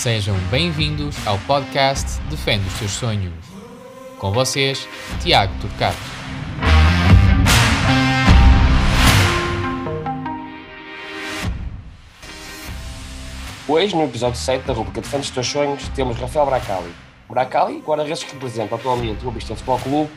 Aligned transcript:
Sejam 0.00 0.34
bem-vindos 0.50 1.14
ao 1.26 1.38
podcast 1.40 2.18
Defende 2.30 2.66
os 2.66 2.72
Seus 2.72 2.92
Sonhos. 2.92 3.34
Com 4.18 4.32
vocês, 4.32 4.88
Tiago 5.20 5.52
Turcato. 5.60 5.98
Hoje, 13.68 13.94
no 13.94 14.04
episódio 14.04 14.40
7 14.40 14.66
da 14.66 14.72
rubrica 14.72 15.02
Defende 15.02 15.24
os 15.24 15.30
Teus 15.32 15.46
Sonhos, 15.46 15.86
temos 15.90 16.16
Rafael 16.16 16.46
Bracali. 16.46 16.94
Bracali, 17.28 17.80
guarda-redes 17.80 18.24
que 18.24 18.32
representa 18.32 18.76
atualmente 18.76 19.26
o 19.26 19.30
Vista 19.30 19.54
Futebol 19.54 19.80
Clube, 19.80 20.10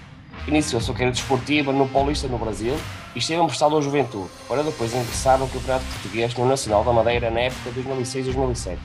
iniciou 0.48 0.80
sua 0.80 0.94
carreira 0.94 1.12
desportiva 1.12 1.74
no 1.74 1.90
Paulista, 1.90 2.30
no 2.30 2.38
Brasil, 2.38 2.74
e 3.14 3.20
esteve 3.20 3.42
emprestado 3.42 3.76
ao 3.76 3.82
Juventude, 3.82 4.30
para 4.48 4.64
depois 4.64 4.94
ingressar 4.94 5.38
no 5.38 5.50
Campeonato 5.50 5.84
Português 5.88 6.34
no 6.36 6.46
Nacional 6.46 6.86
da 6.86 6.94
Madeira 6.94 7.30
na 7.30 7.42
época 7.42 7.70
2006-2007. 7.72 8.78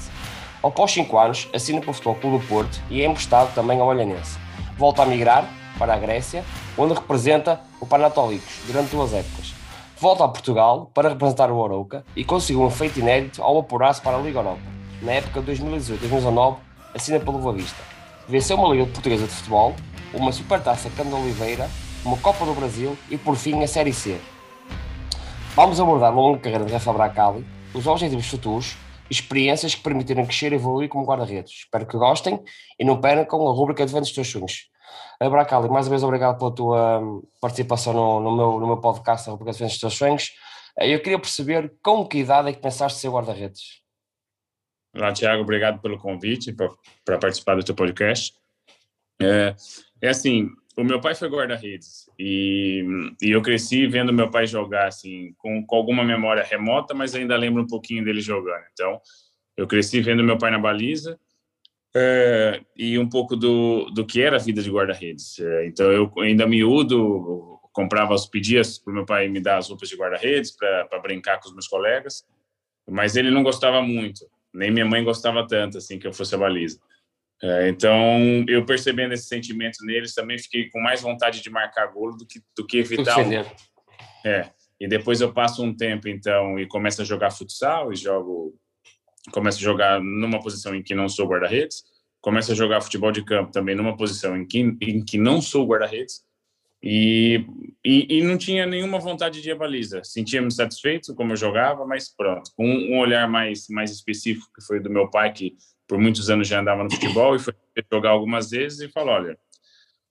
Após 0.62 0.90
5 0.90 1.16
anos, 1.16 1.48
assina 1.54 1.80
para 1.80 1.90
o 1.90 1.92
Futebol 1.94 2.16
Clube 2.16 2.38
do 2.38 2.48
Porto 2.48 2.80
e 2.90 3.00
é 3.00 3.06
emprestado 3.06 3.54
também 3.54 3.78
ao 3.78 3.86
Olhanense. 3.86 4.36
Volta 4.76 5.02
a 5.02 5.06
migrar 5.06 5.48
para 5.78 5.94
a 5.94 5.98
Grécia, 5.98 6.44
onde 6.76 6.94
representa 6.94 7.60
o 7.80 7.86
Panathinaikos 7.86 8.62
durante 8.66 8.90
duas 8.90 9.12
épocas. 9.14 9.54
Volta 10.00 10.24
a 10.24 10.28
Portugal 10.28 10.90
para 10.92 11.10
representar 11.10 11.50
o 11.52 11.64
Arouca 11.64 12.04
e 12.16 12.24
conseguiu 12.24 12.64
um 12.64 12.70
feito 12.70 12.98
inédito 12.98 13.40
ao 13.40 13.56
apurar-se 13.58 14.00
para 14.00 14.16
a 14.16 14.20
Liga 14.20 14.40
Europa. 14.40 14.60
Na 15.00 15.12
época 15.12 15.40
2018-2019, 15.42 16.56
assina 16.92 17.20
pelo 17.20 17.38
Boa 17.38 17.54
Vista. 17.54 17.80
Venceu 18.28 18.56
uma 18.56 18.74
Liga 18.74 18.86
Portuguesa 18.86 19.26
de 19.26 19.32
Futebol, 19.32 19.76
uma 20.12 20.32
Supertaça 20.32 20.90
Cândido 20.90 21.16
Oliveira, 21.16 21.70
uma 22.04 22.16
Copa 22.16 22.44
do 22.44 22.52
Brasil 22.52 22.98
e, 23.08 23.16
por 23.16 23.36
fim, 23.36 23.62
a 23.62 23.68
Série 23.68 23.92
C. 23.92 24.20
Vamos 25.54 25.80
abordar 25.80 26.10
a 26.10 26.14
longa 26.14 26.40
carreira 26.40 26.64
de 26.64 26.72
Rafa 26.72 26.92
Bracali, 26.92 27.46
os 27.72 27.86
objetivos 27.86 28.26
futuros 28.26 28.76
experiências 29.10 29.74
que 29.74 29.82
permitiram 29.82 30.24
crescer 30.24 30.52
e 30.52 30.56
evoluir 30.56 30.88
como 30.88 31.04
guarda-redes. 31.04 31.52
Espero 31.64 31.86
que 31.86 31.96
gostem 31.96 32.42
e 32.78 32.84
não 32.84 33.00
percam 33.00 33.46
a 33.48 33.52
rubrica 33.52 33.84
de 33.84 33.92
Ventos 33.92 34.12
Teus 34.12 34.28
Sonhos. 34.28 34.70
Bracali, 35.20 35.68
mais 35.68 35.86
uma 35.86 35.90
vez 35.90 36.02
obrigado 36.02 36.38
pela 36.38 36.54
tua 36.54 37.00
hum, 37.00 37.22
participação 37.40 37.92
no, 37.92 38.20
no, 38.20 38.36
meu, 38.36 38.60
no 38.60 38.66
meu 38.66 38.76
podcast, 38.78 39.28
a 39.28 39.32
rubrica 39.32 39.52
de 39.52 39.58
Ventos 39.58 39.78
Teus 39.78 39.94
Sonhos. 39.94 40.32
Eh, 40.78 40.94
eu 40.94 41.00
queria 41.02 41.18
perceber 41.18 41.74
com 41.82 42.06
que 42.06 42.18
idade 42.18 42.48
é 42.48 42.52
que 42.52 42.60
pensaste 42.60 42.98
ser 42.98 43.08
guarda-redes? 43.08 43.82
Olá, 44.94 45.12
Tiago, 45.12 45.42
obrigado 45.42 45.80
pelo 45.80 45.98
convite 45.98 46.52
para 47.04 47.18
participar 47.18 47.56
do 47.56 47.64
teu 47.64 47.74
podcast. 47.74 48.32
É, 49.20 49.54
é 50.00 50.08
assim, 50.08 50.48
o 50.76 50.84
meu 50.84 51.00
pai 51.00 51.14
foi 51.14 51.28
guarda-redes 51.28 52.07
e, 52.18 52.84
e, 53.22 53.30
eu 53.30 53.40
cresci 53.40 53.86
vendo 53.86 54.12
meu 54.12 54.28
pai 54.28 54.46
jogar 54.46 54.88
assim 54.88 55.32
com, 55.38 55.64
com, 55.64 55.76
alguma 55.76 56.02
memória 56.02 56.42
remota, 56.42 56.92
mas 56.92 57.14
ainda 57.14 57.36
lembro 57.36 57.62
um 57.62 57.66
pouquinho 57.66 58.04
dele 58.04 58.20
jogando. 58.20 58.64
Então, 58.72 59.00
eu 59.56 59.66
cresci 59.66 60.00
vendo 60.00 60.24
meu 60.24 60.36
pai 60.36 60.50
na 60.50 60.58
baliza 60.58 61.18
é, 61.94 62.60
e 62.76 62.98
um 62.98 63.08
pouco 63.08 63.36
do, 63.36 63.84
do 63.90 64.04
que 64.04 64.20
era 64.20 64.36
a 64.36 64.40
vida 64.40 64.60
de 64.60 64.70
guarda-redes. 64.70 65.38
É, 65.38 65.66
então, 65.66 65.92
eu 65.92 66.12
ainda 66.18 66.46
miúdo 66.46 67.60
comprava 67.72 68.12
os 68.12 68.26
pedias 68.26 68.76
para 68.76 68.92
meu 68.92 69.06
pai 69.06 69.28
me 69.28 69.40
dar 69.40 69.58
as 69.58 69.68
roupas 69.68 69.88
de 69.88 69.96
guarda-redes 69.96 70.50
para 70.50 70.98
brincar 71.00 71.38
com 71.38 71.46
os 71.46 71.54
meus 71.54 71.68
colegas, 71.68 72.24
mas 72.90 73.14
ele 73.14 73.30
não 73.30 73.44
gostava 73.44 73.80
muito, 73.80 74.26
nem 74.52 74.72
minha 74.72 74.84
mãe 74.84 75.04
gostava 75.04 75.46
tanto 75.46 75.78
assim 75.78 75.96
que 75.96 76.06
eu 76.06 76.12
fosse 76.12 76.34
a 76.34 76.38
baliza. 76.38 76.80
É, 77.42 77.68
então, 77.68 78.44
eu 78.48 78.64
percebendo 78.64 79.14
esse 79.14 79.28
sentimento 79.28 79.84
neles, 79.84 80.14
também 80.14 80.38
fiquei 80.38 80.68
com 80.70 80.80
mais 80.80 81.00
vontade 81.00 81.40
de 81.40 81.50
marcar 81.50 81.86
gol 81.86 82.16
do 82.16 82.26
que, 82.26 82.40
do 82.56 82.66
que 82.66 82.78
evitar. 82.78 83.16
É. 84.24 84.50
E 84.80 84.88
depois 84.88 85.20
eu 85.20 85.32
passo 85.32 85.62
um 85.62 85.74
tempo, 85.74 86.08
então, 86.08 86.58
e 86.58 86.66
começo 86.66 87.02
a 87.02 87.04
jogar 87.04 87.30
futsal, 87.30 87.92
e 87.92 87.96
jogo. 87.96 88.54
Começo 89.32 89.58
a 89.58 89.62
jogar 89.62 90.00
numa 90.00 90.40
posição 90.40 90.74
em 90.74 90.82
que 90.82 90.94
não 90.94 91.08
sou 91.08 91.26
guarda-redes, 91.26 91.82
começo 92.20 92.52
a 92.52 92.54
jogar 92.54 92.80
futebol 92.80 93.12
de 93.12 93.22
campo 93.22 93.52
também 93.52 93.74
numa 93.74 93.96
posição 93.96 94.36
em 94.36 94.46
que, 94.46 94.58
em 94.80 95.04
que 95.04 95.18
não 95.18 95.42
sou 95.42 95.66
guarda-redes, 95.66 96.22
e, 96.82 97.44
e, 97.84 98.18
e, 98.18 98.22
não 98.22 98.38
tinha 98.38 98.64
nenhuma 98.64 99.00
vontade 99.00 99.42
de 99.42 99.48
ir 99.48 99.52
à 99.52 99.56
baliza. 99.56 100.02
Sentia-me 100.04 100.50
satisfeito 100.50 101.14
como 101.14 101.32
eu 101.32 101.36
jogava, 101.36 101.84
mas 101.84 102.08
pronto, 102.14 102.52
com 102.56 102.64
um 102.64 102.98
olhar 102.98 103.28
mais, 103.28 103.66
mais 103.68 103.90
específico, 103.90 104.46
que 104.54 104.64
foi 104.64 104.78
do 104.80 104.88
meu 104.88 105.10
pai, 105.10 105.32
que 105.32 105.56
por 105.88 105.98
muitos 105.98 106.28
anos 106.28 106.46
já 106.46 106.60
andava 106.60 106.84
no 106.84 106.92
futebol 106.92 107.34
e 107.34 107.38
foi 107.38 107.54
jogar 107.90 108.10
algumas 108.10 108.50
vezes 108.50 108.80
e 108.80 108.88
falou, 108.88 109.14
olha, 109.14 109.38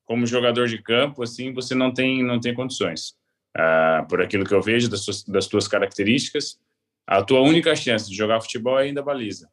como 0.04 0.26
jogador 0.26 0.68
de 0.68 0.82
campo, 0.82 1.22
assim, 1.22 1.54
você 1.54 1.76
não 1.76 1.94
tem 1.94 2.24
não 2.24 2.40
tem 2.40 2.54
condições. 2.54 3.16
Ah, 3.56 4.06
por 4.10 4.22
aquilo 4.22 4.46
que 4.46 4.54
eu 4.54 4.62
vejo 4.62 4.90
das, 4.90 5.02
suas, 5.02 5.24
das 5.24 5.48
tuas 5.48 5.68
características, 5.68 6.60
a 7.06 7.22
tua 7.24 7.42
única 7.42 7.76
chance 7.76 8.10
de 8.10 8.16
jogar 8.16 8.42
futebol 8.42 8.80
é 8.80 8.84
ainda 8.84 9.02
a 9.02 9.04
baliza. 9.04 9.48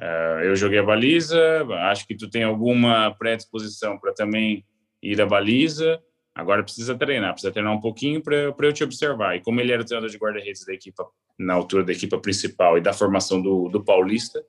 Ah, 0.00 0.40
eu 0.42 0.56
joguei 0.56 0.78
a 0.78 0.82
baliza, 0.82 1.64
acho 1.90 2.06
que 2.06 2.16
tu 2.16 2.30
tem 2.30 2.44
alguma 2.44 3.14
predisposição 3.18 3.98
para 3.98 4.14
também 4.14 4.64
ir 5.02 5.20
à 5.20 5.26
baliza. 5.26 6.00
Agora 6.34 6.62
precisa 6.62 6.96
treinar, 6.96 7.32
precisa 7.32 7.52
treinar 7.52 7.74
um 7.74 7.80
pouquinho 7.80 8.22
para 8.22 8.36
eu 8.36 8.72
te 8.72 8.84
observar. 8.84 9.36
E 9.36 9.40
como 9.40 9.60
ele 9.60 9.72
era 9.72 9.84
treinador 9.84 10.08
de 10.08 10.16
guarda-redes 10.16 10.64
da 10.64 10.72
equipa, 10.72 11.04
na 11.36 11.54
altura 11.54 11.82
da 11.82 11.92
equipa 11.92 12.16
principal 12.18 12.78
e 12.78 12.80
da 12.80 12.92
formação 12.92 13.42
do, 13.42 13.68
do 13.68 13.82
Paulista, 13.82 14.40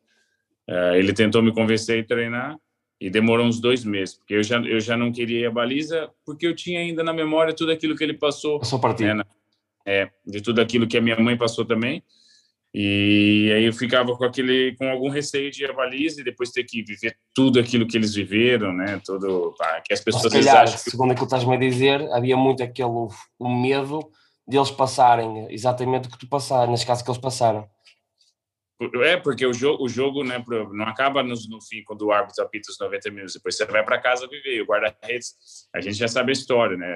Uh, 0.70 0.94
ele 0.94 1.14
tentou 1.14 1.42
me 1.42 1.52
convencer 1.52 2.04
a 2.04 2.08
treinar 2.08 2.56
e 3.02 3.10
demorou 3.10 3.48
uns 3.48 3.60
dois 3.60 3.84
meses, 3.84 4.16
porque 4.16 4.36
eu 4.36 4.44
já, 4.44 4.60
eu 4.60 4.80
já 4.80 4.96
não 4.96 5.12
queria 5.12 5.40
ir 5.40 5.46
à 5.48 5.52
baliza, 5.52 6.12
porque 6.24 6.46
eu 6.46 6.56
tinha 6.56 6.80
ainda 6.80 7.04
na 7.04 7.12
memória 7.12 7.56
tudo 7.56 7.72
aquilo 7.72 7.96
que 7.96 8.04
ele 8.04 8.14
passou. 8.14 8.60
Passou 8.60 8.78
para 8.80 8.94
ti. 8.94 9.04
Né, 9.04 9.24
é, 9.86 10.10
de 10.24 10.42
tudo 10.42 10.62
aquilo 10.62 10.88
que 10.88 10.98
a 10.98 11.02
minha 11.02 11.20
mãe 11.20 11.36
passou 11.36 11.66
também. 11.66 12.04
E 12.72 13.52
aí 13.56 13.64
eu 13.64 13.74
ficava 13.74 14.16
com 14.16 14.24
aquele, 14.24 14.76
com 14.76 14.88
algum 14.88 15.10
receio 15.10 15.50
de 15.50 15.64
ir 15.64 15.72
à 15.72 15.74
baliza 15.74 16.22
e 16.22 16.24
depois 16.24 16.52
ter 16.52 16.64
que 16.64 16.84
viver 16.84 17.18
tudo 17.34 17.60
aquilo 17.60 17.88
que 17.88 17.98
eles 17.98 18.14
viveram, 18.14 18.72
né? 18.72 19.02
Tudo 19.04 19.56
que 19.84 19.92
as 19.92 20.02
pessoas 20.02 20.32
Mas, 20.32 20.46
calhar, 20.46 20.64
acham 20.64 20.78
que... 20.78 20.92
segundo 20.92 21.12
aquilo 21.12 21.28
que 21.28 21.36
estás-me 21.36 21.56
a 21.56 21.60
dizer, 21.60 22.02
havia 22.14 22.38
muito 22.38 22.62
aquele 22.62 22.90
o 23.40 23.50
medo 23.50 24.12
de 24.48 24.58
eles 24.58 24.70
passarem 24.70 25.48
exatamente 25.50 26.08
o 26.08 26.12
que 26.12 26.20
tu 26.20 26.28
passaste, 26.28 26.70
nesse 26.70 26.86
caso 26.86 27.04
que 27.04 27.10
eles 27.10 27.20
passaram. 27.20 27.68
É, 29.04 29.18
porque 29.18 29.46
o 29.46 29.54
jogo, 29.54 29.84
o 29.84 29.90
jogo 29.90 30.24
né, 30.24 30.42
não 30.72 30.86
acaba 30.86 31.22
no, 31.22 31.36
no 31.50 31.62
fim 31.62 31.84
quando 31.84 32.04
o 32.04 32.12
árbitro 32.14 32.42
apita 32.42 32.72
os 32.72 32.80
90 32.80 33.12
minutos, 33.12 33.34
depois 33.34 33.58
você 33.58 33.66
vai 33.66 33.84
para 33.84 34.00
casa 34.00 34.26
viver. 34.26 34.62
O 34.62 34.66
guarda-redes, 34.66 35.68
a 35.76 35.82
gente 35.82 35.98
já 35.98 36.08
sabe 36.08 36.32
a 36.32 36.34
história, 36.34 36.78
né? 36.78 36.96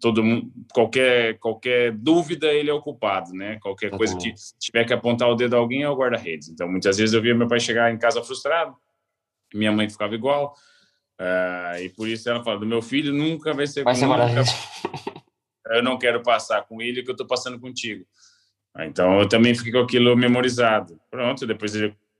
Todo 0.00 0.22
mundo, 0.22 0.52
qualquer, 0.72 1.36
qualquer 1.40 1.90
dúvida, 1.92 2.46
ele 2.52 2.70
é 2.70 2.72
o 2.72 2.80
culpado, 2.80 3.32
né? 3.32 3.58
Qualquer 3.60 3.90
coisa 3.90 4.16
que 4.16 4.32
tiver 4.60 4.84
que 4.84 4.92
apontar 4.92 5.28
o 5.28 5.34
dedo 5.34 5.56
a 5.56 5.58
alguém 5.58 5.82
é 5.82 5.88
o 5.88 5.96
guarda-redes. 5.96 6.48
Então, 6.50 6.68
muitas 6.68 6.96
vezes 6.96 7.12
eu 7.12 7.20
via 7.20 7.34
meu 7.34 7.48
pai 7.48 7.58
chegar 7.58 7.92
em 7.92 7.98
casa 7.98 8.22
frustrado, 8.22 8.76
minha 9.52 9.72
mãe 9.72 9.90
ficava 9.90 10.14
igual, 10.14 10.54
uh, 11.20 11.82
e 11.82 11.88
por 11.88 12.06
isso 12.06 12.30
ela 12.30 12.44
fala: 12.44 12.60
do 12.60 12.66
meu 12.66 12.80
filho 12.80 13.12
nunca 13.12 13.52
vai 13.52 13.66
ser. 13.66 13.82
Vai 13.82 13.96
ser 13.96 14.06
guarda-redes. 14.06 14.52
Eu 15.70 15.82
não 15.82 15.98
quero 15.98 16.22
passar 16.22 16.62
com 16.62 16.80
ele 16.80 17.02
que 17.02 17.10
eu 17.10 17.12
estou 17.12 17.26
passando 17.26 17.60
contigo. 17.60 18.02
Então 18.84 19.18
eu 19.18 19.28
também 19.28 19.54
fiquei 19.54 19.72
com 19.72 19.80
aquilo 19.80 20.16
memorizado. 20.16 20.98
Pronto, 21.10 21.46
depois, 21.46 21.72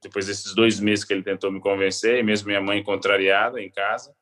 depois 0.02 0.26
desses 0.26 0.54
dois 0.54 0.80
meses 0.80 1.04
que 1.04 1.12
ele 1.12 1.22
tentou 1.22 1.52
me 1.52 1.60
convencer, 1.60 2.22
mesmo 2.24 2.48
minha 2.48 2.60
mãe 2.60 2.82
contrariada 2.82 3.60
em 3.60 3.70
casa, 3.70 4.12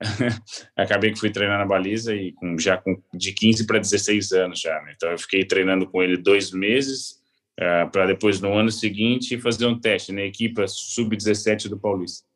acabei 0.76 1.12
que 1.12 1.18
fui 1.18 1.30
treinar 1.30 1.58
na 1.58 1.66
baliza 1.66 2.14
e 2.14 2.32
com, 2.32 2.58
já 2.58 2.76
com 2.76 3.00
de 3.14 3.32
15 3.32 3.66
para 3.66 3.78
16 3.78 4.32
anos 4.32 4.60
já. 4.60 4.80
Né? 4.82 4.94
Então 4.96 5.10
eu 5.10 5.18
fiquei 5.18 5.44
treinando 5.44 5.86
com 5.86 6.02
ele 6.02 6.16
dois 6.16 6.50
meses 6.50 7.12
uh, 7.58 7.62
eh, 7.62 7.86
para 7.86 8.06
depois 8.06 8.40
no 8.40 8.52
ano 8.54 8.70
seguinte 8.70 9.38
fazer 9.38 9.66
um 9.66 9.78
teste 9.78 10.12
na 10.12 10.22
equipa 10.22 10.66
sub-17 10.66 11.68
do 11.68 11.78
Paulista. 11.78 12.26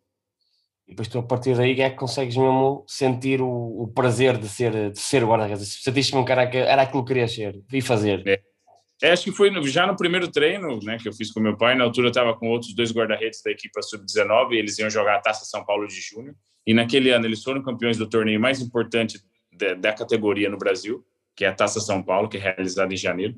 E 0.87 0.91
depois 0.91 1.09
tu 1.09 1.19
a 1.19 1.22
partir 1.22 1.56
daí 1.56 1.81
é 1.81 1.88
que 1.88 1.97
consegues 1.97 2.37
mesmo 2.37 2.84
sentir 2.87 3.41
o, 3.41 3.49
o 3.49 3.88
prazer 3.88 4.37
de 4.37 4.49
ser 4.49 4.91
de 4.91 5.00
ser 5.00 5.25
guarda-redes. 5.25 5.82
Sentiste 5.82 6.12
mesmo 6.15 6.26
que 6.26 6.32
era, 6.32 6.43
era 6.43 6.82
aquilo 6.82 7.03
que 7.03 7.09
querias 7.09 7.34
ser 7.34 7.59
e 7.72 7.81
fazer. 7.81 8.22
É 8.26 8.53
é, 9.03 9.10
acho 9.10 9.25
que 9.25 9.32
foi 9.32 9.50
já 9.65 9.87
no 9.87 9.97
primeiro 9.97 10.31
treino 10.31 10.78
né, 10.82 10.99
que 10.99 11.09
eu 11.09 11.12
fiz 11.12 11.31
com 11.32 11.41
meu 11.41 11.56
pai. 11.56 11.75
Na 11.75 11.84
altura 11.84 12.06
eu 12.06 12.10
estava 12.10 12.35
com 12.35 12.49
outros 12.49 12.75
dois 12.75 12.93
guarda-redes 12.93 13.43
da 13.43 13.50
equipe 13.50 13.82
sub-19 13.82 14.52
e 14.52 14.56
eles 14.56 14.79
iam 14.79 14.88
jogar 14.88 15.17
a 15.17 15.20
Taça 15.20 15.44
São 15.44 15.64
Paulo 15.64 15.87
de 15.87 16.00
Junho. 16.00 16.35
E 16.67 16.73
naquele 16.73 17.11
ano 17.11 17.26
eles 17.26 17.43
foram 17.43 17.62
campeões 17.62 17.96
do 17.96 18.08
torneio 18.08 18.41
mais 18.41 18.61
importante 18.61 19.19
da, 19.52 19.75
da 19.75 19.93
categoria 19.93 20.49
no 20.49 20.56
Brasil, 20.56 21.05
que 21.37 21.44
é 21.44 21.49
a 21.49 21.55
Taça 21.55 21.81
São 21.81 22.02
Paulo, 22.02 22.29
que 22.29 22.37
é 22.37 22.41
realizada 22.41 22.94
em 22.94 22.96
janeiro. 22.96 23.35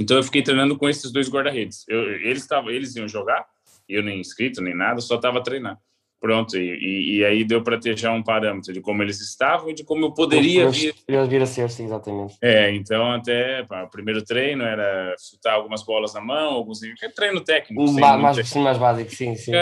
Então 0.00 0.16
eu 0.16 0.22
fiquei 0.22 0.42
treinando 0.42 0.76
com 0.76 0.88
esses 0.88 1.10
dois 1.10 1.28
guarda-redes. 1.28 1.84
Eles, 1.88 2.46
eles 2.68 2.96
iam 2.96 3.08
jogar, 3.08 3.44
eu 3.88 4.02
nem 4.02 4.20
inscrito 4.20 4.60
nem 4.60 4.74
nada, 4.74 5.00
só 5.00 5.16
estava 5.16 5.42
treinando. 5.42 5.78
Pronto, 6.24 6.56
e, 6.56 7.18
e, 7.18 7.22
aí 7.26 7.44
deu 7.44 7.62
para 7.62 7.78
ter 7.78 7.98
já 7.98 8.10
um 8.10 8.22
parâmetro 8.22 8.72
de 8.72 8.80
como 8.80 9.02
eles 9.02 9.20
estavam 9.20 9.68
e 9.68 9.74
de 9.74 9.84
como 9.84 10.06
eu 10.06 10.10
poderia 10.10 10.70
vir. 10.70 10.94
vir 11.28 11.42
a 11.42 11.44
ser, 11.44 11.68
sim, 11.68 11.84
exatamente. 11.84 12.38
É, 12.40 12.74
então 12.74 13.12
até 13.12 13.62
pá, 13.64 13.82
o 13.82 13.90
primeiro 13.90 14.24
treino 14.24 14.64
era 14.64 15.14
chutar 15.18 15.52
algumas 15.52 15.82
bolas 15.82 16.14
na 16.14 16.22
mão, 16.22 16.54
alguns 16.54 16.82
é 16.82 17.08
treino 17.10 17.44
técnico. 17.44 17.82
Um 17.82 17.92
mais, 17.92 18.48
sim, 18.48 18.62
mais 18.62 18.78
básico, 18.78 19.10
sim, 19.10 19.36
sim. 19.36 19.52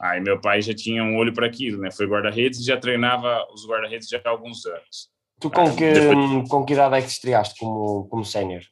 Aí 0.00 0.20
meu 0.20 0.40
pai 0.40 0.62
já 0.62 0.72
tinha 0.72 1.02
um 1.02 1.16
olho 1.16 1.34
para 1.34 1.48
aquilo, 1.48 1.80
né? 1.80 1.90
Foi 1.90 2.06
guarda-redes 2.06 2.60
e 2.60 2.66
já 2.66 2.76
treinava 2.76 3.44
os 3.52 3.66
guarda-redes 3.66 4.08
já 4.08 4.20
há 4.24 4.30
alguns 4.30 4.64
anos. 4.64 5.10
Tu 5.40 5.50
com 5.50 5.74
que, 5.74 5.92
depois... 5.92 6.48
com 6.48 6.64
que 6.64 6.74
idade 6.74 6.98
é 6.98 7.02
que 7.02 7.08
estreaste 7.08 7.58
como, 7.58 8.06
como 8.06 8.24
sénior? 8.24 8.62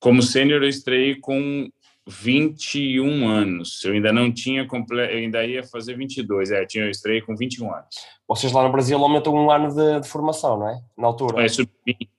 Como 0.00 0.22
sénior 0.22 0.62
eu 0.62 0.68
estreiei 0.70 1.16
com 1.20 1.68
21 2.08 3.28
anos. 3.28 3.84
Eu 3.84 3.92
ainda 3.92 4.12
não 4.12 4.32
tinha 4.32 4.66
completo, 4.66 5.12
eu 5.12 5.18
ainda 5.18 5.44
ia 5.44 5.62
fazer 5.62 5.94
22. 5.94 6.50
É, 6.50 6.64
tinha 6.64 6.84
eu 6.84 6.90
estreia 6.90 7.24
com 7.24 7.36
21 7.36 7.72
anos. 7.72 7.94
Vocês 8.26 8.52
lá 8.52 8.62
no 8.62 8.72
Brasil 8.72 8.98
aumentam 8.98 9.34
um 9.34 9.50
ano 9.50 9.74
de, 9.74 10.00
de 10.00 10.08
formação, 10.08 10.58
não 10.58 10.68
é? 10.68 10.80
Na 10.96 11.06
altura. 11.06 11.44
É 11.44 11.46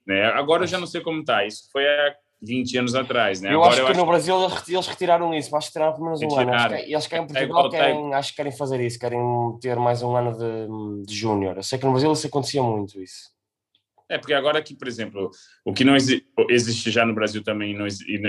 né? 0.06 0.26
Agora 0.26 0.62
eu 0.62 0.66
já 0.66 0.78
não 0.78 0.86
sei 0.86 1.00
como 1.00 1.20
está. 1.20 1.44
Isso 1.44 1.68
foi 1.72 1.84
há 1.84 2.14
20 2.42 2.78
anos 2.78 2.94
atrás, 2.94 3.40
né? 3.40 3.52
Eu 3.52 3.56
Agora 3.56 3.70
acho 3.70 3.80
eu 3.80 3.84
que 3.86 3.90
acho 3.92 4.00
no 4.00 4.06
Brasil 4.06 4.50
eles 4.68 4.86
retiraram 4.86 5.34
isso, 5.34 5.54
acho 5.54 5.66
que 5.66 5.78
retiraram 5.78 5.92
pelo 5.94 6.06
menos 6.06 6.22
um 6.22 6.24
ano. 6.24 6.34
Acho 6.34 6.50
Retiraram. 6.50 6.84
que, 6.84 6.92
eles 6.92 7.06
querem 7.06 7.24
em 7.24 7.28
É 7.36 7.46
Portugal, 7.46 7.70
querem, 7.70 8.14
acho 8.14 8.30
que 8.30 8.36
querem 8.36 8.52
fazer 8.52 8.80
isso, 8.80 8.98
querem 8.98 9.20
ter 9.60 9.76
mais 9.76 10.02
um 10.02 10.16
ano 10.16 10.32
de, 10.32 11.04
de 11.04 11.14
júnior. 11.14 11.56
Eu 11.56 11.62
sei 11.62 11.78
que 11.78 11.84
no 11.84 11.90
Brasil 11.90 12.12
isso 12.12 12.26
acontecia 12.26 12.62
muito, 12.62 13.00
isso. 13.02 13.30
É, 14.10 14.18
porque 14.18 14.34
agora 14.34 14.58
aqui, 14.58 14.74
por 14.74 14.88
exemplo, 14.88 15.30
o 15.64 15.72
que 15.72 15.84
não 15.84 15.94
exi 15.94 16.24
existe 16.48 16.90
já 16.90 17.06
no 17.06 17.14
Brasil 17.14 17.44
também 17.44 17.74
não 17.78 17.86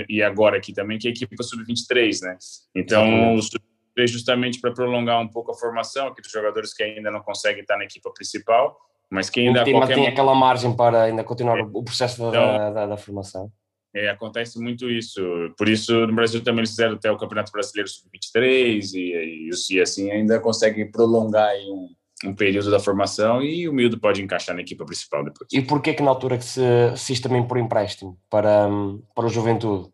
e 0.08 0.22
agora 0.22 0.56
aqui 0.56 0.72
também, 0.72 0.96
que 0.96 1.08
é 1.08 1.10
a 1.10 1.12
equipe 1.12 1.36
sub-23, 1.42 2.20
né? 2.22 2.38
Então, 2.74 3.34
o 3.34 3.42
sub-23 3.42 4.06
justamente 4.06 4.60
para 4.60 4.70
prolongar 4.72 5.20
um 5.20 5.28
pouco 5.28 5.50
a 5.50 5.54
formação, 5.54 6.06
aqueles 6.06 6.30
jogadores 6.30 6.72
que 6.72 6.84
ainda 6.84 7.10
não 7.10 7.20
conseguem 7.20 7.62
estar 7.62 7.76
na 7.76 7.84
equipe 7.84 8.08
principal, 8.14 8.78
mas 9.10 9.28
que 9.28 9.40
ainda 9.40 9.64
Tem, 9.64 9.74
qualquer 9.74 9.94
tem 9.96 10.06
aquela 10.06 10.34
margem 10.36 10.74
para 10.74 11.02
ainda 11.02 11.24
continuar 11.24 11.58
o, 11.60 11.70
o 11.78 11.82
processo 11.84 12.18
da, 12.22 12.28
Então- 12.28 12.74
da, 12.74 12.86
da 12.86 12.96
formação. 12.96 13.50
é, 13.94 14.08
acontece 14.08 14.58
muito 14.60 14.88
isso. 14.88 15.20
Por 15.58 15.68
isso, 15.68 16.06
no 16.06 16.14
Brasil 16.14 16.42
também 16.44 16.60
eles 16.60 16.70
fizeram 16.70 16.94
até 16.94 17.10
o 17.10 17.18
Campeonato 17.18 17.50
Brasileiro 17.50 17.88
Sub-23 17.90 18.92
e, 18.94 19.48
e, 19.50 19.50
e 19.72 19.80
assim 19.80 20.10
ainda 20.12 20.38
conseguem 20.40 20.90
prolongar 20.90 21.48
aí 21.48 21.68
um, 21.68 21.88
um 22.24 22.34
período 22.34 22.70
da 22.70 22.78
formação 22.78 23.42
e 23.42 23.68
o 23.68 23.72
Mildo 23.72 23.98
pode 23.98 24.22
encaixar 24.22 24.54
na 24.54 24.62
equipe 24.62 24.84
principal 24.84 25.24
depois. 25.24 25.48
E 25.52 25.62
porquê 25.62 25.94
que 25.94 26.02
na 26.02 26.10
altura 26.10 26.38
que 26.38 26.44
se 26.44 27.12
isto 27.12 27.28
também 27.28 27.46
por 27.46 27.58
empréstimo 27.58 28.18
para, 28.30 28.68
hum, 28.68 29.02
para 29.14 29.26
o 29.26 29.28
Juventude? 29.28 29.90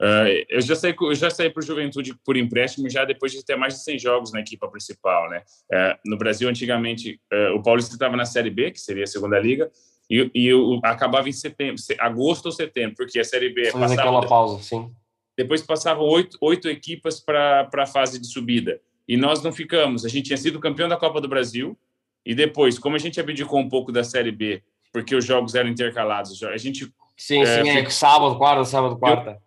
Uh, 0.00 0.42
eu 0.48 0.60
já 0.60 0.74
saí, 0.74 0.94
eu 1.00 1.14
já 1.14 1.30
saí 1.30 1.48
para 1.48 1.60
o 1.60 1.64
Juventude 1.64 2.12
por 2.24 2.36
empréstimo 2.36 2.90
já 2.90 3.04
depois 3.04 3.30
de 3.30 3.44
ter 3.44 3.54
mais 3.54 3.74
de 3.74 3.84
100 3.84 3.98
jogos 4.00 4.32
na 4.32 4.40
equipa 4.40 4.68
principal, 4.68 5.30
né? 5.30 5.44
Uh, 5.72 6.10
no 6.10 6.18
Brasil, 6.18 6.48
antigamente, 6.48 7.20
uh, 7.32 7.54
o 7.56 7.62
Paulista 7.62 7.94
estava 7.94 8.16
na 8.16 8.24
Série 8.24 8.50
B, 8.50 8.72
que 8.72 8.80
seria 8.80 9.04
a 9.04 9.06
segunda 9.06 9.38
liga, 9.38 9.70
e, 10.10 10.28
e 10.34 10.48
eu 10.48 10.80
acabava 10.82 11.28
em 11.28 11.32
setembro, 11.32 11.78
se- 11.78 11.96
agosto 12.00 12.46
ou 12.46 12.52
setembro, 12.52 12.96
porque 12.96 13.20
a 13.20 13.24
Série 13.24 13.50
B 13.50 13.70
Faz 13.70 13.74
passava, 13.74 14.00
aquela 14.00 14.26
pausa, 14.26 14.60
sim. 14.60 14.90
depois 15.38 15.62
passavam 15.62 16.04
oito, 16.04 16.36
oito 16.40 16.68
equipas 16.68 17.20
para 17.20 17.70
a 17.72 17.86
fase 17.86 18.20
de 18.20 18.26
subida. 18.26 18.80
E 19.06 19.16
nós 19.16 19.42
não 19.42 19.52
ficamos. 19.52 20.04
A 20.04 20.08
gente 20.08 20.26
tinha 20.26 20.36
sido 20.36 20.60
campeão 20.60 20.88
da 20.88 20.96
Copa 20.96 21.20
do 21.20 21.28
Brasil, 21.28 21.76
e 22.24 22.34
depois, 22.34 22.78
como 22.78 22.96
a 22.96 22.98
gente 22.98 23.20
abdicou 23.20 23.58
um 23.58 23.68
pouco 23.68 23.90
da 23.90 24.04
Série 24.04 24.30
B, 24.30 24.62
porque 24.92 25.14
os 25.14 25.24
jogos 25.24 25.54
eram 25.54 25.68
intercalados, 25.68 26.42
a 26.42 26.56
gente 26.56 26.92
Sim, 27.16 27.42
É, 27.42 27.62
sim, 27.62 27.70
é 27.70 27.90
sábado, 27.90 28.36
quarta, 28.36 28.64
sábado, 28.64 28.96
quarta. 28.96 29.40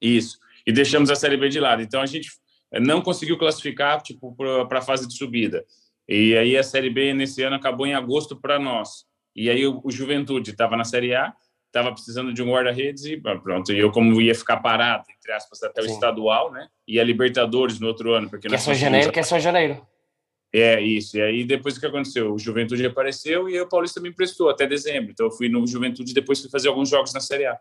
Isso. 0.00 0.38
E 0.66 0.72
deixamos 0.72 1.10
a 1.10 1.14
Série 1.14 1.36
B 1.36 1.48
de 1.48 1.60
lado. 1.60 1.80
Então 1.80 2.02
a 2.02 2.06
gente 2.06 2.30
não 2.72 3.00
conseguiu 3.00 3.38
classificar 3.38 4.02
tipo 4.02 4.34
para 4.66 4.78
a 4.78 4.82
fase 4.82 5.06
de 5.06 5.16
subida. 5.16 5.64
E 6.08 6.36
aí 6.36 6.56
a 6.56 6.62
Série 6.62 6.90
B 6.90 7.14
nesse 7.14 7.42
ano 7.42 7.56
acabou 7.56 7.86
em 7.86 7.94
agosto 7.94 8.36
para 8.36 8.58
nós. 8.58 9.06
E 9.34 9.48
aí 9.48 9.66
o, 9.66 9.80
o 9.84 9.90
Juventude 9.90 10.50
estava 10.50 10.76
na 10.76 10.84
Série 10.84 11.14
A, 11.14 11.32
estava 11.76 11.92
precisando 11.92 12.32
de 12.32 12.42
um 12.42 12.50
guarda-redes 12.50 13.04
e 13.04 13.16
pronto. 13.16 13.72
E 13.72 13.78
eu 13.78 13.90
como 13.90 14.20
ia 14.20 14.34
ficar 14.34 14.58
parado 14.58 15.04
entre 15.16 15.32
aspas 15.32 15.62
até 15.62 15.80
o 15.80 15.84
Sim. 15.84 15.92
estadual, 15.92 16.50
né? 16.50 16.68
E 16.86 16.98
a 16.98 17.04
Libertadores 17.04 17.78
no 17.78 17.86
outro 17.88 18.12
ano, 18.14 18.28
porque 18.30 18.48
Que 18.48 18.54
é 18.54 18.58
só 18.58 18.72
janeiro, 18.72 19.12
que 19.12 19.20
é 19.20 19.22
só 19.22 19.38
janeiro. 19.38 19.86
É 20.52 20.80
isso. 20.80 21.18
E 21.18 21.22
aí 21.22 21.44
depois 21.44 21.76
o 21.76 21.80
que 21.80 21.86
aconteceu? 21.86 22.32
O 22.32 22.38
Juventude 22.38 22.86
apareceu 22.86 23.48
e 23.48 23.60
o 23.60 23.68
Paulista 23.68 24.00
me 24.00 24.08
emprestou 24.08 24.48
até 24.48 24.66
dezembro. 24.66 25.10
Então 25.10 25.26
eu 25.26 25.32
fui 25.32 25.48
no 25.48 25.66
Juventude 25.66 26.12
e 26.12 26.14
depois 26.14 26.40
fui 26.40 26.50
fazer 26.50 26.68
alguns 26.68 26.88
jogos 26.88 27.12
na 27.12 27.20
Série 27.20 27.46
A. 27.46 27.58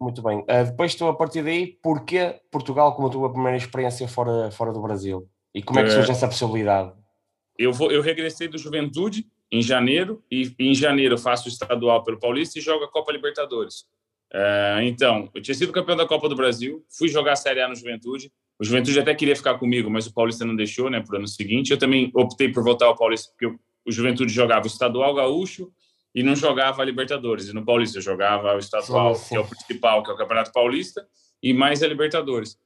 Muito 0.00 0.22
bem. 0.22 0.38
Uh, 0.38 0.64
depois 0.64 0.94
tu, 0.94 1.06
a 1.06 1.14
partir 1.14 1.42
daí, 1.42 1.78
porquê 1.82 2.40
Portugal 2.50 2.94
como 2.94 3.08
a 3.08 3.10
tua 3.10 3.30
primeira 3.30 3.58
experiência 3.58 4.08
fora, 4.08 4.50
fora 4.50 4.72
do 4.72 4.80
Brasil? 4.80 5.28
E 5.54 5.62
como 5.62 5.78
é 5.78 5.82
que 5.84 5.90
É. 5.90 5.92
surge 5.92 6.10
essa 6.10 6.26
possibilidade? 6.26 6.92
eu 7.58 7.72
vou 7.74 7.92
eu 7.92 8.00
regressei 8.00 8.48
do 8.48 8.56
Juventude 8.56 9.26
em 9.52 9.62
janeiro 9.62 10.22
e 10.30 10.52
em 10.58 10.74
janeiro 10.74 11.14
eu 11.14 11.18
faço 11.18 11.46
o 11.46 11.48
estadual 11.48 12.02
pelo 12.04 12.18
Paulista 12.18 12.58
e 12.58 12.62
jogo 12.62 12.84
a 12.84 12.88
Copa 12.90 13.10
Libertadores. 13.12 13.84
É, 14.32 14.78
então, 14.84 15.28
eu 15.34 15.42
tinha 15.42 15.54
sido 15.54 15.72
campeão 15.72 15.96
da 15.96 16.06
Copa 16.06 16.28
do 16.28 16.36
Brasil, 16.36 16.84
fui 16.96 17.08
jogar 17.08 17.32
a 17.32 17.36
Série 17.36 17.60
A 17.60 17.68
no 17.68 17.74
Juventude. 17.74 18.30
O 18.60 18.64
Juventude 18.64 19.00
até 19.00 19.14
queria 19.14 19.34
ficar 19.34 19.58
comigo, 19.58 19.90
mas 19.90 20.06
o 20.06 20.14
Paulista 20.14 20.44
não 20.44 20.54
deixou, 20.54 20.88
né, 20.88 21.00
para 21.00 21.14
o 21.14 21.18
ano 21.18 21.26
seguinte. 21.26 21.70
Eu 21.72 21.78
também 21.78 22.10
optei 22.14 22.48
por 22.52 22.62
voltar 22.62 22.86
ao 22.86 22.96
Paulista 22.96 23.30
porque 23.32 23.46
o- 23.46 23.58
Juventude 23.90 24.32
jogava 24.32 24.64
o 24.64 24.68
estadual 24.68 25.12
gaúcho 25.14 25.72
e 26.14 26.22
não 26.22 26.36
jogava 26.36 26.82
a 26.82 26.84
Libertadores. 26.84 27.48
E 27.48 27.52
no 27.54 27.64
Paulista 27.64 27.98
eu 27.98 28.02
jogava 28.02 28.54
o 28.54 28.58
estadual, 28.58 29.14
sim. 29.16 29.30
que 29.30 29.36
é 29.36 29.40
o 29.40 29.48
principal, 29.48 30.02
que 30.04 30.10
é 30.10 30.14
o 30.14 30.16
Campeonato 30.16 30.52
Paulista, 30.52 31.04
e 31.42 31.52
mais 31.54 31.82
a 31.82 31.88
Libertadores. 31.88 32.56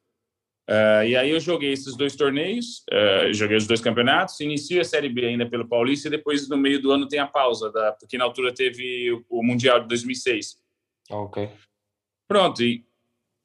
Uh, 0.68 1.04
e 1.06 1.14
aí 1.14 1.30
eu 1.30 1.38
joguei 1.40 1.72
esses 1.72 1.94
dois 1.94 2.16
torneios, 2.16 2.84
uh, 2.90 3.32
joguei 3.34 3.56
os 3.56 3.66
dois 3.66 3.82
campeonatos, 3.82 4.40
inicio 4.40 4.80
a 4.80 4.84
Série 4.84 5.10
B 5.10 5.26
ainda 5.26 5.44
pelo 5.46 5.68
Paulista 5.68 6.08
e 6.08 6.10
depois 6.10 6.48
no 6.48 6.56
meio 6.56 6.80
do 6.80 6.90
ano 6.90 7.06
tem 7.06 7.18
a 7.18 7.26
pausa, 7.26 7.70
da, 7.70 7.92
porque 7.92 8.16
na 8.16 8.24
altura 8.24 8.52
teve 8.52 9.12
o, 9.12 9.40
o 9.40 9.42
Mundial 9.44 9.80
de 9.80 9.88
2006. 9.88 10.56
Ok. 11.10 11.50
Pronto, 12.26 12.62
e 12.62 12.82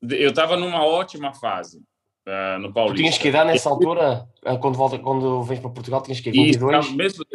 eu 0.02 0.30
estava 0.30 0.56
numa 0.56 0.86
ótima 0.86 1.34
fase 1.34 1.80
uh, 2.26 2.58
no 2.60 2.70
Tu 2.70 2.74
Paulista. 2.74 2.98
tinhas 2.98 3.18
que 3.18 3.28
idade 3.28 3.52
nessa 3.52 3.70
altura, 3.70 4.26
quando, 4.62 4.78
volta, 4.78 4.98
quando 4.98 5.44
vens 5.44 5.60
para 5.60 5.70
Portugal, 5.72 6.02
tinhas 6.02 6.22
que 6.22 6.30
ir 6.30 6.32
22? 6.32 6.86
tava 6.86 6.96
mesmo 6.96 7.26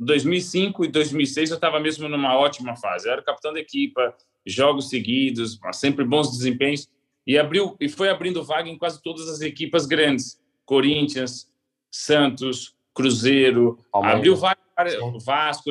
2005 0.00 0.84
e 0.84 0.88
2006 0.88 1.50
eu 1.50 1.54
estava 1.54 1.78
mesmo 1.78 2.08
numa 2.08 2.36
ótima 2.36 2.74
fase. 2.74 3.06
Eu 3.06 3.12
era 3.12 3.22
capitão 3.22 3.52
da 3.52 3.60
equipa, 3.60 4.12
jogos 4.44 4.88
seguidos, 4.88 5.60
sempre 5.72 6.04
bons 6.04 6.28
desempenhos 6.28 6.88
e 7.28 7.36
abriu 7.36 7.76
e 7.78 7.90
foi 7.90 8.08
abrindo 8.08 8.42
vaga 8.42 8.70
em 8.70 8.78
quase 8.78 9.02
todas 9.02 9.28
as 9.28 9.42
equipas 9.42 9.84
grandes. 9.84 10.40
Corinthians, 10.64 11.52
Santos, 11.90 12.74
Cruzeiro, 12.94 13.78
Palmeiras. 13.92 14.18
abriu 14.18 14.34
vaga 14.34 14.58
Vasco. 15.22 15.70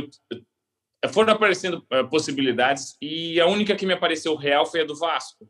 Foram 1.11 1.33
aparecendo 1.33 1.83
eh, 1.89 2.03
possibilidades 2.03 2.95
e 3.01 3.39
a 3.39 3.47
única 3.47 3.75
que 3.75 3.85
me 3.85 3.93
apareceu 3.93 4.35
real 4.35 4.67
foi 4.67 4.81
a 4.81 4.85
do 4.85 4.95
Vasco. 4.95 5.49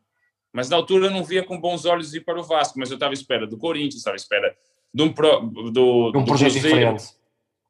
Mas 0.54 0.69
na 0.69 0.77
altura 0.77 1.07
eu 1.07 1.12
não 1.12 1.24
via 1.24 1.44
com 1.44 1.59
bons 1.59 1.86
olhos 1.86 2.13
ir 2.13 2.21
para 2.21 2.39
o 2.39 2.44
Vasco, 2.44 2.80
mas 2.80 2.89
eu 2.89 2.95
estava 2.95 3.12
à 3.12 3.13
espera 3.13 3.45
do 3.45 3.57
Corinthians, 3.57 3.95
estava 3.95 4.15
à 4.15 4.18
espera 4.18 4.56
de 4.94 5.04
um, 5.04 5.12
pro, 5.12 5.42
do, 5.42 6.09
um 6.09 6.12
do 6.12 6.25
projeto 6.25 6.54
Cruzeiro, 6.54 6.94
diferente. 6.94 7.04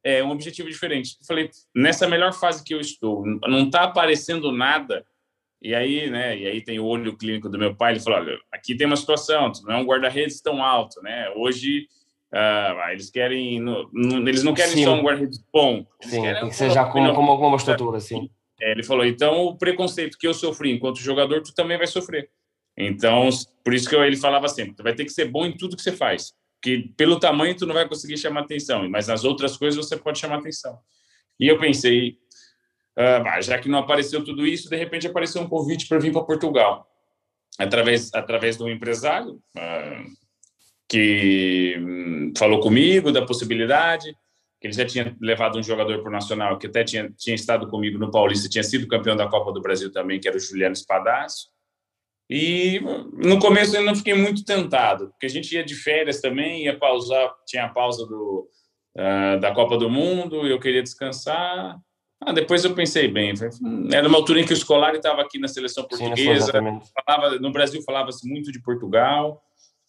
é 0.04 0.24
um 0.24 0.32
objetivo 0.32 0.70
diferente. 0.70 1.18
Eu 1.20 1.26
falei, 1.26 1.50
nessa 1.76 2.08
melhor 2.08 2.34
fase 2.34 2.64
que 2.64 2.74
eu 2.74 2.80
estou, 2.80 3.26
não 3.26 3.66
está 3.66 3.84
aparecendo 3.84 4.52
nada. 4.52 5.06
E 5.62 5.74
aí, 5.74 6.10
né? 6.10 6.38
E 6.38 6.46
aí 6.48 6.62
tem 6.62 6.80
o 6.80 6.86
olho 6.86 7.18
clínico 7.18 7.50
do 7.50 7.58
meu 7.58 7.76
pai. 7.76 7.94
Ele 7.94 8.00
falou, 8.00 8.20
olha, 8.20 8.38
aqui 8.52 8.76
tem 8.76 8.86
uma 8.88 8.96
situação, 8.96 9.52
tu 9.52 9.64
não 9.64 9.74
é 9.74 9.78
um 9.78 9.86
guarda-redes 9.86 10.40
tão 10.42 10.64
alto, 10.64 11.02
né? 11.02 11.30
Hoje 11.36 11.88
ah, 12.32 12.90
eles 12.92 13.10
querem, 13.10 13.60
no- 13.60 13.90
no- 13.94 14.28
eles 14.30 14.44
não 14.44 14.54
querem 14.54 14.74
Sim. 14.74 14.84
só 14.84 14.94
um 14.94 15.02
guarda-redes 15.02 15.44
bom. 15.52 15.86
Sim, 16.02 16.22
querem 16.22 16.42
tem 16.42 16.50
que 16.50 16.56
ser 16.56 16.70
já 16.72 16.84
com, 16.86 16.92
com, 17.14 17.22
uma, 17.22 17.38
com 17.38 17.48
uma 17.48 17.56
estrutura, 17.58 18.00
sim. 18.02 18.30
é, 18.62 18.72
ele 18.72 18.84
falou, 18.84 19.06
então 19.06 19.46
o 19.46 19.58
preconceito 19.58 20.18
que 20.18 20.28
eu 20.28 20.34
sofri 20.34 20.72
enquanto 20.72 20.98
jogador, 21.00 21.42
tu 21.42 21.54
também 21.56 21.78
vai 21.78 21.88
sofrer. 21.88 22.30
Então, 22.78 23.30
por 23.64 23.74
isso 23.74 23.88
que 23.90 23.96
eu- 23.96 24.04
ele 24.04 24.18
falava 24.18 24.48
sempre, 24.50 24.76
tu 24.76 24.84
vai 24.84 24.94
ter 24.94 25.06
que 25.06 25.12
ser 25.12 25.26
bom 25.26 25.46
em 25.46 25.56
tudo 25.56 25.76
que 25.76 25.82
você 25.82 25.92
faz. 25.94 26.34
Porque 26.62 26.90
pelo 26.98 27.18
tamanho 27.20 27.56
tu 27.56 27.66
não 27.66 27.74
vai 27.74 27.88
conseguir 27.88 28.18
chamar 28.18 28.42
atenção, 28.42 28.88
mas 28.90 29.08
nas 29.08 29.24
outras 29.24 29.56
coisas 29.56 29.84
você 29.84 29.96
pode 29.96 30.20
chamar 30.20 30.40
atenção. 30.40 30.78
E 31.40 31.48
eu 31.48 31.58
pensei, 31.58 32.18
ah, 32.98 33.40
já 33.42 33.60
que 33.60 33.70
não 33.70 33.80
apareceu 33.80 34.24
tudo 34.24 34.46
isso, 34.46 34.70
de 34.70 34.76
repente 34.76 35.06
apareceu 35.06 35.42
um 35.42 35.48
convite 35.48 35.88
para 35.88 36.00
vir 36.00 36.12
para 36.12 36.24
Portugal. 36.24 36.88
Através, 37.60 38.12
através 38.14 38.58
de 38.58 38.64
um 38.64 38.70
empresário 38.70 39.40
ah, 39.56 40.04
que 40.90 41.76
hum, 41.80 42.34
falou 42.36 42.60
comigo 42.60 43.12
da 43.12 43.26
possibilidade, 43.26 44.12
que 44.60 44.68
ele 44.68 44.74
já 44.74 44.86
tinha 44.86 45.16
levado 45.22 45.60
um 45.60 45.64
jogador 45.64 46.00
para 46.00 46.10
o 46.10 46.12
Nacional, 46.12 46.58
que 46.58 46.66
até 46.66 46.84
tinha, 46.84 47.12
tinha 47.16 47.36
estado 47.36 47.68
comigo 47.68 48.00
no 48.00 48.10
Paulista, 48.10 48.50
tinha 48.50 48.64
sido 48.64 48.88
campeão 48.88 49.16
da 49.16 49.28
Copa 49.28 49.52
do 49.52 49.62
Brasil 49.62 49.92
também, 49.92 50.20
que 50.20 50.28
era 50.28 50.38
o 50.38 50.40
Juliano 50.40 50.74
Espadaço. 50.74 51.50
E 52.30 52.82
no 53.14 53.40
começo 53.40 53.76
eu 53.76 53.84
não 53.84 53.96
fiquei 53.96 54.14
muito 54.16 54.44
tentado, 54.44 55.10
porque 55.10 55.28
a 55.28 55.30
gente 55.30 55.54
ia 55.54 55.64
de 55.64 55.76
férias 55.76 56.20
também, 56.20 56.66
ia 56.66 56.78
pausar, 56.78 57.32
tinha 57.46 57.66
a 57.66 57.70
pausa 57.70 58.06
do, 58.06 58.50
ah, 58.98 59.38
da 59.38 59.54
Copa 59.54 59.78
do 59.78 59.90
Mundo, 59.90 60.48
eu 60.48 60.60
queria 60.60 60.82
descansar. 60.82 61.78
Ah, 62.20 62.34
depois 62.34 62.64
eu 62.64 62.74
pensei 62.74 63.08
bem, 63.08 63.36
falei, 63.36 63.54
"Hum, 63.62 63.90
era 63.94 64.08
uma 64.08 64.18
altura 64.18 64.42
em 64.42 64.46
que 64.46 64.54
o 64.54 64.56
Scolari 64.56 64.98
estava 64.98 65.22
aqui 65.22 65.40
na 65.40 65.48
seleção 65.48 65.84
Sim, 65.84 65.90
portuguesa, 65.90 66.32
exatamente. 66.32 66.90
falava, 67.06 67.38
no 67.38 67.52
Brasil 67.52 67.82
falava-se 67.84 68.28
muito 68.28 68.52
de 68.52 68.62
Portugal. 68.62 69.42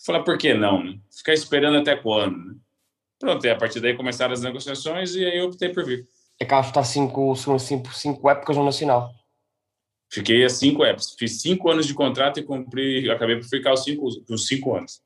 Falar, 0.04 0.22
por 0.22 0.36
que 0.38 0.54
não? 0.54 0.84
Né? 0.84 0.98
Ficar 1.10 1.32
esperando 1.32 1.78
até 1.78 1.96
quando? 1.96 2.36
Né? 2.36 2.54
Pronto, 3.18 3.44
e 3.44 3.50
a 3.50 3.56
partir 3.56 3.80
daí 3.80 3.96
começaram 3.96 4.32
as 4.32 4.42
negociações 4.42 5.14
e 5.16 5.24
aí 5.24 5.38
eu 5.38 5.46
optei 5.46 5.70
por 5.70 5.84
vir. 5.84 6.06
Acabas 6.40 6.66
de 6.66 6.70
estar 6.70 6.84
cinco, 6.84 7.34
cinco, 7.34 7.58
cinco, 7.58 7.92
cinco 7.94 8.30
épocas 8.30 8.56
no 8.56 8.64
Nacional. 8.64 9.10
Fiquei 10.10 10.44
a 10.44 10.48
cinco 10.48 10.84
épocas. 10.84 11.14
Fiz 11.18 11.42
cinco 11.42 11.68
anos 11.70 11.86
de 11.86 11.94
contrato 11.94 12.38
e 12.38 12.44
cumpri, 12.44 13.10
acabei 13.10 13.36
por 13.36 13.44
ficar 13.46 13.72
os 13.72 13.82
cinco, 13.82 14.06
os 14.06 14.46
cinco 14.46 14.76
anos. 14.76 15.00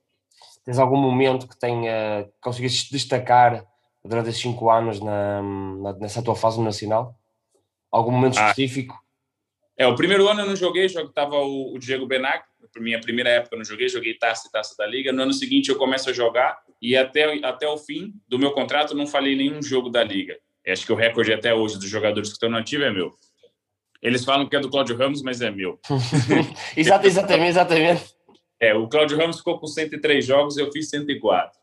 Tens 0.65 0.79
algum 0.79 0.99
momento 0.99 1.49
que 1.49 1.59
tenha 1.59 2.29
conseguiste 2.41 2.93
destacar 2.93 3.65
durante 4.05 4.29
esses 4.31 4.41
cinco 4.41 4.71
anos 4.71 5.01
na, 5.01 5.43
na- 5.43 5.93
nessa 5.95 6.23
tua 6.23 6.35
fase 6.37 6.59
no 6.59 6.65
Nacional? 6.65 7.15
Algum 7.91 8.11
momento 8.11 8.39
Ah. 8.39 8.51
específico? 8.51 8.99
É, 9.77 9.87
o 9.87 9.95
primeiro 9.95 10.29
ano 10.29 10.41
eu 10.41 10.47
não 10.47 10.57
joguei, 10.57 10.85
estava 10.87 11.37
o, 11.37 11.75
o 11.75 11.79
Diego 11.79 12.07
Benac, 12.07 12.45
minha 12.77 13.01
primeira 13.01 13.31
época 13.31 13.55
eu 13.55 13.59
não 13.59 13.65
joguei, 13.65 13.89
joguei 13.89 14.15
taça 14.15 14.49
e 14.49 14.51
taça 14.51 14.75
da 14.79 14.87
liga. 14.87 15.13
No 15.13 15.23
ano 15.23 15.33
seguinte 15.33 15.69
eu 15.71 15.77
começo 15.77 16.09
a 16.09 16.13
jogar 16.13 16.59
e 16.81 16.97
até, 16.97 17.25
até 17.45 17.67
o 17.69 17.77
fim 17.77 18.15
do 18.29 18.39
meu 18.39 18.53
contrato 18.53 18.95
não 18.95 19.07
falei 19.07 19.35
nenhum 19.37 19.63
jogo 19.63 19.89
da 19.91 20.03
liga. 20.03 20.39
Acho 20.67 20.87
que 20.87 20.93
o 20.93 20.97
recorde 20.97 21.33
até 21.33 21.53
hoje 21.53 21.75
dos 21.79 21.89
jogadores 21.89 22.29
que 22.29 22.35
estão 22.35 22.49
no 22.51 22.57
ativo 22.57 22.85
é 22.85 22.91
meu. 22.91 23.13
Eles 24.01 24.25
falam 24.25 24.49
que 24.49 24.57
é 24.57 24.61
do 24.61 24.71
Cláudio 24.71 24.97
Ramos, 24.97 25.23
mas 25.23 25.41
é 25.41 25.51
meu. 25.51 25.79
Exato, 26.77 27.07
exatamente, 27.07 27.49
exatamente. 27.51 28.05
É, 28.61 28.75
o 28.75 28.89
Cláudio 28.89 29.17
Ramos 29.19 29.39
ficou 29.39 29.59
com 29.59 29.67
103 29.67 30.25
jogos, 30.25 30.57
eu 30.57 30.71
fiz 30.73 30.89
104. 30.91 31.59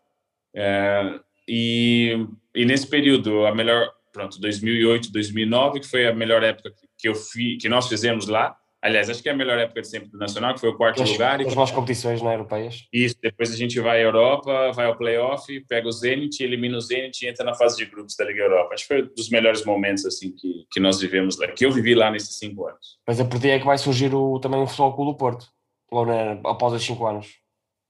É, 0.53 1.19
e, 1.50 2.27
e 2.53 2.63
nesse 2.63 2.88
período, 2.88 3.48
a 3.48 3.56
melhor, 3.56 3.89
pronto, 4.13 4.39
2008, 4.39 5.12
2009, 5.12 5.79
que 5.79 5.88
foi 5.88 6.08
a 6.08 6.13
melhor 6.13 6.44
época 6.44 6.72
que 6.96 7.10
eu 7.10 7.15
fi, 7.15 7.58
que 7.58 7.68
nós 7.68 7.88
fizemos 7.88 8.27
lá. 8.27 8.56
Aliás, 8.82 9.10
acho 9.10 9.22
que 9.22 9.27
é 9.27 9.32
a 9.32 9.36
melhor 9.36 9.58
época 9.58 9.82
de 9.82 9.89
sempre 9.89 10.10
do 10.10 10.18
Nacional, 10.18 10.53
que 10.53 10.60
foi 10.60 10.70
o 10.70 10.77
quarto 10.77 11.01
as, 11.01 11.10
lugar. 11.10 11.41
As 11.41 11.56
mais 11.56 11.72
competições 11.72 12.22
não, 12.22 12.32
europeias. 12.32 12.88
Isso, 12.94 13.15
depois 13.22 13.51
a 13.51 13.58
gente 13.58 13.77
vai 13.79 13.98
à 13.98 14.03
Europa, 14.03 14.72
vai 14.74 14.86
ao 14.86 14.96
playoff, 14.96 15.60
pega 15.68 15.88
o 15.88 15.91
Zenit, 15.91 16.41
elimina 16.41 16.77
o 16.77 16.82
Zenit 16.82 17.25
e 17.25 17.27
entra 17.27 17.44
na 17.44 17.56
fase 17.56 17.75
de 17.75 17.86
grupos 17.86 18.15
da 18.15 18.24
Liga 18.24 18.44
Europa. 18.44 18.75
Acho 18.75 18.88
que 18.88 18.94
foi 18.94 19.03
um 19.03 19.13
dos 19.13 19.29
melhores 19.29 19.65
momentos 19.65 20.06
assim 20.06 20.32
que, 20.32 20.65
que 20.72 20.79
nós 20.79 21.01
vivemos 21.01 21.38
lá, 21.38 21.48
que 21.48 21.65
eu 21.65 21.72
vivi 21.72 21.96
lá 21.96 22.12
nesses 22.12 22.38
cinco 22.38 22.68
anos. 22.68 23.00
Mas 23.06 23.20
a 23.20 23.25
partir 23.25 23.50
é 23.50 23.60
que 23.60 23.65
vai 23.65 23.77
surgir 23.77 24.13
o, 24.13 24.39
também 24.39 24.62
o 24.62 24.68
Futebol 24.68 24.94
Clube 24.94 25.12
do 25.12 25.18
Porto, 25.18 25.48
logo 25.91 26.06
na, 26.06 26.39
após 26.46 26.72
os 26.72 26.84
cinco 26.84 27.06
anos. 27.06 27.38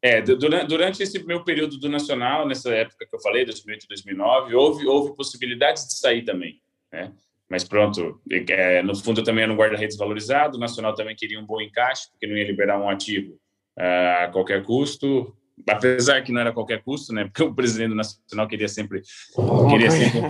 É, 0.01 0.21
durante, 0.21 0.67
durante 0.67 1.03
esse 1.03 1.21
meu 1.25 1.43
período 1.43 1.77
do 1.77 1.89
Nacional, 1.89 2.47
nessa 2.47 2.73
época 2.73 3.05
que 3.05 3.15
eu 3.15 3.19
falei, 3.19 3.43
2008 3.43 3.85
2009, 3.87 4.55
houve, 4.55 4.87
houve 4.87 5.15
possibilidades 5.15 5.85
de 5.85 5.97
sair 5.97 6.23
também, 6.23 6.61
né? 6.91 7.11
Mas 7.49 7.63
pronto, 7.63 8.21
é, 8.29 8.81
no 8.83 8.95
fundo 8.95 9.21
eu 9.21 9.25
também 9.25 9.43
era 9.43 9.51
um 9.51 9.57
guarda-redes 9.57 9.97
valorizado, 9.97 10.55
o 10.55 10.59
Nacional 10.59 10.93
também 10.93 11.15
queria 11.15 11.39
um 11.39 11.45
bom 11.45 11.59
encaixe, 11.59 12.09
porque 12.11 12.27
não 12.27 12.37
ia 12.37 12.45
liberar 12.45 12.79
um 12.79 12.87
ativo 12.87 13.33
uh, 13.77 14.23
a 14.23 14.27
qualquer 14.31 14.63
custo, 14.63 15.35
apesar 15.67 16.21
que 16.21 16.31
não 16.31 16.41
era 16.41 16.53
qualquer 16.53 16.83
custo, 16.83 17.11
né? 17.11 17.25
Porque 17.25 17.43
o 17.43 17.53
presidente 17.53 17.89
do 17.89 17.95
Nacional 17.95 18.47
queria 18.47 18.67
sempre, 18.67 19.01
queria 19.69 19.89
sempre 19.89 20.21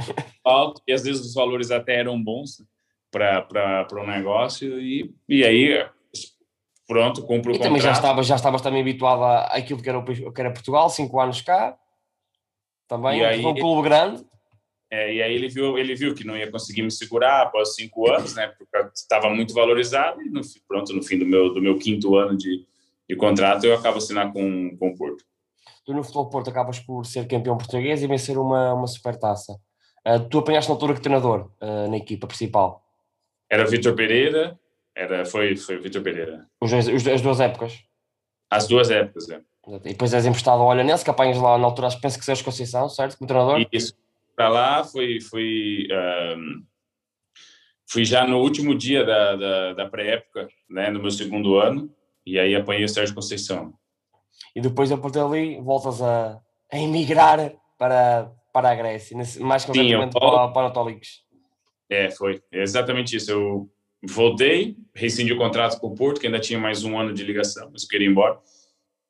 alto, 0.46 0.82
e 0.88 0.94
às 0.94 1.04
vezes 1.04 1.26
os 1.26 1.34
valores 1.34 1.72
até 1.72 2.00
eram 2.00 2.22
bons 2.24 2.64
para 3.12 3.88
o 3.92 4.00
um 4.00 4.08
negócio, 4.08 4.80
e, 4.80 5.14
e 5.28 5.44
aí 5.44 5.86
pronto, 6.90 7.22
cumpro 7.22 7.52
o 7.52 7.56
e 7.56 7.60
também 7.60 7.80
já 7.80 7.92
estavas 7.92 8.26
já 8.26 8.36
estavas 8.36 8.64
também 8.64 8.82
habituado 8.82 9.24
àquilo 9.54 9.80
que 9.80 9.88
era, 9.88 10.00
o, 10.00 10.04
que 10.34 10.42
era 10.42 10.52
Portugal, 10.52 10.90
cinco 10.90 11.20
anos 11.20 11.40
cá, 11.40 11.78
também, 12.88 13.20
e 13.20 13.24
aí, 13.24 13.46
um 13.46 13.54
clube 13.54 13.88
grande. 13.88 14.26
É, 14.92 15.14
e 15.14 15.22
aí 15.22 15.36
ele 15.36 15.48
viu, 15.48 15.78
ele 15.78 15.94
viu 15.94 16.16
que 16.16 16.26
não 16.26 16.36
ia 16.36 16.50
conseguir 16.50 16.82
me 16.82 16.90
segurar 16.90 17.44
após 17.44 17.76
cinco 17.76 18.10
anos, 18.12 18.34
né? 18.34 18.48
Porque 18.48 18.90
estava 18.96 19.30
muito 19.30 19.54
valorizado 19.54 20.20
e 20.20 20.32
no, 20.32 20.42
pronto, 20.68 20.92
no 20.92 21.04
fim 21.04 21.20
do 21.20 21.28
meu 21.28 21.54
do 21.54 21.62
meu 21.62 21.78
quinto 21.78 22.16
ano 22.16 22.36
de, 22.36 22.66
de 23.08 23.16
contrato 23.16 23.66
eu 23.66 23.76
acabo 23.76 24.00
assinando 24.00 24.34
com, 24.34 24.76
com 24.78 24.88
o 24.90 24.98
Porto. 24.98 25.24
Tu 25.86 25.94
no 25.94 26.04
Futebol 26.04 26.30
Porto 26.30 26.50
acabas 26.50 26.80
por 26.80 27.06
ser 27.06 27.28
campeão 27.28 27.56
português 27.56 28.02
e 28.02 28.08
vencer 28.08 28.36
uma, 28.36 28.74
uma 28.74 28.88
supertaça. 28.88 29.54
Uh, 30.08 30.28
tu 30.28 30.40
apanhaste 30.40 30.70
na 30.70 30.76
altura 30.76 30.96
que 30.96 31.02
treinador 31.02 31.52
uh, 31.62 31.88
na 31.88 31.98
equipa 31.98 32.26
principal? 32.26 32.84
Era 33.48 33.68
Vitor 33.68 33.94
Pereira, 33.94 34.60
era, 35.00 35.26
foi, 35.26 35.56
foi 35.56 35.78
Vitor 35.78 36.02
Pereira. 36.02 36.46
Os 36.60 36.72
dois, 36.72 36.88
os, 36.88 37.08
as 37.08 37.22
duas 37.22 37.40
épocas? 37.40 37.80
As 38.50 38.68
duas 38.68 38.92
épocas, 38.92 39.30
é. 39.30 39.42
E 39.68 39.80
depois 39.80 40.14
és 40.14 40.26
emprestado 40.26 40.62
ao 40.62 40.68
Olhanense, 40.68 41.04
que 41.04 41.10
apanhas 41.10 41.38
lá 41.38 41.58
na 41.58 41.66
altura, 41.66 41.90
penso 42.02 42.18
que 42.18 42.26
sejas 42.26 42.42
Conceição, 42.42 42.90
certo? 42.90 43.18
Como 43.18 43.28
treinador? 43.28 43.66
Isso 43.72 43.96
para 44.36 44.48
lá, 44.48 44.84
fui, 44.86 45.20
fui, 45.20 45.86
um, 45.92 46.64
fui 47.86 48.06
já 48.06 48.26
no 48.26 48.40
último 48.40 48.74
dia 48.74 49.04
da, 49.06 49.36
da, 49.36 49.74
da 49.74 49.90
pré-época, 49.90 50.48
né, 50.70 50.90
no 50.90 51.02
meu 51.02 51.12
segundo 51.12 51.58
ano, 51.58 51.94
e 52.26 52.40
aí 52.40 52.56
apanhei 52.56 52.86
o 52.86 52.90
Sérgio 52.90 53.14
Conceição. 53.14 53.74
E 54.56 54.62
depois, 54.62 54.92
a 54.94 54.98
partir 54.98 55.20
dali, 55.20 55.60
voltas 55.60 56.02
a, 56.02 56.40
a 56.72 56.78
emigrar 56.78 57.52
para, 57.78 58.32
para 58.54 58.72
a 58.72 58.76
Grécia, 58.76 59.18
mais 59.42 59.66
concretamente 59.66 60.14
Sim, 60.14 60.20
para, 60.20 60.48
para 60.48 60.68
o 60.68 60.72
Tolix. 60.72 61.22
É, 61.90 62.10
foi 62.10 62.42
exatamente 62.50 63.18
isso. 63.18 63.32
Eu 63.32 63.70
voltei, 64.08 64.76
rescindi 64.94 65.34
o 65.34 65.38
contrato 65.38 65.80
com 65.80 65.88
o 65.88 65.96
Porto, 65.96 66.20
que 66.20 66.28
ainda 66.28 66.40
tinha 66.40 66.60
mais 66.60 66.84
um 66.84 66.98
ano 66.98 67.14
de 67.14 67.24
ligação, 67.24 67.70
mas 67.72 67.84
eu 67.84 67.90
queria 67.90 68.08
ir 68.08 68.12
embora 68.12 68.40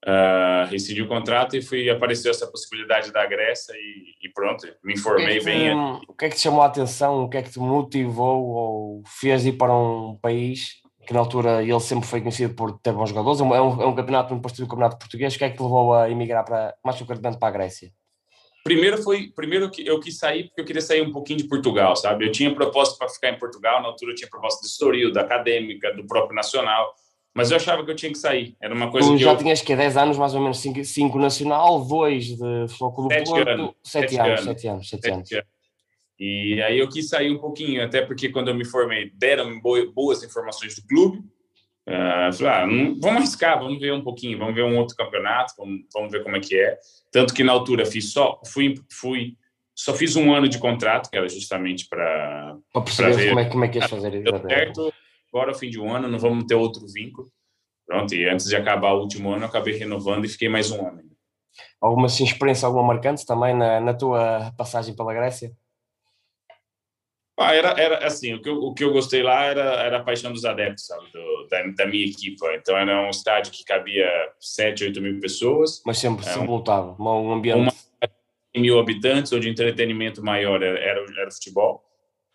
uh, 0.05 0.69
rescindi 0.69 1.01
o 1.01 1.08
contrato 1.08 1.55
e 1.55 1.62
fui 1.62 1.89
apareceu 1.89 2.31
essa 2.31 2.48
possibilidade 2.48 3.12
da 3.12 3.25
Grécia 3.25 3.74
e, 3.74 4.27
e 4.27 4.29
pronto, 4.29 4.67
me 4.84 4.93
informei 4.93 5.25
o 5.25 5.27
que 5.27 5.36
é 5.36 5.39
que, 5.39 5.46
bem. 5.46 5.75
O 6.08 6.13
que 6.13 6.25
é 6.25 6.29
que 6.29 6.36
te 6.36 6.41
chamou 6.41 6.62
a 6.62 6.67
atenção? 6.67 7.24
O 7.24 7.29
que 7.29 7.38
é 7.38 7.41
que 7.41 7.51
te 7.51 7.60
motivou 7.60 8.46
ou 8.46 9.03
fez 9.05 9.46
ir 9.46 9.53
para 9.53 9.75
um 9.75 10.17
país 10.22 10.77
que 11.05 11.13
na 11.13 11.19
altura 11.19 11.63
ele 11.63 11.79
sempre 11.79 12.08
foi 12.08 12.22
conhecido 12.22 12.53
por 12.53 12.79
ter 12.79 12.93
bons 12.93 13.10
jogadores? 13.10 13.41
É 13.41 13.43
um, 13.43 13.53
é 13.53 13.88
um 13.88 13.96
campeonato, 13.96 14.34
um 14.34 14.41
partido 14.41 14.65
do 14.65 14.69
campeonato 14.69 15.00
português. 15.00 15.36
O 15.36 15.38
que 15.38 15.43
é 15.43 15.50
que 15.50 15.58
te 15.58 15.63
levou 15.63 15.93
a 15.93 16.10
emigrar 16.10 16.46
para, 16.46 16.75
mais 16.84 16.98
concretamente 16.98 17.39
para 17.39 17.50
a 17.50 17.51
Grécia? 17.51 17.91
Primeiro 18.70 19.02
foi, 19.02 19.32
primeiro 19.36 19.68
que 19.72 19.84
eu 19.84 20.00
quis 20.00 20.20
sair 20.20 20.44
porque 20.44 20.62
eu 20.62 20.66
queria 20.66 20.82
sair 20.82 21.02
um 21.02 21.12
pouquinho 21.12 21.40
de 21.40 21.48
Portugal, 21.48 21.96
sabe? 21.96 22.28
Eu 22.28 22.32
tinha 22.32 22.54
proposta 22.54 22.96
para 23.00 23.10
ficar 23.10 23.32
em 23.32 23.40
Portugal, 23.40 23.82
na 23.82 23.88
altura 23.88 24.12
eu 24.12 24.16
tinha 24.16 24.30
proposta 24.30 24.62
de 24.62 24.68
Estoril, 24.68 25.12
da 25.12 25.22
Acadêmica, 25.22 25.92
do 25.96 26.06
próprio 26.06 26.36
Nacional 26.36 26.94
mas 27.32 27.52
eu 27.52 27.58
achava 27.58 27.86
que 27.86 27.92
eu 27.92 27.96
tinha 27.96 28.12
que 28.12 28.18
sair. 28.18 28.58
Era 28.62 28.74
uma 28.74 28.92
coisa 28.92 29.08
tu 29.08 29.16
que 29.16 29.24
já 29.24 29.32
eu... 29.32 29.38
tinhas 29.38 29.62
que 29.62 29.76
10 29.76 29.98
anos, 29.98 30.18
mais 30.18 30.34
ou 30.36 30.42
menos 30.42 30.60
5 30.60 31.20
nacional, 31.20 31.86
2 31.86 32.26
de 32.26 32.36
Futebol 32.68 32.90
do 32.90 33.08
Porto, 33.08 33.76
7 33.84 34.18
anos, 34.18 34.44
7 34.44 34.68
anos, 34.68 34.90
7 34.90 35.12
anos. 35.12 35.32
anos. 35.32 35.46
E 36.20 36.62
aí 36.62 36.78
eu 36.78 36.90
quis 36.90 37.08
sair 37.08 37.32
um 37.32 37.38
pouquinho, 37.38 37.84
até 37.84 38.02
porque 38.02 38.30
quando 38.30 38.50
eu 38.50 38.56
me 38.56 38.66
formei, 38.66 39.12
deram 39.16 39.58
boas 39.62 40.22
informações 40.22 40.76
do 40.76 40.86
clube. 40.86 41.24
Uh, 41.89 42.31
falei, 42.34 42.53
ah, 42.53 42.67
não, 42.67 43.00
vamos 43.00 43.17
arriscar, 43.17 43.60
vamos 43.60 43.79
ver 43.79 43.91
um 43.91 44.03
pouquinho, 44.03 44.38
vamos 44.38 44.53
ver 44.53 44.63
um 44.63 44.77
outro 44.77 44.96
campeonato, 44.96 45.55
vamos, 45.58 45.81
vamos 45.91 46.12
ver 46.12 46.24
como 46.24 46.36
é 46.36 46.39
que 46.39 46.55
é. 46.55 46.77
Tanto 47.12 47.34
que 47.34 47.43
na 47.43 47.51
altura 47.51 47.84
fiz 47.84 48.13
só, 48.13 48.39
fui, 48.46 48.75
fui 48.91 49.36
só 49.74 49.93
fiz 49.93 50.15
um 50.15 50.34
ano 50.34 50.48
de 50.48 50.60
contrato, 50.60 51.10
que 51.10 51.17
era 51.17 51.27
justamente 51.27 51.88
para 51.88 52.58
ver 53.15 53.29
como 53.29 53.39
é, 53.39 53.46
como 53.46 53.65
é 53.65 53.67
que 53.69 53.79
ias 53.79 53.89
fazer. 53.89 54.12
Deu 54.22 54.39
certo, 54.41 54.93
agora, 55.34 55.51
ao 55.51 55.58
fim 55.58 55.69
de 55.69 55.79
um 55.79 55.91
ano, 55.91 56.08
não 56.08 56.19
vamos 56.19 56.43
ter 56.43 56.55
outro 56.55 56.86
vínculo. 56.86 57.29
Pronto, 57.88 58.13
e 58.13 58.29
antes 58.29 58.46
de 58.46 58.55
acabar 58.55 58.93
o 58.93 59.00
último 59.00 59.31
ano, 59.31 59.46
eu 59.46 59.48
acabei 59.48 59.75
renovando 59.75 60.25
e 60.25 60.29
fiquei 60.29 60.50
mais 60.50 60.69
um 60.69 60.86
ano. 60.86 61.01
Alguma 61.81 62.05
assim, 62.05 62.24
experiência, 62.24 62.67
alguma 62.67 62.84
marcante 62.84 63.25
também 63.25 63.55
na, 63.55 63.79
na 63.79 63.93
tua 63.93 64.53
passagem 64.58 64.96
pela 64.96 65.13
Grécia? 65.13 65.51
Ah, 67.39 67.55
era, 67.55 67.69
era 67.69 68.05
assim, 68.05 68.34
o 68.34 68.41
que, 68.41 68.50
eu, 68.50 68.55
o 68.58 68.74
que 68.74 68.84
eu 68.84 68.91
gostei 68.91 69.24
lá 69.24 69.46
era, 69.46 69.62
era 69.62 69.98
a 70.00 70.03
paixão 70.03 70.34
dos 70.34 70.43
adeptos, 70.43 70.86
sabe, 70.86 71.10
do, 71.13 71.48
da, 71.50 71.63
da, 71.77 71.86
minha 71.86 72.05
equipa. 72.05 72.46
Então 72.53 72.77
era 72.77 73.08
um 73.08 73.10
estádio 73.10 73.53
que 73.53 73.63
cabia 73.63 74.05
7, 74.41 74.84
8 74.84 75.01
mil 75.01 75.19
pessoas. 75.22 75.81
Mas 75.86 76.00
sempre, 76.00 76.25
é, 76.25 76.34
sempre 76.34 76.50
lotado, 76.50 76.98
um 77.00 77.31
ambiente... 77.31 77.60
Uma, 77.60 77.72
mil 78.58 78.77
habitantes, 78.77 79.31
ou 79.31 79.39
de 79.39 79.48
entretenimento 79.48 80.24
maior 80.24 80.62
era, 80.62 80.77
era, 80.79 81.00
era 81.00 81.29
o 81.29 81.31
futebol. 81.31 81.81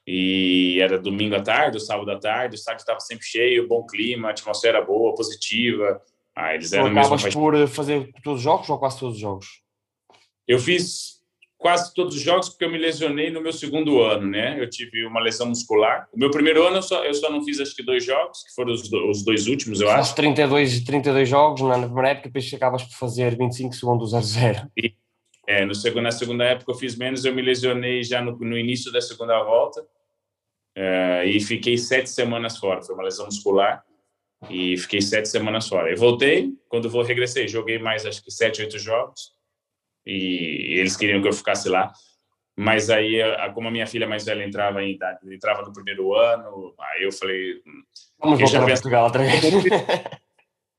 E 0.06 0.78
era 0.80 0.98
domingo 0.98 1.34
à 1.34 1.42
tarde, 1.42 1.80
sábado 1.80 2.10
à 2.10 2.18
tarde, 2.18 2.54
o 2.54 2.58
estádio 2.58 2.80
estava 2.80 3.00
sempre 3.00 3.26
cheio, 3.26 3.68
bom 3.68 3.84
clima, 3.84 4.30
atmosfera 4.30 4.80
boa, 4.80 5.14
positiva. 5.14 6.00
Ah, 6.34 6.54
eles 6.54 6.72
eram 6.72 6.86
acabas 6.86 7.24
mesmo... 7.24 7.40
por 7.40 7.68
fazer 7.68 8.10
todos 8.22 8.38
os 8.38 8.44
jogos 8.44 8.68
ou 8.70 8.78
quase 8.78 8.98
todos 8.98 9.16
os 9.16 9.20
jogos? 9.20 9.46
Eu 10.46 10.58
fiz 10.58 11.13
quase 11.64 11.94
todos 11.94 12.14
os 12.14 12.20
jogos 12.20 12.50
porque 12.50 12.66
eu 12.66 12.70
me 12.70 12.76
lesionei 12.76 13.30
no 13.30 13.40
meu 13.40 13.50
segundo 13.50 14.02
ano, 14.02 14.28
né? 14.28 14.62
Eu 14.62 14.68
tive 14.68 15.06
uma 15.06 15.18
lesão 15.18 15.46
muscular. 15.46 16.06
O 16.12 16.18
meu 16.18 16.30
primeiro 16.30 16.62
ano 16.62 16.76
eu 16.76 16.82
só, 16.82 17.02
eu 17.02 17.14
só 17.14 17.30
não 17.30 17.42
fiz 17.42 17.58
acho 17.58 17.74
que 17.74 17.82
dois 17.82 18.04
jogos, 18.04 18.42
que 18.42 18.54
foram 18.54 18.74
os, 18.74 18.86
do, 18.86 19.08
os 19.08 19.24
dois 19.24 19.46
últimos, 19.46 19.80
eu 19.80 19.88
acho. 19.88 20.14
32, 20.14 20.84
32 20.84 21.26
jogos 21.26 21.62
na 21.62 21.78
primeira 21.78 22.10
época, 22.10 22.28
depois 22.28 22.52
acabas 22.52 22.82
por 22.82 22.92
fazer 22.92 23.34
25 23.34 23.74
segundos 23.74 24.12
a 24.12 24.20
zero. 24.20 24.70
E, 24.76 24.94
é, 25.48 25.64
no 25.64 25.74
segundo, 25.74 26.02
na 26.02 26.10
segunda 26.10 26.44
época 26.44 26.70
eu 26.70 26.74
fiz 26.74 26.96
menos, 26.96 27.24
eu 27.24 27.34
me 27.34 27.40
lesionei 27.40 28.04
já 28.04 28.20
no, 28.20 28.36
no 28.36 28.58
início 28.58 28.92
da 28.92 29.00
segunda 29.00 29.42
volta 29.42 29.82
é, 30.76 31.24
e 31.24 31.40
fiquei 31.40 31.78
sete 31.78 32.10
semanas 32.10 32.58
fora. 32.58 32.82
Foi 32.82 32.94
uma 32.94 33.04
lesão 33.04 33.24
muscular 33.24 33.82
e 34.50 34.76
fiquei 34.76 35.00
sete 35.00 35.30
semanas 35.30 35.66
fora. 35.66 35.90
Eu 35.90 35.96
voltei, 35.96 36.52
quando 36.68 36.90
vou 36.90 37.02
regressei, 37.02 37.48
joguei 37.48 37.78
mais 37.78 38.04
acho 38.04 38.22
que 38.22 38.30
sete, 38.30 38.60
oito 38.60 38.78
jogos 38.78 39.32
e 40.06 40.78
eles 40.78 40.96
queriam 40.96 41.20
que 41.22 41.28
eu 41.28 41.32
ficasse 41.32 41.68
lá. 41.68 41.92
Mas 42.56 42.88
aí, 42.88 43.18
como 43.52 43.68
a 43.68 43.70
minha 43.70 43.86
filha 43.86 44.06
mais 44.06 44.24
velha 44.24 44.44
entrava 44.44 44.82
em 44.82 44.92
idade, 44.92 45.18
entrava 45.34 45.62
no 45.62 45.72
primeiro 45.72 46.14
ano, 46.14 46.74
aí 46.78 47.02
eu 47.02 47.12
falei. 47.12 47.54
Hum, 47.66 47.82
Vamos 48.18 48.40
voltar 48.40 48.62
a 48.62 48.66
Portugal 48.66 49.04
outra 49.04 49.24
vez. 49.24 49.42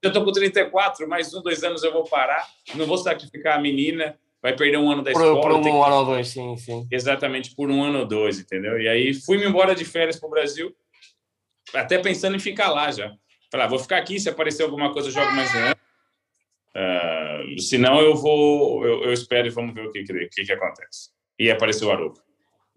Eu 0.01 0.09
estou 0.09 0.23
com 0.23 0.31
34, 0.31 1.07
mais 1.09 1.33
um, 1.33 1.41
dois 1.41 1.63
anos 1.63 1.83
eu 1.83 1.91
vou 1.91 2.03
parar, 2.05 2.45
não 2.75 2.85
vou 2.85 2.97
sacrificar 2.97 3.57
a 3.57 3.61
menina 3.61 4.17
vai 4.45 4.55
perder 4.55 4.77
um 4.77 4.91
ano 4.91 5.01
da 5.01 5.11
por, 5.11 5.23
escola. 5.23 5.41
Por 5.41 5.51
um 5.53 5.61
que... 5.63 5.69
ano 5.69 5.95
ou 5.95 6.05
dois, 6.05 6.27
sim, 6.27 6.55
sim. 6.55 6.87
Exatamente, 6.91 7.55
por 7.55 7.71
um 7.71 7.83
ano 7.83 8.01
ou 8.01 8.05
dois, 8.05 8.39
entendeu? 8.39 8.79
E 8.79 8.87
aí 8.87 9.11
fui-me 9.11 9.43
embora 9.43 9.73
de 9.73 9.83
férias 9.83 10.19
para 10.19 10.27
o 10.27 10.29
Brasil, 10.29 10.71
até 11.73 11.97
pensando 11.97 12.35
em 12.35 12.39
ficar 12.39 12.69
lá 12.69 12.91
já. 12.91 13.11
Falei, 13.51 13.65
ah, 13.65 13.69
vou 13.69 13.79
ficar 13.79 13.97
aqui, 13.97 14.19
se 14.19 14.29
aparecer 14.29 14.61
alguma 14.61 14.93
coisa, 14.93 15.07
eu 15.07 15.13
jogo 15.13 15.31
mais 15.31 15.51
um 15.55 15.57
ano. 15.57 15.75
Uh, 16.75 17.59
se 17.61 17.77
não, 17.77 18.01
eu 18.01 18.15
vou, 18.15 18.85
eu, 18.85 19.03
eu, 19.03 19.13
espero 19.13 19.47
e 19.47 19.49
vamos 19.49 19.73
ver 19.73 19.87
o 19.87 19.91
que, 19.91 20.03
que, 20.03 20.27
que, 20.27 20.43
que 20.43 20.51
acontece. 20.51 21.09
E 21.39 21.49
apareceu 21.49 21.87
o 21.87 21.91
Arouca. 21.91 22.21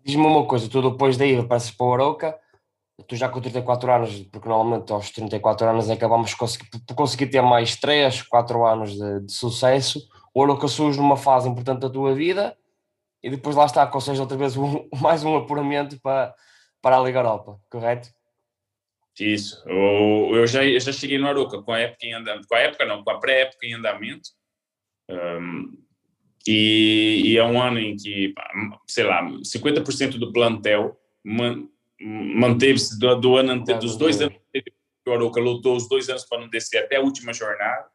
Diz-me 0.05 0.25
uma 0.25 0.47
coisa, 0.47 0.69
tu 0.69 0.91
depois 0.91 1.17
daí 1.17 1.43
passas 1.47 1.73
para 1.73 1.87
o 1.87 1.95
Arouca, 1.95 2.39
tu 3.09 3.17
já 3.17 3.29
com 3.29 3.41
34 3.41 3.93
anos, 3.93 4.21
porque 4.31 4.49
normalmente 4.49 4.93
aos 4.93 5.11
34 5.11 5.69
anos 5.69 5.91
acabamos 5.91 6.33
por 6.35 6.95
conseguir 6.95 7.27
ter 7.27 7.43
mais 7.43 7.75
3, 7.77 8.23
4 8.23 8.65
anos 8.65 8.93
de, 8.97 9.21
de 9.27 9.33
sucesso, 9.33 10.01
o 10.33 10.43
Aroca 10.45 10.69
surge 10.69 10.99
numa 10.99 11.17
fase 11.17 11.49
importante 11.49 11.81
da 11.81 11.91
tua 11.91 12.15
vida 12.15 12.57
e 13.21 13.29
depois 13.29 13.57
lá 13.57 13.65
está, 13.65 13.85
consegues 13.87 14.21
outra 14.21 14.37
vez 14.37 14.57
um, 14.57 14.89
mais 15.01 15.25
um 15.25 15.37
apuramento 15.37 16.01
para, 16.01 16.33
para 16.81 16.99
a 16.99 17.01
Liga 17.01 17.19
Europa, 17.19 17.59
correto? 17.69 18.09
Isso. 19.21 19.63
Eu, 19.67 20.37
eu, 20.37 20.47
já, 20.47 20.65
eu 20.65 20.79
já 20.79 20.93
cheguei 20.93 21.19
no 21.19 21.27
Aroca 21.27 21.61
com 21.63 21.73
a 21.73 21.81
época 21.81 22.07
em 22.07 22.13
andamento, 22.13 22.47
com 22.47 22.55
a 22.55 22.61
época 22.61 22.85
não, 22.85 23.03
com 23.03 23.11
a 23.11 23.19
pré-época 23.19 23.67
em 23.67 23.75
andamento. 23.75 24.31
Um, 25.11 25.77
e, 26.47 27.23
e, 27.25 27.37
é 27.37 27.45
um 27.45 27.61
ano 27.61 27.79
em 27.79 27.97
que, 27.97 28.33
sei 28.87 29.05
lá, 29.05 29.23
50% 29.23 30.19
do 30.19 30.33
plantel 30.33 30.97
man, 31.25 31.69
manteve-se 32.01 32.99
do, 32.99 33.15
do, 33.17 33.37
ano 33.37 33.53
anterior, 33.53 33.81
dos 33.81 33.97
dois 33.97 34.21
anos 34.21 34.37
que 34.53 34.63
o 35.11 35.13
Aroca 35.13 35.41
lutou 35.41 35.77
os 35.77 35.89
dois 35.89 36.09
anos 36.09 36.25
para 36.25 36.41
não 36.41 36.49
descer 36.49 36.79
até 36.79 36.97
a 36.97 37.01
última 37.01 37.33
jornada. 37.33 37.89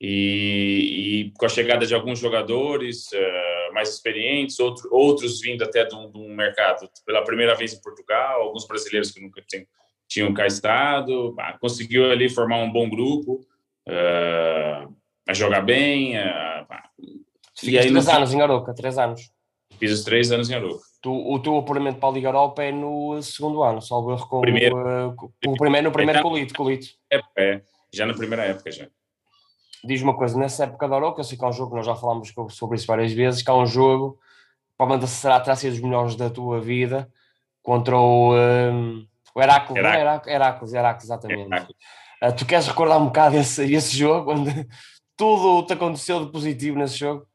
E, 0.00 1.28
e 1.28 1.30
com 1.32 1.44
a 1.44 1.48
chegada 1.48 1.86
de 1.86 1.94
alguns 1.94 2.18
jogadores 2.18 3.06
uh, 3.12 3.74
mais 3.74 3.90
experientes, 3.90 4.58
outro, 4.58 4.88
outros 4.90 5.40
vindo 5.40 5.62
até 5.62 5.84
de 5.84 5.94
um, 5.94 6.10
de 6.10 6.18
um, 6.18 6.34
mercado 6.34 6.88
pela 7.04 7.22
primeira 7.22 7.54
vez 7.54 7.74
em 7.74 7.82
Portugal, 7.82 8.40
alguns 8.40 8.66
brasileiros 8.66 9.10
que 9.10 9.20
nunca 9.20 9.42
tinham, 9.46 9.66
tinham 10.10 10.34
cá 10.34 10.44
estado, 10.44 11.34
conseguiu 11.60 12.10
ali 12.10 12.28
formar 12.28 12.56
um 12.56 12.70
bom 12.70 12.90
grupo, 12.90 13.46
uh, 13.88 14.92
a 15.26 15.32
jogar 15.32 15.60
bem. 15.60 16.18
Uh, 16.18 16.66
e 17.62 17.78
aí, 17.78 17.88
três 17.88 18.06
no... 18.06 18.12
anos 18.12 18.34
em 18.34 18.42
Aroca, 18.42 18.74
três 18.74 18.98
anos. 18.98 19.30
Fiz 19.78 19.92
os 19.92 20.04
três 20.04 20.32
anos 20.32 20.50
em 20.50 20.54
Aroca. 20.56 20.82
Tu, 21.00 21.10
o 21.10 21.38
teu 21.38 21.56
apuramento 21.56 22.00
para 22.00 22.08
a 22.08 22.12
Liga 22.12 22.28
Europa 22.28 22.62
é 22.62 22.72
no 22.72 23.22
segundo 23.22 23.62
ano, 23.62 23.80
salvo 23.80 24.10
erro 24.10 24.28
com 24.28 24.40
primeiro, 24.40 24.76
uh, 24.76 25.32
o 25.46 25.56
primeiro, 25.56 25.88
no 25.88 25.92
primeiro 25.92 26.18
é, 26.18 26.22
colito, 26.22 26.54
colito. 26.54 26.88
É, 27.10 27.20
é, 27.38 27.62
já 27.92 28.04
na 28.04 28.12
primeira 28.12 28.44
época 28.44 28.70
já. 28.72 28.88
Diz 29.84 30.02
uma 30.02 30.14
coisa, 30.14 30.36
nessa 30.36 30.64
época 30.64 30.88
da 30.88 30.96
Aroca, 30.96 31.20
eu 31.20 31.24
sei 31.24 31.38
que 31.38 31.44
é 31.44 31.48
um 31.48 31.52
jogo, 31.52 31.76
nós 31.76 31.86
já 31.86 31.94
falámos 31.94 32.34
sobre 32.50 32.76
isso 32.76 32.86
várias 32.86 33.12
vezes, 33.12 33.42
que 33.42 33.50
é 33.50 33.54
um 33.54 33.64
jogo, 33.64 34.18
provavelmente 34.76 35.08
será 35.08 35.40
terá 35.40 35.54
sido 35.54 35.70
dos 35.70 35.80
melhores 35.80 36.16
da 36.16 36.28
tua 36.28 36.60
vida, 36.60 37.10
contra 37.62 37.96
o, 37.96 38.34
um, 38.34 39.06
o 39.34 39.42
Heráclito, 39.42 39.78
é? 39.78 40.00
Heráclito, 40.00 40.30
Heráclito, 40.30 40.76
Heráclito, 40.76 41.06
exatamente. 41.06 41.46
Heráclito. 41.46 41.80
Uh, 42.22 42.36
tu 42.36 42.46
queres 42.46 42.66
recordar 42.66 42.98
um 42.98 43.06
bocado 43.06 43.36
esse, 43.36 43.72
esse 43.72 43.96
jogo, 43.96 44.32
onde 44.32 44.50
tudo 45.16 45.66
te 45.66 45.72
aconteceu 45.72 46.24
de 46.24 46.30
positivo 46.30 46.78
nesse 46.78 46.98
jogo? 46.98 47.26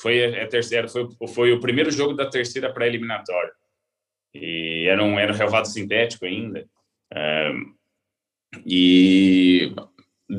Foi 0.00 0.40
a, 0.40 0.48
terceira, 0.48 0.88
foi, 0.88 1.08
foi 1.28 1.52
o 1.52 1.60
primeiro 1.60 1.90
jogo 1.90 2.14
da 2.14 2.28
terceira 2.28 2.72
pré-eliminatória. 2.72 3.52
E 4.34 4.86
era 4.88 5.02
um, 5.02 5.18
era 5.18 5.32
um 5.32 5.36
relvado 5.36 5.68
sintético 5.68 6.24
ainda. 6.24 6.66
Um, 7.14 7.74
e 8.66 9.74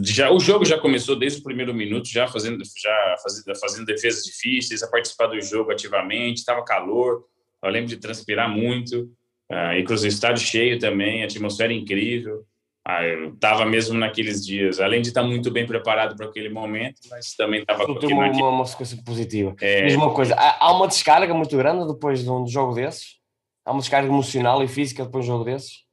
já 0.02 0.32
o 0.32 0.40
jogo 0.40 0.66
já 0.66 0.80
começou 0.80 1.16
desde 1.16 1.40
o 1.40 1.44
primeiro 1.44 1.74
minuto, 1.74 2.08
já 2.08 2.28
fazendo, 2.28 2.64
já 2.78 3.16
fazendo, 3.22 3.60
fazendo 3.60 3.86
defesas 3.86 4.24
difíceis, 4.24 4.82
a 4.82 4.90
participar 4.90 5.28
do 5.28 5.40
jogo 5.42 5.72
ativamente, 5.72 6.40
estava 6.40 6.64
calor, 6.66 7.26
eu 7.62 7.70
lembro 7.70 7.90
de 7.90 7.98
transpirar 7.98 8.50
muito, 8.50 9.12
uh, 9.52 9.78
inclusive 9.80 10.14
estádio 10.14 10.46
cheio 10.46 10.80
também, 10.80 11.24
atmosfera 11.24 11.74
incrível. 11.74 12.46
Ah, 12.86 13.02
eu 13.02 13.34
estava 13.34 13.66
mesmo 13.66 13.98
naqueles 13.98 14.46
dias, 14.46 14.82
além 14.82 15.02
de 15.02 15.08
estar 15.08 15.24
muito 15.24 15.50
bem 15.50 15.66
preparado 15.66 16.18
para 16.18 16.26
aquele 16.26 16.50
momento, 16.50 17.00
mas 17.10 17.34
também 17.34 17.62
estava 17.62 17.86
com 17.86 17.94
uma, 17.94 18.30
uma, 18.30 18.50
uma 18.50 18.66
sequência 18.66 19.02
positiva. 19.06 19.56
É... 19.62 19.96
Uma 19.96 20.14
coisa, 20.14 20.36
há, 20.36 20.66
há, 20.66 20.74
uma 20.74 20.88
descarga 20.88 21.34
muito 21.34 21.56
grande 21.56 21.88
depois 21.88 22.22
de 22.22 22.30
um 22.30 22.46
jogo 22.46 22.74
desses? 22.74 23.20
Há 23.66 23.72
uma 23.72 23.80
descarga 23.80 24.10
emocional 24.10 24.62
e 24.62 24.68
física 24.68 25.06
depois 25.06 25.24
de 25.24 25.32
um 25.32 25.36
jogo 25.36 25.46
desses? 25.46 25.84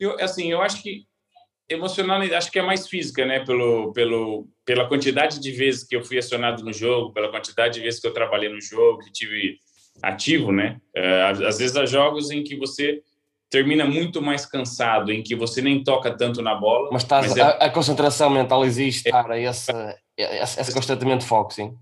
Eu, 0.00 0.18
assim, 0.18 0.50
eu 0.50 0.62
acho 0.62 0.82
que 0.82 1.06
emocional 1.68 2.20
acho 2.20 2.50
que 2.50 2.58
é 2.58 2.62
mais 2.62 2.88
física, 2.88 3.24
né? 3.26 3.44
Pelo, 3.44 3.92
pelo, 3.92 4.48
pela 4.64 4.88
quantidade 4.88 5.38
de 5.38 5.50
vezes 5.50 5.84
que 5.84 5.94
eu 5.94 6.02
fui 6.02 6.18
acionado 6.18 6.64
no 6.64 6.72
jogo, 6.72 7.12
pela 7.12 7.30
quantidade 7.30 7.74
de 7.74 7.80
vezes 7.80 8.00
que 8.00 8.06
eu 8.06 8.14
trabalhei 8.14 8.48
no 8.48 8.60
jogo, 8.60 9.00
que 9.00 9.12
tive 9.12 9.58
ativo, 10.02 10.52
né? 10.52 10.80
É, 10.94 11.22
às 11.22 11.58
vezes 11.58 11.76
há 11.76 11.86
jogos 11.86 12.30
em 12.30 12.42
que 12.42 12.56
você 12.56 13.02
termina 13.50 13.84
muito 13.84 14.20
mais 14.20 14.44
cansado, 14.44 15.12
em 15.12 15.22
que 15.22 15.36
você 15.36 15.62
nem 15.62 15.82
toca 15.84 16.10
tanto 16.10 16.42
na 16.42 16.54
bola. 16.54 16.88
Mas, 16.92 17.02
estás, 17.02 17.28
mas 17.28 17.36
é... 17.36 17.42
a, 17.42 17.48
a, 17.50 17.70
concentração 17.70 18.28
mental 18.28 18.64
existe, 18.64 19.08
é, 19.08 19.12
cara, 19.12 19.38
esse, 19.38 19.72
esse, 20.16 20.60
esse 20.60 20.74
constantemente 20.74 21.24
foco, 21.24 21.54
sim. 21.54 21.72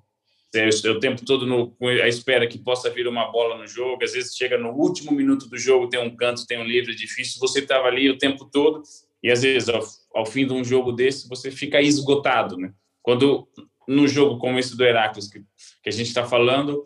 É, 0.54 0.68
o 0.90 1.00
tempo 1.00 1.24
todo 1.24 1.46
no, 1.46 1.74
a 1.80 2.08
espera 2.08 2.46
que 2.46 2.58
possa 2.58 2.90
vir 2.90 3.08
uma 3.08 3.32
bola 3.32 3.56
no 3.56 3.66
jogo, 3.66 4.04
às 4.04 4.12
vezes 4.12 4.36
chega 4.36 4.58
no 4.58 4.68
último 4.72 5.10
minuto 5.10 5.48
do 5.48 5.56
jogo, 5.56 5.88
tem 5.88 5.98
um 5.98 6.14
canto, 6.14 6.46
tem 6.46 6.58
um 6.58 6.64
livre, 6.64 6.94
difícil, 6.94 7.40
você 7.40 7.60
estava 7.60 7.88
ali 7.88 8.10
o 8.10 8.18
tempo 8.18 8.44
todo 8.44 8.82
e 9.22 9.30
às 9.30 9.40
vezes 9.40 9.70
ao, 9.70 9.80
ao, 10.14 10.26
fim 10.26 10.46
de 10.46 10.52
um 10.52 10.62
jogo 10.62 10.92
desse 10.92 11.26
você 11.26 11.50
fica 11.50 11.80
esgotado, 11.80 12.58
né? 12.58 12.70
Quando 13.00 13.48
no 13.88 14.06
jogo 14.06 14.38
como 14.38 14.58
esse 14.58 14.76
do 14.76 14.84
Heracles 14.84 15.26
que, 15.26 15.40
que 15.82 15.88
a 15.88 15.92
gente 15.92 16.08
está 16.08 16.24
falando, 16.24 16.84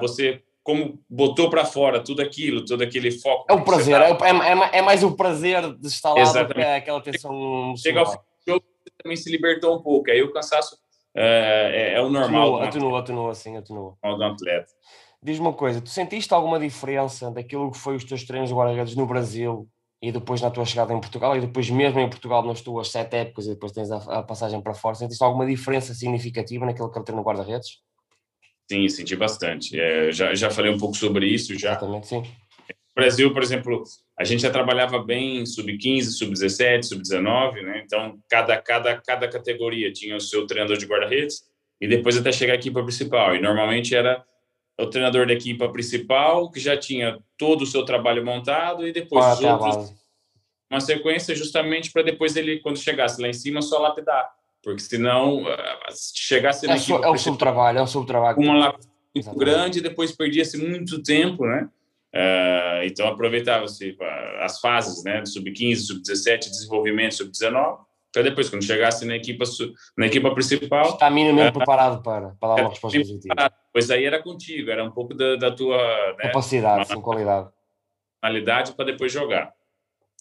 você 0.00 0.42
como 0.62 1.02
botou 1.08 1.48
para 1.50 1.64
fora 1.64 2.02
tudo 2.02 2.22
aquilo, 2.22 2.64
todo 2.64 2.82
aquele 2.82 3.10
foco. 3.10 3.46
É 3.48 3.54
o 3.54 3.64
prazer, 3.64 3.98
tá... 4.16 4.26
é, 4.26 4.30
é, 4.30 4.78
é, 4.78 4.82
mais 4.82 5.02
o 5.02 5.16
prazer 5.16 5.74
de 5.76 5.88
estar 5.88 6.12
lá 6.12 6.20
Exatamente. 6.20 6.48
do 6.48 6.54
que 6.54 6.62
aquela 6.62 7.00
tensão. 7.00 7.74
Chega 7.76 8.00
ao 8.00 8.10
fim 8.10 8.18
do 8.18 8.52
jogo, 8.52 8.64
também 9.02 9.16
se 9.16 9.30
libertou 9.30 9.76
um 9.76 9.82
pouco. 9.82 10.10
Aí 10.10 10.22
o 10.22 10.32
cansaço 10.32 10.76
é, 11.16 11.94
é 11.96 12.00
o 12.00 12.08
normal. 12.08 12.62
Atenua, 12.62 13.00
atenua, 13.00 13.34
sim, 13.34 13.56
atenua. 13.56 13.96
Do 14.02 14.22
atleta. 14.22 14.72
Diz 15.22 15.38
uma 15.38 15.52
coisa, 15.52 15.80
tu 15.80 15.90
sentiste 15.90 16.32
alguma 16.32 16.58
diferença 16.58 17.30
daquilo 17.30 17.70
que 17.70 17.76
foi 17.76 17.94
os 17.94 18.04
teus 18.04 18.24
treinos 18.24 18.48
de 18.48 18.54
guarda-redes 18.54 18.96
no 18.96 19.06
Brasil 19.06 19.68
e 20.00 20.10
depois 20.10 20.40
na 20.40 20.50
tua 20.50 20.64
chegada 20.64 20.94
em 20.94 21.00
Portugal 21.00 21.36
e 21.36 21.40
depois 21.42 21.68
mesmo 21.68 22.00
em 22.00 22.08
Portugal 22.08 22.42
nas 22.42 22.62
tuas 22.62 22.90
sete 22.90 23.16
épocas 23.16 23.44
e 23.44 23.50
depois 23.50 23.70
tens 23.72 23.90
a, 23.90 23.98
a 24.20 24.22
passagem 24.22 24.62
para 24.62 24.72
fora, 24.72 24.94
sentiste 24.94 25.22
alguma 25.22 25.44
diferença 25.44 25.92
significativa 25.92 26.64
naquilo 26.64 26.90
que 26.90 26.98
ele 26.98 27.04
tem 27.04 27.14
no 27.14 27.22
guarda-redes? 27.22 27.80
Sim, 28.70 28.88
senti 28.88 29.16
bastante. 29.16 29.80
É, 29.80 30.12
já, 30.12 30.32
já 30.32 30.48
falei 30.48 30.70
um 30.70 30.78
pouco 30.78 30.96
sobre 30.96 31.26
isso 31.26 31.58
já. 31.58 31.70
Exatamente, 31.70 32.06
sim. 32.06 32.20
No 32.20 32.94
Brasil, 32.94 33.32
por 33.32 33.42
exemplo, 33.42 33.82
a 34.16 34.22
gente 34.22 34.42
já 34.42 34.50
trabalhava 34.50 35.02
bem 35.02 35.44
sub-15, 35.44 36.04
sub-17, 36.04 36.84
sub-19, 36.84 37.62
né? 37.62 37.82
Então, 37.84 38.16
cada, 38.30 38.56
cada, 38.62 39.00
cada 39.00 39.26
categoria 39.26 39.92
tinha 39.92 40.14
o 40.14 40.20
seu 40.20 40.46
treinador 40.46 40.76
de 40.76 40.86
guarda-redes 40.86 41.42
e 41.80 41.88
depois 41.88 42.16
até 42.16 42.30
chegar 42.30 42.52
à 42.52 42.56
equipa 42.56 42.80
principal. 42.84 43.34
E 43.34 43.40
normalmente 43.40 43.92
era 43.92 44.24
o 44.78 44.86
treinador 44.86 45.26
da 45.26 45.32
equipa 45.32 45.68
principal, 45.68 46.48
que 46.48 46.60
já 46.60 46.76
tinha 46.76 47.18
todo 47.36 47.62
o 47.62 47.66
seu 47.66 47.84
trabalho 47.84 48.24
montado, 48.24 48.86
e 48.86 48.92
depois 48.92 49.24
ah, 49.24 49.32
os 49.32 49.40
tá 49.40 49.56
outros. 49.56 49.94
Uma 50.70 50.80
sequência 50.80 51.34
justamente 51.34 51.90
para 51.90 52.02
depois 52.02 52.36
ele, 52.36 52.60
quando 52.60 52.78
chegasse 52.78 53.20
lá 53.20 53.26
em 53.26 53.32
cima, 53.32 53.62
só 53.62 53.80
lapidar. 53.80 54.30
Porque 54.62 54.80
senão, 54.80 55.46
ah, 55.46 55.88
chegasse 56.14 56.66
na 56.66 56.74
é 56.74 56.76
equipa. 56.76 57.04
É 57.04 57.08
o 57.08 57.16
subtrabalho, 57.16 57.78
é 57.78 57.82
o 57.82 57.86
subtrabalho. 57.86 58.38
Uma 58.38 58.58
lapida 58.58 58.90
muito 59.14 59.34
grande, 59.36 59.80
depois 59.80 60.12
perdia-se 60.12 60.58
muito 60.58 61.02
tempo, 61.02 61.46
né? 61.46 61.68
Uh, 62.12 62.84
então 62.84 63.06
aproveitava-se 63.06 63.96
as 64.40 64.60
fases, 64.60 65.04
né? 65.04 65.24
Sub-15, 65.24 65.76
sub-17, 65.76 66.50
desenvolvimento, 66.50 67.14
sub-19 67.14 67.78
para 68.12 68.22
depois, 68.22 68.50
quando 68.50 68.64
chegasse 68.64 69.04
na 69.04 69.16
equipa, 69.16 69.44
na 69.96 70.06
equipa 70.06 70.34
principal. 70.34 70.90
Está 70.90 71.08
minimamente 71.08 71.50
uh, 71.50 71.52
preparado 71.52 72.02
para, 72.02 72.30
para 72.40 72.56
dar 72.56 72.62
uma 72.62 72.70
resposta 72.70 72.98
positiva. 72.98 73.52
Pois 73.72 73.90
aí 73.90 74.04
era 74.04 74.20
contigo, 74.20 74.70
era 74.70 74.82
um 74.82 74.90
pouco 74.90 75.14
da, 75.14 75.36
da 75.36 75.50
tua. 75.52 75.78
Né, 76.18 76.24
Capacidade, 76.24 76.88
sim, 76.88 77.00
qualidade. 77.00 77.48
Qualidade 78.20 78.72
para 78.72 78.86
depois 78.86 79.12
jogar. 79.12 79.52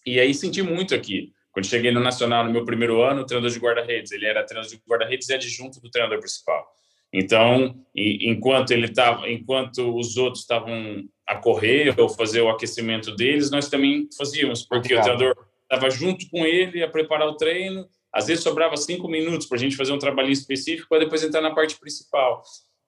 E 0.06 0.19
aí 0.19 0.34
senti 0.34 0.62
muito 0.62 0.93
aqui. 0.93 1.34
Quando 1.52 1.66
cheguei 1.66 1.92
no 1.92 2.00
Nacional 2.00 2.44
no 2.44 2.52
meu 2.52 2.64
primeiro 2.64 3.02
ano, 3.02 3.22
o 3.22 3.26
treinador 3.26 3.52
de 3.52 3.60
guarda-redes, 3.60 4.12
ele 4.12 4.26
era 4.26 4.46
treinador 4.46 4.72
de 4.72 4.82
guarda-redes 4.88 5.30
e 5.30 5.34
adjunto 5.34 5.82
do 5.82 5.90
treinador 5.90 6.20
principal. 6.20 6.66
Então, 7.12 7.76
enquanto 7.96 8.72
ele 8.72 8.86
estava, 8.86 9.28
enquanto 9.30 9.98
os 9.98 10.16
outros 10.16 10.44
estavam 10.44 11.04
a 11.28 11.36
correr 11.36 12.00
ou 12.00 12.08
fazer 12.08 12.42
o 12.42 12.50
aquecimento 12.50 13.16
deles, 13.16 13.50
nós 13.50 13.68
também 13.68 14.08
fazíamos, 14.16 14.64
porque 14.64 14.94
Obrigado. 14.94 15.16
o 15.16 15.18
treinador 15.18 15.46
estava 15.64 15.90
junto 15.90 16.30
com 16.30 16.46
ele 16.46 16.84
a 16.84 16.90
preparar 16.90 17.28
o 17.28 17.36
treino. 17.36 17.88
Às 18.14 18.28
vezes 18.28 18.44
sobrava 18.44 18.76
cinco 18.78 19.08
minutos 19.08 19.48
para 19.48 19.58
a 19.58 19.60
gente 19.60 19.76
fazer 19.76 19.92
um 19.92 20.00
trabalho 20.00 20.32
específico 20.32 20.90
para 20.90 21.00
depois 21.00 21.24
entrar 21.24 21.42
na 21.42 21.54
parte 21.54 21.80
principal. 21.80 22.44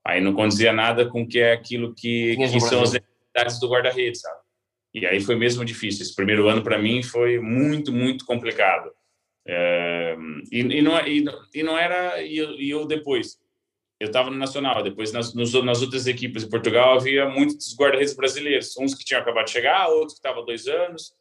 Aí 0.05 0.19
não 0.19 0.33
condizia 0.33 0.73
nada 0.73 1.07
com 1.07 1.27
que 1.27 1.39
é 1.39 1.53
aquilo 1.53 1.93
que, 1.93 2.35
que 2.35 2.59
são 2.59 2.81
as 2.81 2.93
necessidades 2.93 3.59
do 3.59 3.69
guarda-redes, 3.69 4.21
sabe? 4.21 4.40
E 4.93 5.05
aí 5.05 5.21
foi 5.21 5.35
mesmo 5.35 5.63
difícil. 5.63 6.03
Esse 6.03 6.15
primeiro 6.15 6.47
ano 6.47 6.63
para 6.63 6.77
mim 6.77 7.01
foi 7.01 7.39
muito, 7.39 7.91
muito 7.91 8.25
complicado. 8.25 8.91
É, 9.47 10.15
e, 10.51 10.59
e, 10.59 10.81
não, 10.81 10.99
e, 11.07 11.25
e, 11.53 11.63
não 11.63 11.77
era 11.77 12.21
e 12.21 12.37
eu, 12.37 12.59
eu 12.59 12.85
depois 12.85 13.39
eu 13.99 14.05
estava 14.05 14.29
no 14.29 14.37
nacional 14.37 14.83
depois 14.83 15.11
nas, 15.11 15.33
nos, 15.33 15.51
nas 15.63 15.81
outras 15.81 16.05
equipes 16.05 16.43
de 16.43 16.49
Portugal 16.51 16.93
havia 16.93 17.27
muitos 17.27 17.75
guarda-redes 17.75 18.15
brasileiros 18.15 18.77
uns 18.77 18.93
que 18.93 19.03
tinham 19.03 19.19
acabado 19.19 19.45
de 19.45 19.51
chegar 19.51 19.87
outros 19.87 20.13
que 20.13 20.19
estavam 20.19 20.45
dois 20.45 20.67
anos 20.67 21.11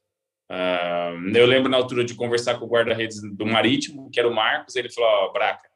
Uh, 0.51 1.31
eu 1.33 1.47
lembro 1.47 1.71
na 1.71 1.77
altura 1.77 2.05
de 2.05 2.13
conversar 2.13 2.59
com 2.59 2.65
o 2.65 2.69
guarda-redes 2.69 3.23
do 3.37 3.47
Marítimo, 3.47 4.11
que 4.11 4.19
era 4.19 4.29
o 4.29 4.35
Marcos, 4.35 4.75
ele 4.75 4.91
falou: 4.91 5.29
oh, 5.29 5.33
Braca, 5.33 5.69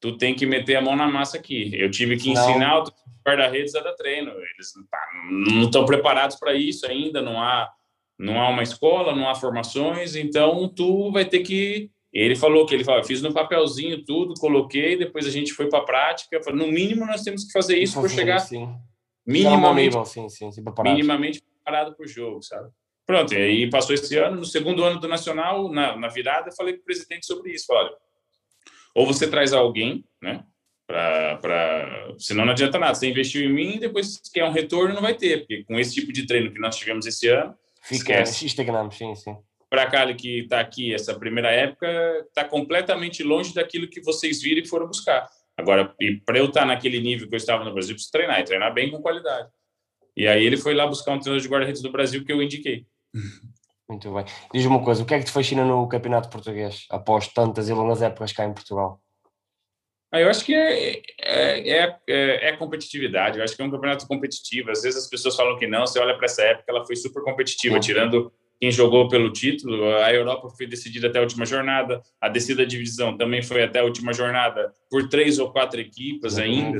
tu 0.00 0.16
tem 0.16 0.34
que 0.34 0.46
meter 0.46 0.76
a 0.76 0.80
mão 0.80 0.96
na 0.96 1.06
massa 1.06 1.36
aqui. 1.36 1.70
Eu 1.74 1.90
tive 1.90 2.16
que 2.16 2.30
ensinar 2.30 2.78
o 2.78 2.84
guarda-redes 3.26 3.74
a 3.74 3.80
dar 3.80 3.94
treino. 3.94 4.30
Eles 4.30 4.72
não 5.30 5.64
estão 5.64 5.84
preparados 5.84 6.36
para 6.36 6.54
isso 6.54 6.86
ainda, 6.86 7.22
não 7.22 7.40
há 7.40 7.70
não 8.18 8.40
há 8.40 8.48
uma 8.48 8.62
escola, 8.62 9.14
não 9.14 9.28
há 9.28 9.34
formações, 9.34 10.14
então 10.14 10.68
tu 10.68 11.10
vai 11.10 11.24
ter 11.24 11.40
que. 11.40 11.90
Ele 12.12 12.36
falou 12.36 12.64
que 12.64 12.72
ele 12.72 12.84
falou, 12.84 13.02
fiz 13.02 13.20
no 13.20 13.34
papelzinho 13.34 14.04
tudo, 14.04 14.34
coloquei, 14.34 14.96
depois 14.96 15.26
a 15.26 15.30
gente 15.30 15.52
foi 15.52 15.68
para 15.68 15.80
a 15.80 15.84
prática. 15.84 16.40
No 16.52 16.68
mínimo 16.68 17.04
nós 17.04 17.22
temos 17.22 17.44
que 17.44 17.52
fazer 17.52 17.76
isso 17.76 17.98
para 17.98 18.08
chegar 18.08 18.38
sim. 18.38 18.72
minimamente, 19.26 19.96
nível, 19.96 20.04
sim, 20.04 20.28
sim, 20.28 20.50
minimamente 20.84 21.42
preparado 21.42 21.96
para 21.96 22.04
o 22.04 22.08
jogo, 22.08 22.40
sabe? 22.40 22.70
Pronto, 23.04 23.34
e 23.34 23.36
aí 23.36 23.68
passou 23.68 23.94
esse 23.94 24.16
ano, 24.16 24.36
no 24.36 24.44
segundo 24.44 24.84
ano 24.84 25.00
do 25.00 25.08
Nacional, 25.08 25.68
na, 25.70 25.96
na 25.96 26.08
virada, 26.08 26.50
eu 26.50 26.54
falei 26.54 26.74
com 26.74 26.82
o 26.82 26.84
presidente 26.84 27.26
sobre 27.26 27.52
isso. 27.52 27.66
Falei, 27.66 27.88
olha, 27.88 27.96
ou 28.94 29.06
você 29.06 29.28
traz 29.28 29.52
alguém, 29.52 30.04
né? 30.22 30.44
Pra, 30.86 31.36
pra... 31.36 32.14
Senão 32.18 32.44
não 32.44 32.52
adianta 32.52 32.78
nada. 32.78 32.94
Você 32.94 33.08
investiu 33.08 33.42
em 33.42 33.52
mim, 33.52 33.78
depois 33.78 34.20
quer 34.32 34.44
um 34.44 34.52
retorno, 34.52 34.94
não 34.94 35.02
vai 35.02 35.14
ter, 35.14 35.40
porque 35.40 35.64
com 35.64 35.78
esse 35.78 35.94
tipo 35.94 36.12
de 36.12 36.26
treino 36.26 36.52
que 36.52 36.60
nós 36.60 36.76
tivemos 36.76 37.06
esse 37.06 37.28
ano, 37.28 37.56
Fica. 37.84 38.22
Estagnamos, 38.22 38.96
sim, 38.96 39.14
sim. 39.14 39.36
Para 39.68 39.90
Cali 39.90 40.14
que 40.14 40.40
está 40.40 40.60
aqui 40.60 40.94
essa 40.94 41.14
primeira 41.18 41.50
época, 41.50 41.86
está 42.26 42.44
completamente 42.44 43.22
longe 43.22 43.52
daquilo 43.52 43.88
que 43.88 44.00
vocês 44.00 44.40
viram 44.40 44.62
e 44.62 44.66
foram 44.66 44.86
buscar. 44.86 45.28
Agora, 45.56 45.94
para 46.24 46.38
eu 46.38 46.46
estar 46.46 46.60
tá 46.60 46.66
naquele 46.66 47.00
nível 47.00 47.28
que 47.28 47.34
eu 47.34 47.36
estava 47.38 47.62
no 47.62 47.72
Brasil, 47.72 47.94
preciso 47.94 48.12
treinar 48.12 48.40
e 48.40 48.44
treinar 48.44 48.72
bem 48.72 48.90
com 48.90 49.02
qualidade. 49.02 49.48
E 50.16 50.26
aí 50.26 50.44
ele 50.44 50.56
foi 50.56 50.74
lá 50.74 50.86
buscar 50.86 51.12
um 51.12 51.18
treinador 51.18 51.42
de 51.42 51.48
guarda-redes 51.48 51.82
do 51.82 51.92
Brasil 51.92 52.24
que 52.24 52.32
eu 52.32 52.42
indiquei. 52.42 52.86
Muito 53.88 54.12
bem. 54.14 54.24
Diz-me 54.52 54.70
uma 54.70 54.82
coisa, 54.82 55.02
o 55.02 55.06
que 55.06 55.12
é 55.12 55.18
que 55.18 55.26
te 55.26 55.30
fascina 55.30 55.62
no 55.62 55.86
Campeonato 55.86 56.30
Português, 56.30 56.86
após 56.88 57.28
tantas 57.28 57.68
e 57.68 57.72
longas 57.72 58.00
épocas 58.00 58.32
cá 58.32 58.46
em 58.46 58.54
Portugal? 58.54 58.98
Eu 60.20 60.28
acho 60.28 60.44
que 60.44 60.54
é, 60.54 61.02
é, 61.20 61.98
é, 62.06 62.48
é, 62.48 62.56
competitividade, 62.56 63.38
eu 63.38 63.44
acho 63.44 63.56
que 63.56 63.62
é 63.62 63.64
um 63.64 63.70
campeonato 63.70 64.06
competitivo. 64.06 64.70
Às 64.70 64.82
vezes 64.82 65.04
as 65.04 65.10
pessoas 65.10 65.36
falam 65.36 65.58
que 65.58 65.66
não, 65.66 65.86
você 65.86 65.98
olha 65.98 66.14
para 66.16 66.26
essa 66.26 66.42
época, 66.42 66.64
ela 66.68 66.84
foi 66.84 66.96
super 66.96 67.22
competitiva, 67.22 67.80
tirando 67.80 68.32
quem 68.60 68.70
jogou 68.70 69.08
pelo 69.08 69.32
título. 69.32 69.94
A 69.96 70.12
Europa 70.12 70.48
foi 70.50 70.66
decidida 70.66 71.08
até 71.08 71.18
a 71.18 71.22
última 71.22 71.44
jornada, 71.44 72.00
a 72.20 72.28
descida 72.28 72.62
da 72.62 72.68
divisão 72.68 73.16
também 73.16 73.42
foi 73.42 73.62
até 73.62 73.80
a 73.80 73.84
última 73.84 74.12
jornada 74.12 74.72
por 74.90 75.08
três 75.08 75.38
ou 75.38 75.50
quatro 75.50 75.80
equipas 75.80 76.38
ainda. 76.38 76.78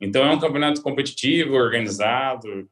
Então 0.00 0.24
é 0.24 0.30
um 0.30 0.38
campeonato 0.38 0.82
competitivo, 0.82 1.54
organizado. 1.54 2.68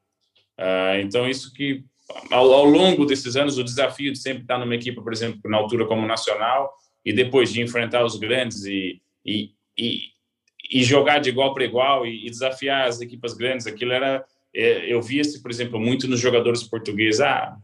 Uh, 0.59 0.99
então 1.03 1.29
isso 1.29 1.53
que 1.53 1.85
ao, 2.31 2.53
ao, 2.53 2.65
longo 2.65 3.05
desses 3.05 3.37
anos 3.37 3.59
o 3.59 3.65
desafio 3.65 4.13
de 4.13 4.19
sempre 4.19 4.43
estar 4.43 4.59
numa 4.59 4.75
equipe, 4.75 5.01
por 5.01 5.13
exemplo, 5.13 5.41
na 5.45 5.57
altura 5.57 5.87
como 5.87 6.07
nacional 6.07 6.73
e 7.05 7.13
depois 7.13 7.53
de 7.53 7.61
enfrentar 7.61 8.05
os 8.05 8.17
grandes 8.17 8.65
e, 8.65 9.01
e 9.25 9.51
e, 9.79 10.01
e 10.71 10.83
jogar 10.83 11.19
de 11.19 11.31
igual 11.31 11.55
para 11.55 11.65
igual 11.65 12.07
e, 12.07 12.27
e, 12.27 12.31
desafiar 12.31 12.89
as 12.89 13.01
equipas 13.01 13.35
grandes. 13.35 13.67
Aquilo 13.67 13.93
era. 13.93 14.25
É, 14.55 14.93
eu 14.93 15.01
via 15.01 15.23
se, 15.23 15.41
por 15.43 15.51
exemplo, 15.51 15.79
muito 15.79 16.09
nos 16.09 16.21
jogadores 16.21 16.63
portugueses. 16.63 17.21
Ah, 17.21 17.57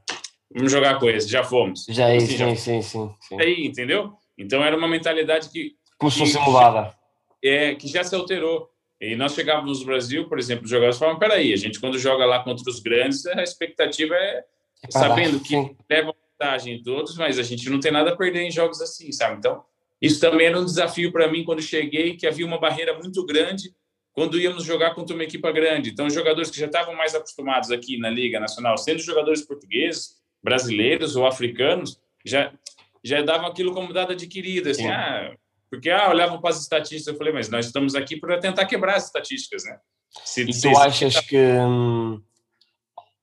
vamos 0.54 0.70
jogar 0.70 0.98
com 0.98 1.08
esse, 1.08 1.28
já 1.28 1.42
fomos. 1.42 1.86
Já 1.88 2.08
é, 2.08 2.16
assim, 2.16 2.26
sim, 2.26 2.36
já... 2.36 2.56
sim, 2.56 2.82
sim, 2.82 3.14
sim. 3.20 3.40
Aí, 3.40 3.66
entendeu? 3.66 4.12
Então 4.38 4.62
era 4.62 4.76
uma 4.76 4.88
mentalidade 4.88 5.48
que. 5.50 5.72
Como 5.98 6.10
se 6.10 6.18
fosse 6.18 6.38
mudada. 6.38 6.94
É, 7.42 7.74
que 7.74 7.88
já 7.88 8.04
se 8.04 8.14
alterou. 8.14 8.70
E 9.00 9.16
nós 9.16 9.34
chegávamos 9.34 9.80
no 9.80 9.86
Brasil, 9.86 10.28
por 10.28 10.38
exemplo, 10.38 10.64
os 10.64 10.70
jogadores 10.70 10.98
falavam: 10.98 11.18
peraí, 11.18 11.52
a 11.52 11.56
gente 11.56 11.80
quando 11.80 11.98
joga 11.98 12.24
lá 12.24 12.42
contra 12.42 12.68
os 12.70 12.80
grandes, 12.80 13.26
a 13.26 13.42
expectativa 13.42 14.14
é, 14.14 14.44
é 14.82 14.90
sabendo 14.90 15.40
que 15.40 15.54
leva 15.90 16.14
vantagem 16.38 16.74
em 16.74 16.82
todos, 16.82 17.16
mas 17.16 17.38
a 17.38 17.42
gente 17.42 17.68
não 17.70 17.80
tem 17.80 17.92
nada 17.92 18.10
a 18.10 18.16
perder 18.16 18.42
em 18.42 18.50
jogos 18.50 18.80
assim, 18.80 19.10
sabe? 19.12 19.38
Então, 19.38 19.62
isso 20.04 20.20
também 20.20 20.46
era 20.48 20.58
um 20.58 20.64
desafio 20.64 21.10
para 21.12 21.30
mim 21.30 21.44
quando 21.44 21.62
cheguei, 21.62 22.16
que 22.16 22.26
havia 22.26 22.46
uma 22.46 22.58
barreira 22.58 22.98
muito 22.98 23.24
grande 23.24 23.74
quando 24.12 24.38
íamos 24.38 24.64
jogar 24.64 24.94
contra 24.94 25.14
uma 25.14 25.24
equipa 25.24 25.50
grande. 25.50 25.90
Então, 25.90 26.06
os 26.06 26.14
jogadores 26.14 26.50
que 26.50 26.58
já 26.58 26.66
estavam 26.66 26.94
mais 26.94 27.14
acostumados 27.14 27.70
aqui 27.70 27.98
na 27.98 28.10
Liga 28.10 28.38
Nacional, 28.38 28.78
sendo 28.78 29.00
jogadores 29.00 29.42
portugueses, 29.42 30.16
brasileiros 30.42 31.16
ou 31.16 31.26
africanos, 31.26 31.98
já 32.24 32.52
já 33.04 33.20
davam 33.20 33.46
aquilo 33.46 33.74
como 33.74 33.92
dado 33.92 34.12
adquirido, 34.12 34.70
assim, 34.70 34.86
ah, 34.86 35.34
porque 35.70 35.90
ah, 35.90 36.08
olhavam 36.08 36.40
para 36.40 36.50
as 36.50 36.62
estatísticas, 36.62 37.06
eu 37.06 37.16
falei, 37.16 37.34
mas 37.34 37.50
nós 37.50 37.66
estamos 37.66 37.94
aqui 37.94 38.16
para 38.16 38.38
tentar 38.38 38.64
quebrar 38.64 38.96
as 38.96 39.06
estatísticas, 39.06 39.64
né? 39.64 39.78
Se, 40.24 40.42
e 40.42 40.60
tu 40.60 40.78
achas 40.78 41.20
que, 41.20 41.36
hum, 41.36 42.22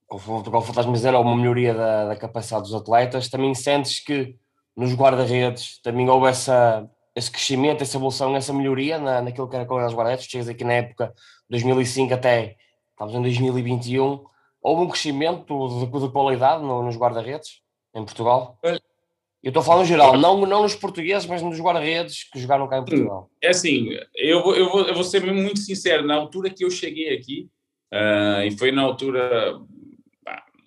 como 0.06 0.58
estás 0.68 0.86
me 0.86 0.92
dizendo, 0.92 1.18
uma 1.18 1.34
melhoria 1.36 1.74
da, 1.74 2.04
da 2.08 2.16
capacidade 2.16 2.64
dos 2.64 2.74
atletas, 2.74 3.28
também 3.28 3.54
sentes 3.54 3.98
que 3.98 4.36
nos 4.76 4.94
guarda-redes 4.94 5.80
também 5.82 6.08
houve 6.08 6.28
essa, 6.28 6.88
esse 7.14 7.30
crescimento, 7.30 7.82
essa 7.82 7.96
evolução, 7.96 8.34
essa 8.34 8.52
melhoria 8.52 8.98
na, 8.98 9.20
naquilo 9.20 9.48
que 9.48 9.56
era 9.56 9.66
qualidade 9.66 9.92
dos 9.92 9.98
guarda-redes. 9.98 10.26
Chegas 10.26 10.48
aqui 10.48 10.64
na 10.64 10.74
época 10.74 11.12
2005 11.48 12.14
até, 12.14 12.56
estamos 12.90 13.14
em 13.14 13.22
2021, 13.22 14.24
houve 14.62 14.82
um 14.82 14.88
crescimento 14.88 15.68
de, 15.68 15.86
de 15.86 16.08
qualidade 16.10 16.62
no, 16.62 16.82
nos 16.82 16.96
guarda-redes 16.96 17.60
em 17.94 18.04
Portugal? 18.04 18.58
Eu 19.42 19.48
estou 19.48 19.62
falando 19.62 19.84
em 19.84 19.88
geral, 19.88 20.16
não, 20.16 20.46
não 20.46 20.62
nos 20.62 20.76
portugueses, 20.76 21.26
mas 21.26 21.42
nos 21.42 21.58
guarda-redes 21.58 22.30
que 22.30 22.38
jogaram 22.38 22.68
cá 22.68 22.78
em 22.78 22.84
Portugal. 22.84 23.28
É 23.42 23.48
assim, 23.48 23.88
eu 24.14 24.40
vou, 24.40 24.54
eu, 24.54 24.70
vou, 24.70 24.86
eu 24.86 24.94
vou 24.94 25.02
ser 25.02 25.20
muito 25.32 25.58
sincero, 25.58 26.06
na 26.06 26.14
altura 26.14 26.48
que 26.48 26.64
eu 26.64 26.70
cheguei 26.70 27.12
aqui, 27.12 27.48
uh, 27.92 28.42
e 28.46 28.56
foi 28.56 28.70
na 28.70 28.82
altura, 28.82 29.58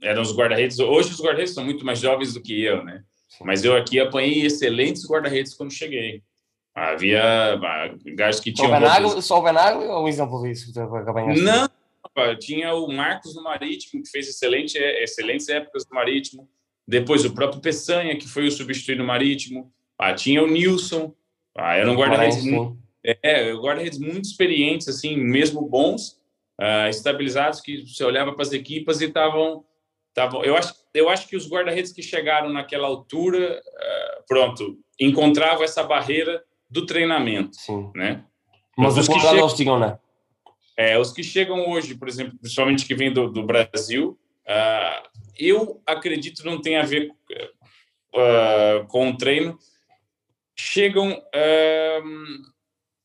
eram 0.02 0.22
os 0.22 0.36
guarda-redes, 0.36 0.78
hoje 0.78 1.10
os 1.10 1.22
guarda-redes 1.22 1.54
são 1.54 1.64
muito 1.64 1.86
mais 1.86 2.00
jovens 2.00 2.34
do 2.34 2.42
que 2.42 2.62
eu, 2.62 2.84
né? 2.84 3.02
Mas 3.42 3.64
eu 3.64 3.76
aqui 3.76 4.00
apanhei 4.00 4.46
excelentes 4.46 5.06
guarda-redes 5.06 5.54
quando 5.54 5.72
cheguei. 5.72 6.24
Havia 6.74 7.58
gajos 8.16 8.42
que 8.42 8.52
tinham. 8.52 9.22
Só 9.22 9.40
o 9.40 9.44
Benaglio 9.44 9.90
ou 9.90 10.06
um 10.06 10.08
exemplo 10.08 10.42
disso? 10.44 10.72
Não, 11.42 11.70
tinha 12.40 12.74
o 12.74 12.92
Marcos 12.92 13.36
no 13.36 13.44
Marítimo, 13.44 14.04
que 14.04 14.10
fez 14.10 14.28
excelente, 14.28 14.78
excelentes 14.78 15.48
épocas 15.48 15.86
no 15.90 15.96
Marítimo. 15.96 16.50
Depois 16.88 17.26
o 17.26 17.34
próprio 17.34 17.62
Peçanha, 17.62 18.18
que 18.18 18.28
foi 18.28 18.46
o 18.46 18.52
substituir 18.52 18.98
no 18.98 19.06
Marítimo. 19.06 19.72
Ah, 19.98 20.14
tinha 20.14 20.44
o 20.44 20.48
Nilson. 20.48 21.14
Ah, 21.58 21.76
eram 21.76 21.96
guarda-redes 21.96 22.44
muito, 22.44 22.78
é, 23.02 23.54
guarda-redes 23.54 23.98
muito 23.98 24.26
experientes, 24.26 24.90
assim, 24.90 25.16
mesmo 25.16 25.62
bons, 25.62 26.20
uh, 26.60 26.90
estabilizados, 26.90 27.62
que 27.62 27.88
você 27.88 28.04
olhava 28.04 28.34
para 28.34 28.42
as 28.42 28.52
equipas 28.52 29.00
e 29.00 29.06
estavam 29.06 29.64
Tá 30.16 30.28
bom. 30.28 30.42
Eu 30.44 30.56
acho, 30.56 30.74
eu 30.94 31.10
acho 31.10 31.28
que 31.28 31.36
os 31.36 31.48
guarda-redes 31.48 31.92
que 31.92 32.02
chegaram 32.02 32.50
naquela 32.50 32.88
altura, 32.88 33.62
uh, 33.62 34.24
pronto, 34.26 34.80
encontravam 34.98 35.62
essa 35.62 35.84
barreira 35.84 36.42
do 36.70 36.86
treinamento, 36.86 37.58
Sim. 37.58 37.92
né? 37.94 38.24
Mas, 38.78 38.98
os 38.98 39.10
que 39.10 39.20
chegam, 39.20 39.56
tinham, 39.56 39.78
né? 39.78 40.00
É, 40.78 40.98
os 40.98 41.12
que 41.12 41.22
chegam 41.22 41.70
hoje, 41.70 41.96
por 41.96 42.08
exemplo, 42.08 42.38
principalmente 42.40 42.86
que 42.86 42.96
vêm 42.96 43.12
do, 43.12 43.30
do 43.30 43.44
Brasil, 43.44 44.18
uh, 44.48 45.10
eu 45.38 45.82
acredito 45.86 46.46
não 46.46 46.62
tem 46.62 46.78
a 46.78 46.84
ver 46.84 47.12
uh, 47.12 48.88
com 48.88 49.10
o 49.10 49.18
treino. 49.18 49.60
Chegam, 50.58 51.22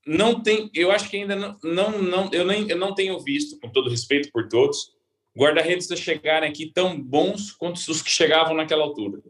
não 0.07 0.41
tem, 0.41 0.71
eu 0.73 0.93
acho 0.93 1.11
que 1.11 1.17
ainda 1.17 1.35
não, 1.35 1.59
não, 1.65 2.01
não, 2.01 2.31
eu 2.33 2.45
nem, 2.45 2.71
eu 2.71 2.79
não 2.79 2.95
tenho 2.95 3.19
visto, 3.19 3.59
com 3.59 3.69
todo 3.69 3.91
respeito 3.91 4.31
por 4.31 4.49
todos, 4.49 4.93
guarda-redes 5.41 5.91
a 5.91 5.97
chegarem 5.97 6.51
aqui 6.51 6.71
tão 6.71 7.01
bons 7.01 7.51
quanto 7.53 7.77
os 7.77 8.03
que 8.03 8.11
chegavam 8.11 8.55
naquela 8.55 8.85
altura. 8.85 9.23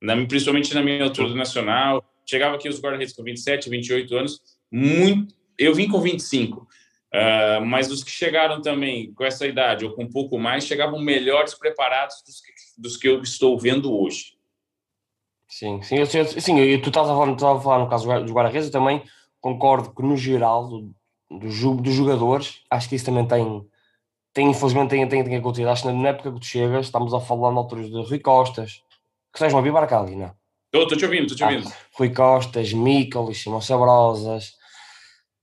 Na, 0.00 0.16
principalmente 0.26 0.74
na 0.74 0.82
minha 0.82 1.04
altura 1.04 1.28
do 1.28 1.36
nacional, 1.36 2.04
chegava 2.28 2.56
aqui 2.56 2.68
os 2.68 2.80
guarda-redes 2.80 3.14
com 3.14 3.22
27, 3.22 3.70
28 3.70 4.16
anos, 4.16 4.40
muito. 4.70 5.32
Eu 5.56 5.72
vim 5.72 5.88
com 5.88 6.00
25, 6.00 6.62
uh, 6.62 6.66
ah, 7.12 7.60
mas 7.64 7.92
os 7.92 8.02
que 8.02 8.10
chegaram 8.10 8.60
também 8.60 9.12
com 9.14 9.24
essa 9.24 9.46
idade 9.46 9.84
ou 9.84 9.92
com 9.92 10.02
um 10.02 10.10
pouco 10.10 10.36
mais 10.36 10.64
chegavam 10.64 11.00
melhores 11.00 11.54
preparados 11.54 12.16
dos 12.26 12.40
que, 12.40 12.52
dos 12.78 12.96
que 12.96 13.08
eu 13.08 13.22
estou 13.22 13.56
vendo 13.56 13.96
hoje. 13.96 14.32
Sim, 15.46 15.80
sim, 15.82 15.98
eu, 15.98 16.06
sim 16.06 16.58
eu, 16.58 16.82
tu 16.82 16.88
estás 16.88 17.08
a 17.08 17.14
falar, 17.14 17.32
a 17.34 17.60
falar 17.60 17.78
no 17.78 17.88
caso 17.88 18.08
dos 18.22 18.32
guarda-redes, 18.32 18.66
eu 18.66 18.72
também 18.72 19.02
concordo 19.40 19.94
que 19.94 20.02
no 20.02 20.16
geral 20.16 20.66
do, 20.66 20.94
do, 21.30 21.76
dos 21.76 21.94
jogadores, 21.94 22.62
acho 22.68 22.88
que 22.88 22.96
isso 22.96 23.04
também 23.04 23.28
tem 23.28 23.62
tem, 24.32 24.50
infelizmente 24.50 24.90
tem, 24.90 25.06
tem, 25.08 25.24
tem 25.24 25.36
acontecido. 25.36 25.68
Acho 25.68 25.82
que 25.82 25.92
na 25.92 26.08
época 26.08 26.32
que 26.32 26.40
tu 26.40 26.46
chegas, 26.46 26.86
estamos 26.86 27.12
a 27.12 27.20
falar 27.20 27.52
na 27.52 27.58
altura 27.58 27.84
de 27.84 28.02
Rui 28.02 28.18
Costas, 28.18 28.82
que 29.32 29.38
sejam 29.38 29.58
a 29.58 29.62
Bibar 29.62 29.92
ali, 29.92 30.16
não? 30.16 30.34
Estou 30.72 30.96
te 30.96 31.04
ouvindo, 31.04 31.26
estou 31.26 31.36
te 31.36 31.44
ouvindo. 31.44 31.68
Ah, 31.68 31.76
Rui 31.98 32.14
Costas, 32.14 32.72
Micolis, 32.72 33.42
Simão 33.42 33.60
Sabrosas, 33.60 34.54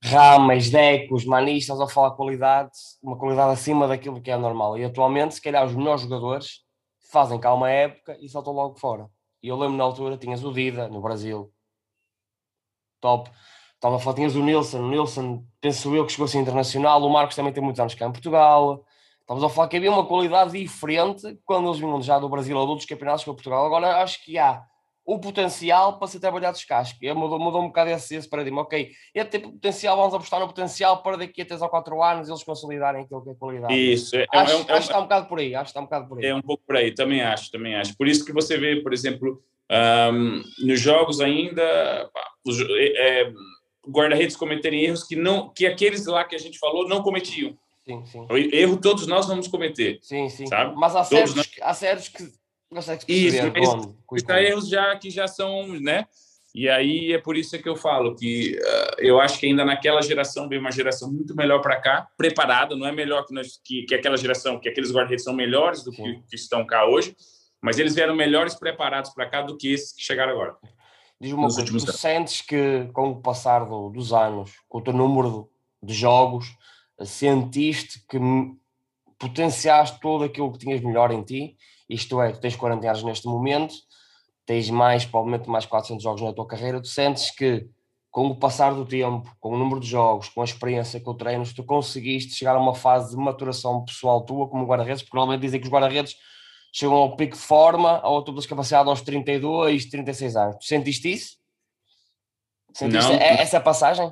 Ramas, 0.03 0.69
Decos, 0.69 1.25
Manis, 1.25 1.63
estás 1.63 1.79
a 1.79 1.87
falar 1.87 2.11
qualidade, 2.11 2.71
uma 3.03 3.17
qualidade 3.17 3.51
acima 3.51 3.87
daquilo 3.87 4.21
que 4.21 4.31
é 4.31 4.37
normal. 4.37 4.77
E 4.77 4.85
atualmente, 4.85 5.35
se 5.35 5.41
calhar, 5.41 5.65
os 5.65 5.75
melhores 5.75 6.01
jogadores 6.01 6.61
fazem 7.11 7.39
cá 7.39 7.53
uma 7.53 7.69
época 7.69 8.17
e 8.19 8.27
saltam 8.27 8.53
logo 8.53 8.79
fora. 8.79 9.07
E 9.43 9.47
eu 9.47 9.55
lembro 9.55 9.77
na 9.77 9.83
altura, 9.83 10.17
tinhas 10.17 10.43
o 10.43 10.51
Dida 10.51 10.87
no 10.87 11.01
Brasil, 11.01 11.51
top. 12.99 13.29
Estava 13.79 13.95
a 13.95 13.99
falar, 13.99 14.17
tinhas 14.17 14.35
o 14.35 14.43
Nilson, 14.43 14.79
o 14.79 14.89
Nilson, 14.89 15.41
penso 15.61 15.95
eu 15.95 16.05
que 16.05 16.11
chegou 16.11 16.25
a 16.25 16.27
ser 16.27 16.37
internacional, 16.37 17.01
o 17.01 17.09
Marcos 17.09 17.37
também 17.37 17.53
tem 17.53 17.63
muitos 17.63 17.79
anos 17.79 17.95
cá 17.95 18.07
em 18.07 18.11
Portugal. 18.11 18.83
Estamos 19.21 19.41
a 19.41 19.47
falar 19.47 19.69
que 19.69 19.77
havia 19.77 19.89
uma 19.89 20.05
qualidade 20.05 20.51
diferente 20.51 21.39
quando 21.45 21.69
eles 21.69 21.79
vinham 21.79 22.01
já 22.01 22.19
do 22.19 22.27
Brasil 22.27 22.57
ou 22.57 22.65
de 22.65 22.71
outros 22.71 22.85
campeonatos 22.85 23.23
para 23.23 23.33
Portugal. 23.33 23.65
Agora 23.65 24.03
acho 24.03 24.21
que 24.25 24.37
há 24.37 24.63
o 25.05 25.17
potencial 25.17 25.97
para 25.97 26.09
ser 26.09 26.19
trabalhado 26.19 26.57
descasco. 26.57 26.99
E 27.01 27.13
mudou, 27.13 27.39
mudou 27.39 27.61
um 27.61 27.67
bocado 27.67 27.89
esse, 27.89 28.15
esse 28.15 28.29
paradigma. 28.29 28.63
Ok, 28.63 28.91
este 29.15 29.31
tipo 29.31 29.47
de 29.47 29.53
potencial, 29.53 29.95
vamos 29.95 30.13
apostar 30.13 30.41
no 30.41 30.47
potencial 30.47 31.01
para 31.01 31.15
daqui 31.15 31.41
a 31.41 31.45
3 31.45 31.61
ou 31.61 31.69
4 31.69 32.03
anos 32.03 32.27
eles 32.27 32.43
consolidarem 32.43 33.03
aquilo 33.03 33.23
que 33.23 33.29
é 33.29 33.33
qualidade. 33.35 33.73
Isso, 33.73 34.13
é, 34.17 34.25
acho, 34.29 34.51
é, 34.51 34.55
um, 34.55 34.59
acho 34.59 34.67
que 34.67 34.73
está 34.73 34.99
um 34.99 35.03
bocado 35.03 35.27
por 35.27 35.39
aí, 35.39 35.55
acho 35.55 35.63
que 35.63 35.69
está 35.69 35.79
um 35.79 35.85
bocado 35.85 36.07
por 36.09 36.19
aí. 36.19 36.25
É 36.25 36.35
um 36.35 36.41
pouco 36.41 36.63
por 36.67 36.75
aí, 36.75 36.93
também 36.93 37.21
acho, 37.21 37.49
também 37.49 37.75
acho. 37.75 37.95
Por 37.95 38.09
isso 38.09 38.25
que 38.25 38.33
você 38.33 38.57
vê, 38.57 38.75
por 38.81 38.91
exemplo, 38.91 39.41
um, 40.11 40.43
nos 40.65 40.81
jogos 40.81 41.21
ainda, 41.21 42.09
os 42.45 42.59
é, 42.59 43.31
guarda-redes 43.89 44.35
cometerem 44.35 44.83
erros 44.85 45.03
que 45.03 45.15
não, 45.15 45.49
que 45.49 45.65
aqueles 45.65 46.05
lá 46.05 46.23
que 46.23 46.35
a 46.35 46.39
gente 46.39 46.57
falou 46.59 46.87
não 46.87 47.01
cometiam. 47.01 47.57
Sim, 47.85 48.05
sim. 48.05 48.27
Erro 48.51 48.77
todos 48.77 49.07
nós 49.07 49.27
vamos 49.27 49.47
cometer. 49.47 49.99
Sim, 50.01 50.29
sim. 50.29 50.45
Sabe? 50.45 50.75
Mas 50.75 50.95
há 50.95 51.03
certos, 51.03 51.35
nós... 51.35 51.49
há 51.61 51.73
certos 51.73 52.09
que 52.09 52.31
consegue 52.69 53.03
Isso, 53.07 53.37
mas 54.11 54.29
há 54.29 54.43
erros 54.43 54.69
já 54.69 54.95
que 54.95 55.09
já 55.09 55.27
são, 55.27 55.67
né? 55.79 56.05
E 56.53 56.67
aí 56.67 57.13
é 57.13 57.19
por 57.19 57.37
isso 57.37 57.61
que 57.61 57.69
eu 57.69 57.75
falo 57.75 58.15
que 58.15 58.57
uh, 58.57 58.95
eu 58.97 59.19
acho 59.19 59.39
que 59.39 59.45
ainda 59.45 59.63
naquela 59.63 60.01
geração 60.01 60.49
veio 60.49 60.59
uma 60.59 60.71
geração 60.71 61.11
muito 61.11 61.35
melhor 61.35 61.61
para 61.61 61.79
cá, 61.79 62.07
preparada, 62.17 62.75
não 62.75 62.87
é 62.87 62.91
melhor 62.91 63.25
que, 63.25 63.33
nós, 63.33 63.59
que, 63.63 63.83
que 63.83 63.93
aquela 63.93 64.17
geração, 64.17 64.59
que 64.59 64.67
aqueles 64.67 64.91
guarda-redes 64.91 65.23
são 65.23 65.33
melhores 65.33 65.83
do 65.83 65.91
que, 65.91 66.21
que, 66.27 66.35
estão 66.35 66.65
cá 66.65 66.87
hoje, 66.87 67.15
mas 67.61 67.77
eles 67.77 67.93
vieram 67.93 68.15
melhores 68.15 68.55
preparados 68.55 69.11
para 69.11 69.29
cá 69.29 69.41
do 69.43 69.57
que 69.57 69.71
esses 69.71 69.93
que 69.93 70.01
chegaram 70.01 70.33
agora. 70.33 70.55
Diz 71.21 71.33
uma 71.33 71.49
coisa, 71.49 71.65
tu 71.65 71.91
sentes 71.91 72.41
que 72.41 72.89
com 72.93 73.09
o 73.09 73.21
passar 73.21 73.65
do, 73.65 73.89
dos 73.89 74.13
anos, 74.13 74.53
com 74.69 74.77
o 74.77 74.81
teu 74.81 74.93
número 74.93 75.49
de 75.83 75.93
jogos, 75.93 76.55
sentiste 77.03 78.03
que 78.07 78.17
potenciaste 79.17 79.99
tudo 79.99 80.23
aquilo 80.23 80.51
que 80.51 80.59
tinhas 80.59 80.81
melhor 80.81 81.11
em 81.11 81.21
ti? 81.21 81.57
Isto 81.89 82.21
é, 82.21 82.31
tu 82.31 82.39
tens 82.39 82.55
40 82.55 82.87
anos 82.87 83.03
neste 83.03 83.27
momento, 83.27 83.75
tens 84.45 84.69
mais, 84.69 85.05
provavelmente 85.05 85.49
mais 85.49 85.65
400 85.65 86.01
jogos 86.01 86.21
na 86.21 86.31
tua 86.31 86.47
carreira, 86.47 86.81
tu 86.81 86.87
sentes 86.87 87.31
que 87.31 87.67
com 88.11 88.27
o 88.27 88.35
passar 88.35 88.73
do 88.73 88.85
tempo, 88.85 89.35
com 89.39 89.53
o 89.53 89.57
número 89.57 89.79
de 89.79 89.87
jogos, 89.87 90.29
com 90.29 90.41
a 90.41 90.45
experiência 90.45 90.99
com 90.99 91.11
o 91.11 91.13
treinos, 91.13 91.53
tu 91.53 91.63
conseguiste 91.63 92.33
chegar 92.33 92.55
a 92.55 92.59
uma 92.59 92.73
fase 92.73 93.15
de 93.15 93.21
maturação 93.21 93.83
pessoal 93.85 94.21
tua 94.21 94.47
como 94.47 94.65
guarda-redes, 94.65 95.03
porque 95.03 95.15
normalmente 95.15 95.41
dizem 95.41 95.59
que 95.59 95.67
os 95.67 95.71
guarda-redes 95.71 96.15
chegam 96.71 96.95
ao 96.95 97.15
pico 97.15 97.35
de 97.35 97.41
forma, 97.41 98.05
ou 98.05 98.23
topo 98.23 98.39
de 98.39 98.47
capacidade 98.47 98.89
aos 98.89 99.01
32, 99.01 99.85
36 99.85 100.35
anos. 100.35 100.55
Tu 100.57 100.65
sentiste 100.65 101.11
isso? 101.11 101.37
Sentiste 102.73 103.11
Não. 103.11 103.19
essa 103.19 103.59
passagem? 103.59 104.11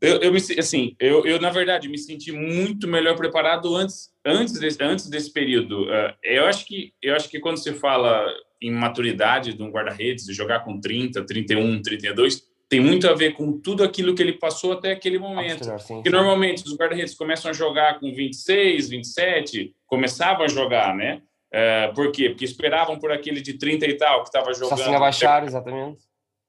Eu, 0.00 0.20
eu 0.20 0.32
me, 0.32 0.38
assim, 0.58 0.94
eu, 1.00 1.24
eu, 1.24 1.40
na 1.40 1.50
verdade, 1.50 1.88
me 1.88 1.98
senti 1.98 2.30
muito 2.30 2.86
melhor 2.86 3.16
preparado 3.16 3.74
antes, 3.74 4.12
antes, 4.24 4.58
desse, 4.58 4.82
antes 4.82 5.08
desse 5.08 5.32
período. 5.32 5.84
Uh, 5.84 6.12
eu, 6.22 6.44
acho 6.46 6.66
que, 6.66 6.92
eu 7.00 7.14
acho 7.14 7.28
que 7.28 7.40
quando 7.40 7.56
você 7.56 7.72
fala 7.72 8.26
em 8.60 8.70
maturidade 8.70 9.54
de 9.54 9.62
um 9.62 9.70
guarda-redes, 9.70 10.26
de 10.26 10.34
jogar 10.34 10.60
com 10.60 10.78
30, 10.78 11.24
31, 11.24 11.80
32, 11.80 12.42
tem 12.68 12.80
muito 12.80 13.08
a 13.08 13.14
ver 13.14 13.34
com 13.34 13.58
tudo 13.58 13.84
aquilo 13.84 14.14
que 14.14 14.22
ele 14.22 14.32
passou 14.32 14.72
até 14.72 14.92
aquele 14.92 15.18
momento. 15.18 15.64
Que 16.02 16.10
normalmente 16.10 16.64
os 16.64 16.76
guarda-redes 16.76 17.14
começam 17.14 17.50
a 17.50 17.54
jogar 17.54 18.00
com 18.00 18.12
26, 18.12 18.88
27, 18.88 19.74
começavam 19.86 20.44
a 20.44 20.48
jogar, 20.48 20.94
né? 20.94 21.22
Uh, 21.54 21.94
por 21.94 22.10
quê? 22.10 22.30
Porque 22.30 22.44
esperavam 22.44 22.98
por 22.98 23.12
aquele 23.12 23.40
de 23.40 23.54
30 23.54 23.86
e 23.86 23.94
tal 23.96 24.22
que 24.22 24.28
estava 24.28 24.52
jogando. 24.52 24.76
Só 24.76 24.82
assim 24.82 24.94
abaixar, 24.94 25.44
exatamente. 25.44 26.02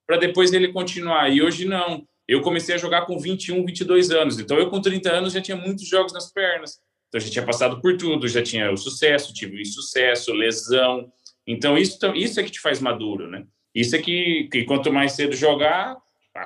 Para 0.08 0.18
depois 0.18 0.52
ele 0.52 0.72
continuar. 0.72 1.30
E 1.30 1.44
hoje 1.44 1.66
não 1.66 2.04
eu 2.28 2.42
comecei 2.42 2.74
a 2.74 2.78
jogar 2.78 3.06
com 3.06 3.20
21, 3.20 3.64
22 3.66 4.12
anos. 4.12 4.40
Então, 4.40 4.58
eu 4.58 4.70
com 4.70 4.82
30 4.82 5.12
anos 5.12 5.34
já 5.34 5.42
tinha 5.42 5.56
muitos 5.56 5.88
jogos 5.88 6.12
nas 6.12 6.32
pernas. 6.32 6.80
Então, 7.08 7.22
já 7.22 7.30
tinha 7.30 7.46
passado 7.46 7.80
por 7.82 7.96
tudo, 7.98 8.28
já 8.28 8.42
tinha 8.42 8.72
o 8.72 8.78
sucesso, 8.78 9.34
tive 9.34 9.58
o 9.58 9.62
insucesso, 9.62 10.34
lesão. 10.34 11.12
Então, 11.46 11.78
isso, 11.78 12.00
isso 12.16 12.40
é 12.40 12.44
que 12.44 12.52
te 12.52 12.60
faz 12.60 12.80
maduro, 12.80 13.30
né? 13.30 13.46
Isso 13.74 13.96
é 13.96 14.00
que, 14.00 14.50
que 14.52 14.64
quanto 14.64 14.92
mais 14.92 15.12
cedo 15.12 15.36
jogar, 15.36 15.96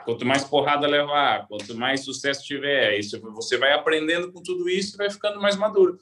quanto 0.04 0.26
mais 0.26 0.44
porrada 0.44 0.86
levar, 0.86 1.48
quanto 1.48 1.76
mais 1.76 2.02
sucesso 2.04 2.44
tiver, 2.44 2.98
isso 2.98 3.20
você 3.34 3.58
vai 3.58 3.72
aprendendo 3.72 4.32
com 4.32 4.42
tudo 4.44 4.68
isso 4.68 4.96
e 4.96 4.98
vai 4.98 5.10
ficando 5.10 5.40
mais 5.40 5.56
maduro. 5.56 5.98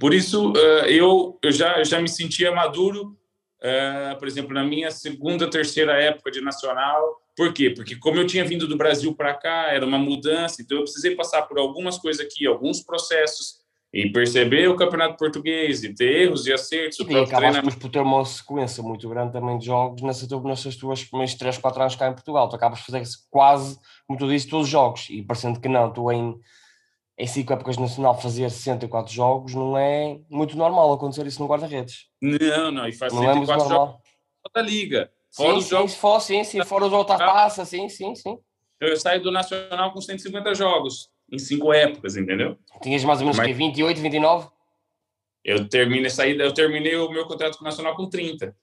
Por 0.00 0.12
isso, 0.12 0.52
eu, 0.86 1.38
eu 1.42 1.52
já, 1.52 1.82
já 1.84 2.00
me 2.00 2.08
sentia 2.08 2.52
maduro, 2.52 3.16
por 4.18 4.28
exemplo, 4.28 4.52
na 4.52 4.64
minha 4.64 4.90
segunda, 4.90 5.48
terceira 5.48 5.92
época 6.02 6.30
de 6.30 6.40
nacional, 6.40 7.22
por 7.36 7.52
quê? 7.52 7.70
Porque 7.70 7.96
como 7.96 8.18
eu 8.18 8.26
tinha 8.26 8.44
vindo 8.44 8.66
do 8.66 8.78
Brasil 8.78 9.14
para 9.14 9.34
cá, 9.34 9.66
era 9.70 9.84
uma 9.84 9.98
mudança, 9.98 10.62
então 10.62 10.78
eu 10.78 10.84
precisei 10.84 11.14
passar 11.14 11.42
por 11.42 11.58
algumas 11.58 11.98
coisas 11.98 12.24
aqui, 12.24 12.46
alguns 12.46 12.80
processos, 12.80 13.58
e 13.92 14.10
perceber 14.10 14.68
o 14.68 14.76
campeonato 14.76 15.16
português, 15.16 15.84
e 15.84 15.94
ter 15.94 16.22
erros 16.22 16.46
e 16.46 16.52
acertos. 16.52 16.98
E 16.98 17.16
acabaste 17.16 17.76
por 17.78 17.90
ter 17.90 18.00
uma 18.00 18.24
sequência 18.24 18.82
muito 18.82 19.06
grande 19.08 19.32
também 19.32 19.58
de 19.58 19.66
jogos 19.66 20.02
nessas, 20.02 20.28
nessas 20.42 20.76
tuas 20.76 21.04
primeiras 21.04 21.34
3, 21.34 21.58
4 21.58 21.80
anos 21.80 21.96
cá 21.96 22.08
em 22.08 22.14
Portugal. 22.14 22.48
Tu 22.48 22.56
acabas 22.56 22.78
de 22.78 22.86
fazer 22.86 23.02
quase, 23.30 23.78
como 24.06 24.18
tu 24.18 24.28
disse, 24.28 24.48
todos 24.48 24.66
os 24.66 24.72
jogos, 24.72 25.06
e 25.10 25.22
parecendo 25.22 25.60
que 25.60 25.68
não, 25.68 25.92
tu 25.92 26.10
em, 26.10 26.34
em 27.18 27.26
cinco 27.26 27.52
épocas 27.52 27.78
nacional 27.78 28.20
fazer 28.20 28.50
64 28.50 29.12
jogos 29.12 29.54
não 29.54 29.76
é 29.76 30.20
muito 30.28 30.56
normal 30.56 30.92
acontecer 30.92 31.26
isso 31.26 31.40
no 31.40 31.48
guarda-redes. 31.48 32.06
Não, 32.20 32.70
não, 32.70 32.86
e 32.86 32.92
faz 32.92 33.12
não 33.12 33.22
64 33.22 33.64
é 33.64 33.68
jogos 33.68 34.06
da 34.54 34.62
liga. 34.62 35.10
Fora 35.30 35.52
sim, 35.52 35.58
os 35.58 35.68
jogos. 35.68 35.92
Sim, 35.92 35.98
for, 35.98 36.20
sim, 36.20 36.44
sim, 36.44 36.64
fora 36.64 36.86
os 36.86 36.92
outras 36.92 37.18
passas, 37.18 37.68
sim, 37.68 37.88
sim, 37.88 38.14
sim. 38.14 38.38
Eu 38.80 38.96
saí 38.96 39.20
do 39.20 39.30
Nacional 39.30 39.92
com 39.92 40.00
150 40.00 40.54
jogos, 40.54 41.10
em 41.30 41.38
cinco 41.38 41.72
épocas, 41.72 42.16
entendeu? 42.16 42.58
Tinhas 42.82 43.04
mais 43.04 43.20
ou 43.20 43.24
menos 43.24 43.38
Mas... 43.38 43.46
que 43.46 43.52
28, 43.54 44.00
29? 44.00 44.48
Eu 45.44 45.68
terminei, 45.68 46.10
saí, 46.10 46.38
eu 46.38 46.52
terminei 46.52 46.96
o 46.96 47.10
meu 47.10 47.26
contrato 47.26 47.56
com 47.56 47.64
o 47.64 47.66
Nacional 47.66 47.94
com 47.94 48.08
30. 48.08 48.54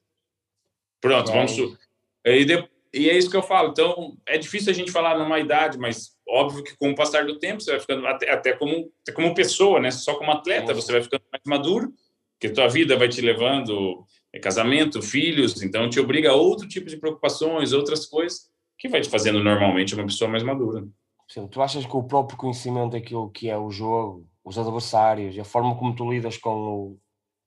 Pronto, 1.00 1.30
é. 1.30 1.34
vamos. 1.34 1.76
E, 2.24 2.44
de, 2.44 2.68
e 2.92 3.10
é 3.10 3.16
isso 3.16 3.30
que 3.30 3.36
eu 3.36 3.42
falo. 3.42 3.70
Então, 3.70 4.16
é 4.26 4.38
difícil 4.38 4.70
a 4.70 4.74
gente 4.74 4.92
falar 4.92 5.18
numa 5.18 5.38
idade, 5.38 5.78
mas 5.78 6.13
óbvio 6.28 6.64
que 6.64 6.76
com 6.76 6.90
o 6.90 6.94
passar 6.94 7.26
do 7.26 7.38
tempo, 7.38 7.60
você 7.60 7.72
vai 7.72 7.80
ficando 7.80 8.06
até, 8.06 8.30
até 8.30 8.52
como, 8.52 8.90
até 9.02 9.12
como 9.12 9.34
pessoa, 9.34 9.80
né? 9.80 9.90
Só 9.90 10.14
como 10.14 10.30
atleta, 10.30 10.74
você 10.74 10.92
vai 10.92 11.02
ficando 11.02 11.22
mais 11.30 11.42
maduro, 11.46 11.92
que 12.40 12.48
tua 12.48 12.68
vida 12.68 12.96
vai 12.96 13.08
te 13.08 13.20
levando 13.20 14.04
é 14.34 14.40
casamento, 14.40 15.00
filhos, 15.00 15.62
então 15.62 15.88
te 15.88 16.00
obriga 16.00 16.32
a 16.32 16.34
outro 16.34 16.66
tipo 16.66 16.88
de 16.88 16.96
preocupações, 16.96 17.72
outras 17.72 18.04
coisas, 18.04 18.50
que 18.76 18.88
vai 18.88 19.00
te 19.00 19.08
fazendo 19.08 19.42
normalmente 19.42 19.94
uma 19.94 20.04
pessoa 20.04 20.28
mais 20.28 20.42
madura. 20.42 20.84
Sim, 21.28 21.46
tu 21.46 21.62
achas 21.62 21.86
que 21.86 21.96
o 21.96 22.02
próprio 22.02 22.36
conhecimento 22.36 22.92
daquilo 22.92 23.30
que 23.30 23.48
é 23.48 23.56
o 23.56 23.70
jogo, 23.70 24.26
os 24.44 24.58
adversários, 24.58 25.38
a 25.38 25.44
forma 25.44 25.76
como 25.76 25.94
tu 25.94 26.10
lidas 26.10 26.36
com 26.36 26.50
o. 26.50 26.98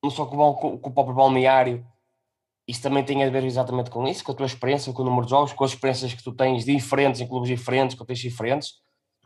não 0.01 0.09
só 0.09 0.25
com 0.25 0.37
o, 0.37 0.55
com 0.55 0.89
o 0.89 0.93
próprio 0.93 1.13
balneário, 1.13 1.85
isso 2.67 2.81
também 2.81 3.03
tem 3.03 3.23
a 3.23 3.29
ver 3.29 3.43
exatamente 3.43 3.89
com 3.89 4.07
isso, 4.07 4.23
com 4.23 4.31
a 4.31 4.35
tua 4.35 4.45
experiência, 4.45 4.91
com 4.91 5.01
o 5.01 5.05
número 5.05 5.25
de 5.25 5.29
jogos, 5.29 5.53
com 5.53 5.63
as 5.63 5.71
experiências 5.71 6.13
que 6.13 6.23
tu 6.23 6.33
tens 6.33 6.65
diferentes 6.65 7.21
em 7.21 7.27
clubes 7.27 7.49
diferentes, 7.49 7.95
contextos 7.95 8.29
diferentes? 8.29 8.73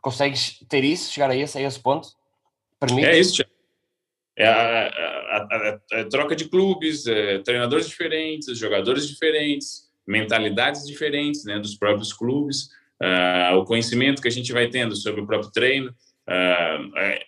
Consegues 0.01 0.59
ter 0.69 0.83
isso, 0.83 1.11
chegar 1.11 1.29
a 1.29 1.35
esse, 1.35 1.57
a 1.57 1.61
esse 1.61 1.79
ponto? 1.79 2.09
Permite? 2.79 3.07
É 3.07 3.19
isso, 3.19 3.43
é 4.37 4.47
a, 4.47 4.87
a, 4.87 5.79
a, 5.99 6.05
troca 6.05 6.35
de 6.35 6.49
clubes, 6.49 7.05
é, 7.05 7.39
treinadores 7.39 7.87
diferentes, 7.87 8.57
jogadores 8.57 9.07
diferentes, 9.07 9.89
mentalidades 10.07 10.85
diferentes 10.85 11.43
né, 11.43 11.59
dos 11.59 11.75
próprios 11.75 12.13
clubes, 12.13 12.69
uh, 13.01 13.55
o 13.57 13.65
conhecimento 13.65 14.21
que 14.21 14.27
a 14.27 14.31
gente 14.31 14.51
vai 14.51 14.67
tendo 14.67 14.95
sobre 14.95 15.21
o 15.21 15.27
próprio 15.27 15.51
treino. 15.51 15.91
Uh, 16.27 16.97
é, 16.97 17.23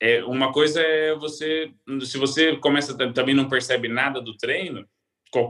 é, 0.00 0.24
uma 0.24 0.52
coisa 0.52 0.80
é 0.80 1.14
você, 1.14 1.72
se 2.04 2.18
você 2.18 2.56
começa 2.56 2.96
também 3.12 3.34
não 3.34 3.48
percebe 3.48 3.88
nada 3.88 4.20
do 4.20 4.36
treino, 4.36 4.86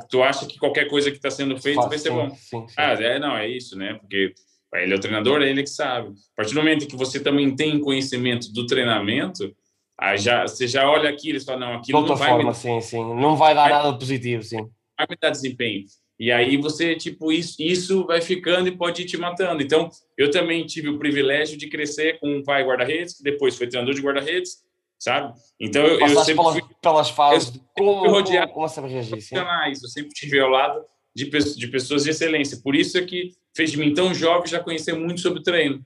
tu 0.09 0.23
acha 0.23 0.47
que 0.47 0.59
qualquer 0.59 0.89
coisa 0.89 1.11
que 1.11 1.17
está 1.17 1.31
sendo 1.31 1.61
feita 1.61 1.89
vai 1.89 1.99
ser 1.99 2.11
bom. 2.11 2.31
Sim, 2.31 2.67
sim. 2.67 2.75
Ah, 2.77 2.93
é, 2.93 3.19
não, 3.19 3.37
é 3.37 3.49
isso, 3.49 3.77
né? 3.77 3.95
Porque 3.95 4.33
ele 4.75 4.93
é 4.93 4.97
o 4.97 5.01
treinador, 5.01 5.43
é 5.43 5.49
ele 5.49 5.63
que 5.63 5.71
sabe. 5.71 6.09
A 6.09 6.37
partir 6.37 6.55
do 6.55 6.61
momento 6.61 6.87
que 6.87 6.97
você 6.97 7.21
também 7.21 7.55
tem 7.55 7.81
conhecimento 7.81 8.53
do 8.53 8.67
treinamento, 8.67 9.55
Aí 9.99 10.19
já, 10.19 10.47
você 10.47 10.69
já 10.69 10.89
olha 10.89 11.09
aquilo 11.09 11.39
e 11.39 11.45
fala, 11.45 11.61
não, 11.61 11.75
aquilo 11.75 12.05
de 12.05 12.11
outra 12.11 12.11
não 12.11 12.17
vai 12.17 12.29
forma, 12.29 12.51
me... 12.51 12.55
sim, 12.55 12.81
sim. 12.83 12.99
Não 12.99 13.35
vai 13.35 13.55
dar 13.55 13.63
vai... 13.63 13.73
nada 13.73 13.99
positivo, 13.99 14.43
sim. 14.43 14.59
Vai 14.97 15.07
me 15.09 15.17
dar 15.21 15.31
desempenho. 15.31 15.85
E 16.19 16.31
aí 16.31 16.57
você, 16.57 16.95
tipo, 16.95 17.33
isso, 17.33 17.57
isso 17.59 18.07
vai 18.07 18.21
ficando 18.21 18.69
e 18.69 18.77
pode 18.77 19.03
ir 19.03 19.07
te 19.07 19.17
matando. 19.17 19.63
Então, 19.63 19.89
eu 20.17 20.31
também 20.31 20.65
tive 20.67 20.89
o 20.89 20.99
privilégio 20.99 21.57
de 21.57 21.69
crescer 21.69 22.19
com 22.19 22.29
um 22.29 22.43
pai 22.43 22.65
guarda-redes, 22.65 23.17
que 23.17 23.23
depois 23.23 23.57
foi 23.57 23.67
treinador 23.67 23.95
de 23.95 24.03
guarda-redes, 24.03 24.59
sabe? 25.07 25.35
Então, 25.61 25.87
eu, 25.87 26.01
eu 26.01 26.09
sempre 26.25 26.35
pelas, 26.35 26.53
fui, 26.53 26.63
pelas 26.83 27.11
fases, 27.11 27.55
eu 27.55 27.63
como, 27.85 28.11
rodeado 28.11 28.53
como, 28.53 28.69
como 28.69 28.87
reagir, 28.87 29.21
sim. 29.21 29.37
Eu 29.37 29.89
sempre 29.89 30.11
tive 30.11 30.41
ao 30.41 30.51
lado 30.51 30.85
de, 31.15 31.25
de 31.29 31.69
pessoas 31.69 32.05
de 32.05 32.11
excelência. 32.11 32.61
Por 32.63 32.75
isso 32.75 32.99
é 32.99 33.03
que 33.03 33.33
fez 33.57 33.71
de 33.71 33.79
mim 33.79 33.95
tão 33.95 34.13
jovem 34.13 34.47
já 34.47 34.61
conhecer 34.61 34.95
muito 34.95 35.21
sobre 35.21 35.43
treino 35.43 35.85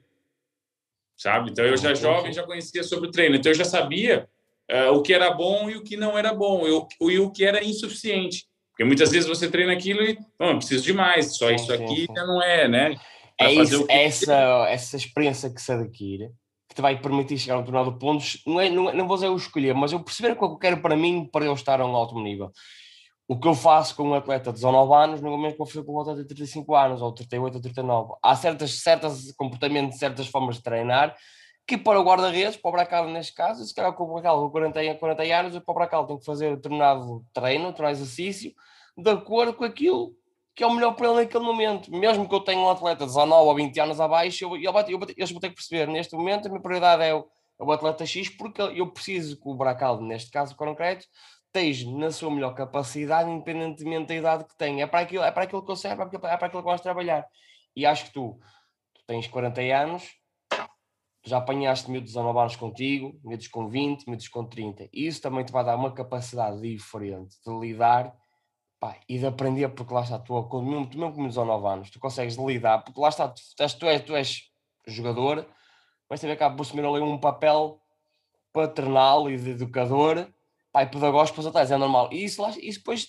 sabe? 1.20 1.50
Então 1.50 1.64
eu 1.66 1.76
já 1.76 1.92
jovem 1.92 2.32
já 2.32 2.42
conhecia 2.44 2.82
sobre 2.82 3.08
o 3.08 3.12
treino, 3.12 3.36
então 3.36 3.52
eu 3.52 3.56
já 3.56 3.64
sabia 3.64 4.26
uh, 4.72 4.92
o 4.94 5.02
que 5.02 5.12
era 5.12 5.30
bom 5.30 5.68
e 5.68 5.76
o 5.76 5.82
que 5.82 5.94
não 5.94 6.16
era 6.16 6.32
bom, 6.32 6.66
eu, 6.66 6.88
e 7.02 7.18
o 7.18 7.30
que 7.30 7.44
era 7.44 7.62
insuficiente. 7.62 8.46
Porque 8.70 8.84
muitas 8.84 9.10
vezes 9.10 9.28
você 9.28 9.50
treina 9.50 9.74
aquilo 9.74 10.02
e, 10.02 10.18
não, 10.38 10.56
preciso 10.56 10.82
de 10.82 10.94
mais, 10.94 11.36
só 11.36 11.48
sim, 11.48 11.56
isso 11.56 11.72
aqui 11.72 12.06
sim, 12.06 12.14
não 12.14 12.42
é, 12.42 12.66
né? 12.66 12.96
é 13.38 13.52
isso, 13.52 13.86
que... 13.86 13.92
essa, 13.92 14.66
essa 14.70 14.96
experiência 14.96 15.50
que 15.50 15.60
se 15.60 15.70
adquire 15.70 16.30
que 16.70 16.76
te 16.76 16.80
vai 16.80 17.00
permitir 17.00 17.36
chegar 17.36 17.56
a 17.56 17.58
um 17.58 17.62
determinado 17.62 17.98
ponto, 17.98 18.24
não, 18.46 18.60
é, 18.60 18.70
não, 18.70 18.88
é, 18.88 18.94
não 18.94 19.08
vou 19.08 19.16
dizer 19.16 19.26
eu 19.26 19.36
escolher, 19.36 19.74
mas 19.74 19.90
eu 19.90 19.98
perceber 19.98 20.32
o 20.32 20.36
que 20.36 20.44
eu 20.44 20.56
quero 20.56 20.80
para 20.80 20.96
mim 20.96 21.28
para 21.30 21.44
eu 21.44 21.52
estar 21.52 21.80
a 21.80 21.84
um 21.84 21.96
alto 21.96 22.18
nível. 22.20 22.52
o 23.28 23.38
que 23.38 23.48
eu 23.48 23.54
faço 23.54 23.96
com 23.96 24.04
um 24.04 24.14
atleta 24.14 24.50
de 24.52 24.60
19 24.60 24.94
anos 24.94 25.20
não 25.20 25.32
é 25.32 25.34
o 25.34 25.38
mesmo 25.38 25.56
que 25.56 25.62
eu 25.62 25.66
faço 25.66 25.84
com 25.84 25.94
um 25.96 26.00
atleta 26.00 26.22
de 26.22 26.28
35 26.28 26.74
anos, 26.76 27.02
ou 27.02 27.12
38 27.12 27.54
ou 27.56 27.60
39. 27.60 28.14
Há 28.22 28.36
certas, 28.36 28.80
certas 28.80 29.32
comportamentos, 29.32 29.98
certas 29.98 30.28
formas 30.28 30.56
de 30.56 30.62
treinar 30.62 31.16
que 31.66 31.76
para 31.76 32.00
o 32.00 32.04
guarda-redes, 32.04 32.56
para 32.56 32.68
o 32.68 32.72
Bracal 32.72 33.08
neste 33.08 33.34
caso, 33.34 33.64
se 33.64 33.74
calhar 33.74 33.92
com 33.92 34.04
o 34.04 34.14
Bracal 34.14 34.40
com 34.42 34.50
40, 34.50 34.94
40 34.96 35.22
anos, 35.22 35.56
o 35.56 35.74
Bracal 35.74 36.06
tem 36.06 36.18
que 36.18 36.24
fazer 36.24 36.56
determinado 36.56 37.24
treino, 37.32 37.68
determinado 37.68 37.96
exercício, 37.96 38.52
de 38.96 39.10
acordo 39.10 39.54
com 39.54 39.64
aquilo 39.64 40.12
que 40.54 40.64
é 40.64 40.66
o 40.66 40.72
melhor 40.72 40.92
para 40.94 41.08
ele 41.08 41.16
naquele 41.16 41.44
momento. 41.44 41.90
Mesmo 41.90 42.28
que 42.28 42.34
eu 42.34 42.40
tenha 42.40 42.60
um 42.60 42.70
atleta 42.70 43.00
de 43.00 43.12
19 43.12 43.48
ou 43.48 43.54
20 43.54 43.80
anos 43.80 44.00
abaixo, 44.00 44.44
eu, 44.44 44.56
eu, 44.56 44.72
eu, 44.72 45.00
eles 45.16 45.30
vão 45.30 45.40
ter 45.40 45.50
que 45.50 45.56
perceber, 45.56 45.86
neste 45.88 46.14
momento 46.14 46.46
a 46.46 46.48
minha 46.48 46.60
prioridade 46.60 47.02
é 47.02 47.14
o, 47.14 47.26
é 47.58 47.64
o 47.64 47.72
atleta 47.72 48.04
X, 48.04 48.28
porque 48.28 48.60
eu 48.60 48.90
preciso 48.90 49.40
que 49.40 49.48
o 49.48 49.54
Bracal, 49.54 50.00
neste 50.00 50.30
caso 50.30 50.56
concreto, 50.56 51.06
esteja 51.46 51.90
na 51.90 52.10
sua 52.10 52.30
melhor 52.30 52.54
capacidade, 52.54 53.30
independentemente 53.30 54.08
da 54.08 54.14
idade 54.14 54.44
que 54.44 54.56
tenha. 54.56 54.84
É 54.84 54.86
para 54.86 55.00
aquilo, 55.00 55.24
é 55.24 55.30
para 55.30 55.44
aquilo 55.44 55.64
que 55.64 55.70
eu 55.70 55.76
serve, 55.76 56.02
é 56.02 56.06
para 56.06 56.46
aquilo 56.46 56.50
que 56.50 56.56
eu 56.56 56.62
gosto 56.62 56.78
de 56.78 56.84
trabalhar. 56.84 57.26
E 57.74 57.84
acho 57.84 58.06
que 58.06 58.12
tu, 58.12 58.38
tu 58.94 59.02
tens 59.06 59.26
40 59.26 59.60
anos, 59.60 60.08
já 61.24 61.38
apanhaste 61.38 61.90
miúdos 61.90 62.12
19 62.12 62.38
anos 62.38 62.56
contigo, 62.56 63.20
miúdos 63.22 63.48
com 63.48 63.68
20, 63.68 64.06
miúdos 64.06 64.28
com 64.28 64.44
30. 64.44 64.88
E 64.92 65.06
isso 65.06 65.20
também 65.20 65.44
te 65.44 65.52
vai 65.52 65.64
dar 65.64 65.76
uma 65.76 65.92
capacidade 65.92 66.60
diferente 66.60 67.36
de 67.44 67.52
lidar 67.58 68.14
pá, 68.80 68.96
e 69.08 69.18
de 69.18 69.26
aprender, 69.26 69.68
porque 69.68 69.92
lá 69.92 70.00
está, 70.00 70.18
tu, 70.18 70.34
mesmo, 70.62 70.86
tu 70.88 70.98
mesmo 70.98 71.14
com 71.14 71.28
19 71.28 71.66
anos, 71.66 71.90
tu 71.90 72.00
consegues 72.00 72.36
lidar, 72.36 72.82
porque 72.82 72.98
lá 72.98 73.10
está, 73.10 73.28
tu, 73.28 73.42
tu, 73.78 73.86
és, 73.86 74.02
tu 74.02 74.16
és 74.16 74.50
jogador, 74.86 75.46
mas 76.08 76.20
também 76.20 76.34
acaba 76.34 76.56
por 76.56 76.62
assumir 76.62 76.84
ali 76.84 77.00
um 77.00 77.18
papel 77.18 77.80
paternal 78.52 79.30
e 79.30 79.36
de 79.36 79.50
educador, 79.50 80.26
pá, 80.72 80.82
e 80.82 80.86
pedagógico 80.86 81.36
para 81.36 81.40
os 81.40 81.46
atletas, 81.46 81.70
é 81.70 81.76
normal. 81.76 82.08
E 82.10 82.24
isso, 82.24 82.42
lá, 82.42 82.50
isso 82.58 82.78
depois, 82.78 83.08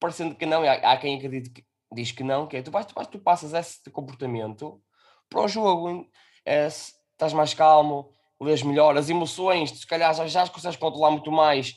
parecendo 0.00 0.34
que 0.34 0.44
não, 0.44 0.62
há, 0.62 0.72
há 0.72 0.96
quem 0.98 1.16
acredite 1.16 1.50
que 1.50 1.64
diz 1.94 2.10
que 2.10 2.24
não, 2.24 2.46
que 2.46 2.56
é, 2.56 2.62
tu, 2.62 2.70
vais, 2.70 2.84
tu, 2.84 2.94
vais, 2.94 3.06
tu 3.06 3.18
passas 3.18 3.54
esse 3.54 3.90
comportamento 3.90 4.82
para 5.30 5.42
o 5.42 5.48
jogo. 5.48 6.06
É, 6.44 6.66
estás 6.66 7.32
mais 7.32 7.54
calmo, 7.54 8.10
lês 8.40 8.62
melhor, 8.62 8.96
as 8.96 9.08
emoções, 9.08 9.70
se 9.70 9.86
calhar 9.86 10.12
já, 10.14 10.26
já 10.26 10.48
consegues 10.48 10.76
controlar 10.76 11.12
muito 11.12 11.30
mais, 11.30 11.76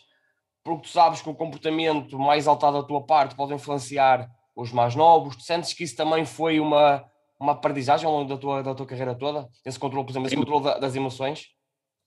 porque 0.66 0.88
tu 0.88 0.90
sabes 0.90 1.22
que 1.22 1.30
o 1.30 1.36
comportamento 1.36 2.18
mais 2.18 2.48
altado 2.48 2.82
da 2.82 2.88
tua 2.88 3.06
parte 3.06 3.36
pode 3.36 3.54
influenciar 3.54 4.28
os 4.56 4.72
mais 4.72 4.96
novos. 4.96 5.36
Tu 5.36 5.44
sentes 5.44 5.72
que 5.74 5.84
isso 5.84 5.96
também 5.96 6.26
foi 6.26 6.60
uma, 6.60 7.06
uma 7.40 7.52
aprendizagem 7.52 8.08
ao 8.08 8.12
longo 8.12 8.28
da 8.28 8.36
tua, 8.36 8.64
da 8.64 8.74
tua 8.74 8.88
carreira 8.88 9.14
toda? 9.14 9.48
Esse 9.64 9.78
controle, 9.78 10.04
por 10.04 10.12
exemplo, 10.12 10.28
esse 10.28 10.36
controle 10.36 10.80
das 10.82 10.96
emoções? 10.96 11.50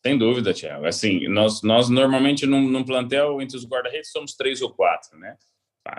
Sem 0.05 0.19
dúvida, 0.19 0.53
Tiago. 0.53 0.87
Assim, 0.87 1.29
nós, 1.29 1.63
nós 1.63 1.89
normalmente 1.89 2.47
num, 2.47 2.63
num 2.63 2.85
plantel, 2.85 3.41
entre 3.41 3.57
os 3.57 3.65
guarda-redes, 3.65 4.11
somos 4.11 4.35
três 4.35 4.61
ou 4.61 4.75
quatro, 4.75 5.17
né? 5.17 5.37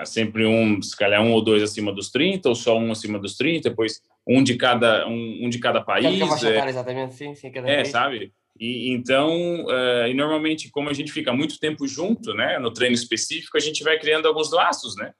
sempre 0.05 0.45
um, 0.45 0.79
se 0.81 0.95
calhar 0.95 1.19
um 1.21 1.31
ou 1.31 1.41
dois 1.41 1.63
acima 1.63 1.91
dos 1.91 2.11
30, 2.11 2.49
ou 2.49 2.53
só 2.53 2.77
um 2.77 2.91
acima 2.91 3.17
dos 3.17 3.35
30, 3.35 3.69
depois 3.69 4.01
um 4.27 4.43
de 4.43 4.55
cada, 4.55 5.07
um, 5.07 5.45
um 5.45 5.49
de 5.49 5.59
cada 5.59 5.81
país. 5.81 6.43
É, 6.43 6.69
exatamente, 6.69 7.15
sim, 7.15 7.33
sim, 7.33 7.51
cada 7.51 7.67
é, 7.67 7.85
sabe? 7.85 8.31
E, 8.59 8.89
então, 8.91 9.63
uh, 9.65 10.07
e 10.07 10.13
normalmente, 10.13 10.69
como 10.69 10.89
a 10.89 10.93
gente 10.93 11.13
fica 11.13 11.31
muito 11.31 11.57
tempo 11.59 11.87
junto, 11.87 12.33
né, 12.33 12.59
no 12.59 12.73
treino 12.73 12.93
específico, 12.93 13.55
a 13.55 13.59
gente 13.61 13.83
vai 13.83 13.97
criando 13.97 14.27
alguns 14.27 14.51
laços, 14.51 14.97
né? 14.97 15.13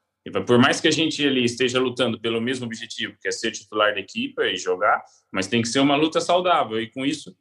Por 0.45 0.60
mais 0.60 0.82
que 0.82 0.88
a 0.88 0.91
gente 0.91 1.25
ali 1.25 1.45
esteja 1.45 1.80
lutando 1.80 2.19
pelo 2.19 2.41
mesmo 2.41 2.65
objetivo, 2.65 3.15
que 3.21 3.30
é 3.30 3.32
ser 3.32 3.52
titular 3.52 3.93
da 3.93 4.02
equipe 4.02 4.41
e 4.43 4.58
jogar, 4.58 5.02
mas 5.32 5.47
tem 5.47 5.62
que 5.62 5.69
ser 5.69 5.80
uma 5.80 5.95
luta 5.95 6.19
saudável. 6.19 6.80
E 6.82 6.91
com 6.91 7.06
isso, 7.06 7.32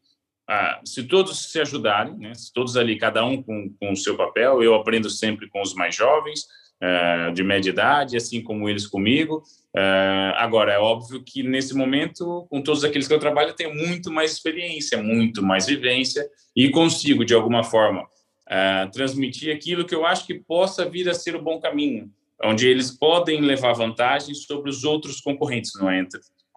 uh, 0.49 0.89
se 0.89 1.03
todos 1.03 1.51
se 1.51 1.61
ajudarem, 1.61 2.17
né, 2.17 2.33
se 2.35 2.53
todos 2.53 2.77
ali, 2.77 2.97
cada 2.97 3.25
um 3.25 3.43
com, 3.43 3.75
com 3.81 3.93
o 3.93 3.97
seu 3.97 4.17
papel, 4.17 4.63
eu 4.63 4.75
aprendo 4.77 5.11
sempre 5.11 5.49
com 5.49 5.61
os 5.61 5.75
mais 5.75 5.97
jovens, 5.97 6.47
uh, 6.83 7.33
de 7.33 7.43
média 7.43 7.71
idade, 7.71 8.17
assim 8.17 8.43
como 8.43 8.69
eles 8.69 8.87
comigo. 8.87 9.43
Uh, 9.75 10.35
agora, 10.37 10.73
é 10.73 10.79
óbvio 10.79 11.23
que 11.23 11.43
nesse 11.43 11.75
momento, 11.75 12.47
com 12.51 12.63
todos 12.63 12.85
aqueles 12.85 13.07
que 13.07 13.15
eu 13.15 13.19
trabalho, 13.19 13.51
eu 13.51 13.57
tenho 13.57 13.75
muito 13.75 14.11
mais 14.11 14.33
experiência, 14.33 15.03
muito 15.03 15.43
mais 15.43 15.67
vivência 15.67 16.27
e 16.57 16.71
consigo, 16.71 17.25
de 17.25 17.35
alguma 17.35 17.63
forma, 17.63 18.03
uh, 18.03 18.91
transmitir 18.93 19.55
aquilo 19.55 19.85
que 19.85 19.95
eu 19.95 20.07
acho 20.07 20.27
que 20.27 20.35
possa 20.35 20.89
vir 20.89 21.09
a 21.09 21.15
ser 21.15 21.37
o 21.37 21.43
bom 21.43 21.61
caminho, 21.61 22.11
onde 22.43 22.67
eles 22.67 22.91
podem 22.91 23.41
levar 23.41 23.73
vantagem 23.73 24.35
sobre 24.35 24.71
os 24.71 24.85
outros 24.85 25.21
concorrentes, 25.21 25.73
não 25.79 25.91
é? 25.91 26.07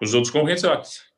Os 0.01 0.13
outros 0.13 0.31
concorrentes, 0.31 0.63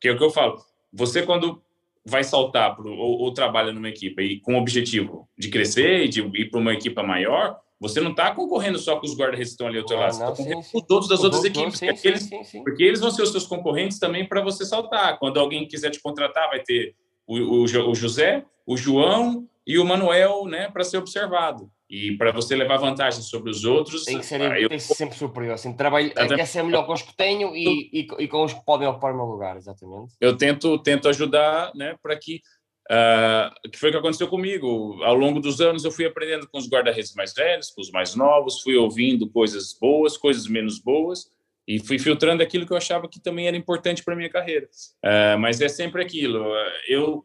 que 0.00 0.08
é 0.08 0.12
o 0.12 0.18
que 0.18 0.24
eu 0.24 0.30
falo. 0.30 0.58
Você, 0.92 1.22
quando 1.22 1.62
vai 2.04 2.22
saltar 2.22 2.76
pro, 2.76 2.92
ou, 2.92 3.20
ou 3.20 3.32
trabalha 3.32 3.72
numa 3.72 3.88
equipe 3.88 4.22
e 4.22 4.40
com 4.40 4.54
o 4.54 4.58
objetivo 4.58 5.26
de 5.38 5.48
crescer 5.48 6.04
e 6.04 6.08
de 6.08 6.20
ir 6.20 6.50
para 6.50 6.60
uma 6.60 6.74
equipe 6.74 7.02
maior, 7.02 7.58
você 7.80 8.00
não 8.00 8.12
está 8.12 8.30
concorrendo 8.34 8.78
só 8.78 8.96
com 8.96 9.06
os 9.06 9.16
guarda-redes 9.16 9.50
que 9.50 9.54
estão 9.54 9.66
ali 9.66 9.78
ao 9.78 9.84
teu 9.84 9.98
lado, 9.98 10.14
você 10.14 10.22
está 10.22 10.36
concorrendo 10.36 10.66
com 10.72 10.80
todos 10.80 11.08
das 11.08 11.22
outras 11.22 11.44
equipes, 11.44 11.78
sim, 11.78 11.86
porque, 11.86 12.00
sim, 12.00 12.08
eles, 12.08 12.52
porque, 12.64 12.82
eles, 12.82 13.00
vão 13.00 13.10
ser 13.10 13.22
os 13.22 13.30
seus 13.30 13.46
concorrentes 13.46 13.98
também 13.98 14.26
para 14.26 14.40
você 14.40 14.64
saltar. 14.64 15.18
Quando 15.18 15.38
alguém 15.38 15.66
quiser 15.66 15.90
te 15.90 16.00
contratar, 16.00 16.48
vai 16.48 16.60
ter 16.60 16.94
o, 17.26 17.36
o, 17.36 17.62
o 17.64 17.94
José, 17.94 18.44
o 18.66 18.76
João 18.76 19.46
e 19.66 19.78
o 19.78 19.84
Manuel, 19.84 20.46
né, 20.46 20.70
para 20.70 20.84
ser 20.84 20.98
observado. 20.98 21.70
E 21.88 22.16
para 22.16 22.32
você 22.32 22.56
levar 22.56 22.78
vantagem 22.78 23.22
sobre 23.22 23.50
os 23.50 23.64
outros. 23.64 24.04
Tem 24.04 24.18
que 24.18 24.26
ser, 24.26 24.40
ah, 24.40 24.58
eu... 24.58 24.68
tem 24.68 24.78
que 24.78 24.84
ser 24.84 24.94
sempre 24.94 25.16
superior. 25.16 25.54
Assim, 25.54 25.72
trabalho, 25.76 26.12
quer 26.12 26.46
ser 26.46 26.62
melhor 26.62 26.86
com 26.86 26.92
os 26.92 27.02
que 27.02 27.14
tenho 27.14 27.54
e, 27.54 27.90
e, 27.92 28.06
e, 28.18 28.28
com 28.28 28.44
os 28.44 28.54
que 28.54 28.64
podem 28.64 28.88
ocupar 28.88 29.12
o 29.12 29.16
meu 29.16 29.26
lugar, 29.26 29.56
exatamente. 29.56 30.14
Eu 30.20 30.36
tento, 30.36 30.78
tento 30.78 31.08
ajudar 31.08 31.72
né, 31.74 31.94
para 32.02 32.16
que 32.18 32.40
Uh, 32.90 33.70
que 33.70 33.78
foi 33.78 33.88
o 33.88 33.92
que 33.92 33.98
aconteceu 33.98 34.28
comigo. 34.28 35.02
Ao 35.02 35.14
longo 35.14 35.40
dos 35.40 35.60
anos, 35.60 35.84
eu 35.84 35.90
fui 35.90 36.04
aprendendo 36.04 36.46
com 36.48 36.58
os 36.58 36.68
guarda-redes 36.68 37.14
mais 37.14 37.32
velhos, 37.32 37.70
com 37.70 37.80
os 37.80 37.90
mais 37.90 38.14
novos, 38.14 38.60
fui 38.60 38.76
ouvindo 38.76 39.28
coisas 39.28 39.72
boas, 39.72 40.16
coisas 40.18 40.46
menos 40.46 40.78
boas, 40.78 41.30
e 41.66 41.78
fui 41.78 41.98
filtrando 41.98 42.42
aquilo 42.42 42.66
que 42.66 42.72
eu 42.72 42.76
achava 42.76 43.08
que 43.08 43.18
também 43.18 43.46
era 43.46 43.56
importante 43.56 44.04
para 44.04 44.14
minha 44.14 44.28
carreira. 44.28 44.68
Uh, 45.02 45.38
mas 45.38 45.60
é 45.60 45.68
sempre 45.68 46.02
aquilo. 46.02 46.44
Eu, 46.86 47.24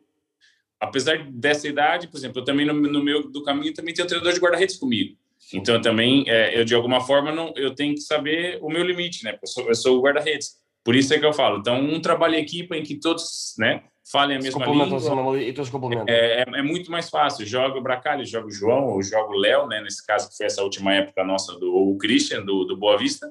apesar 0.79 1.29
dessa 1.29 1.67
idade, 1.67 2.07
por 2.07 2.17
exemplo, 2.17 2.39
eu 2.39 2.45
também 2.45 2.65
no, 2.65 2.73
no 2.73 3.03
meu 3.03 3.29
do 3.29 3.43
caminho 3.43 3.73
também 3.73 3.93
tenho 3.93 4.05
um 4.05 4.07
treinador 4.07 4.33
de 4.33 4.39
guarda-redes 4.39 4.77
comigo. 4.77 5.17
Então 5.53 5.81
também 5.81 6.23
é, 6.27 6.59
eu 6.59 6.63
de 6.63 6.75
alguma 6.75 7.01
forma 7.01 7.31
não 7.31 7.53
eu 7.55 7.73
tenho 7.73 7.95
que 7.95 8.01
saber 8.01 8.59
o 8.61 8.69
meu 8.69 8.83
limite, 8.83 9.23
né? 9.23 9.37
Eu 9.41 9.47
sou, 9.47 9.67
eu 9.67 9.75
sou 9.75 9.97
o 9.97 10.01
guarda-redes. 10.01 10.57
Por 10.83 10.95
isso 10.95 11.13
é 11.13 11.19
que 11.19 11.25
eu 11.25 11.33
falo. 11.33 11.59
Então 11.59 11.81
um 11.81 11.99
trabalho 11.99 12.35
em 12.35 12.41
equipa 12.41 12.75
em 12.77 12.83
que 12.83 12.95
todos, 12.95 13.55
né? 13.57 13.83
Falem 14.11 14.37
a 14.37 14.39
mesma 14.39 14.65
língua. 14.65 15.41
E 15.41 15.53
todos 15.53 15.69
complementam. 15.69 16.05
É, 16.07 16.41
é, 16.41 16.45
é, 16.47 16.61
muito 16.61 16.91
mais 16.91 17.09
fácil. 17.09 17.45
Joga 17.45 17.77
o 17.77 17.81
Bracalho, 17.81 18.25
joga 18.25 18.47
o 18.47 18.51
João, 18.51 18.87
ou 18.87 19.03
joga 19.03 19.29
o 19.29 19.37
Léo, 19.37 19.67
né? 19.67 19.81
Nesse 19.81 20.05
caso, 20.05 20.29
que 20.29 20.35
foi 20.35 20.45
essa 20.45 20.63
última 20.63 20.93
época 20.93 21.23
nossa 21.23 21.57
do 21.59 21.73
o 21.73 21.97
Christian, 21.97 22.43
do, 22.43 22.65
do 22.65 22.75
Boa 22.75 22.97
Vista. 22.97 23.29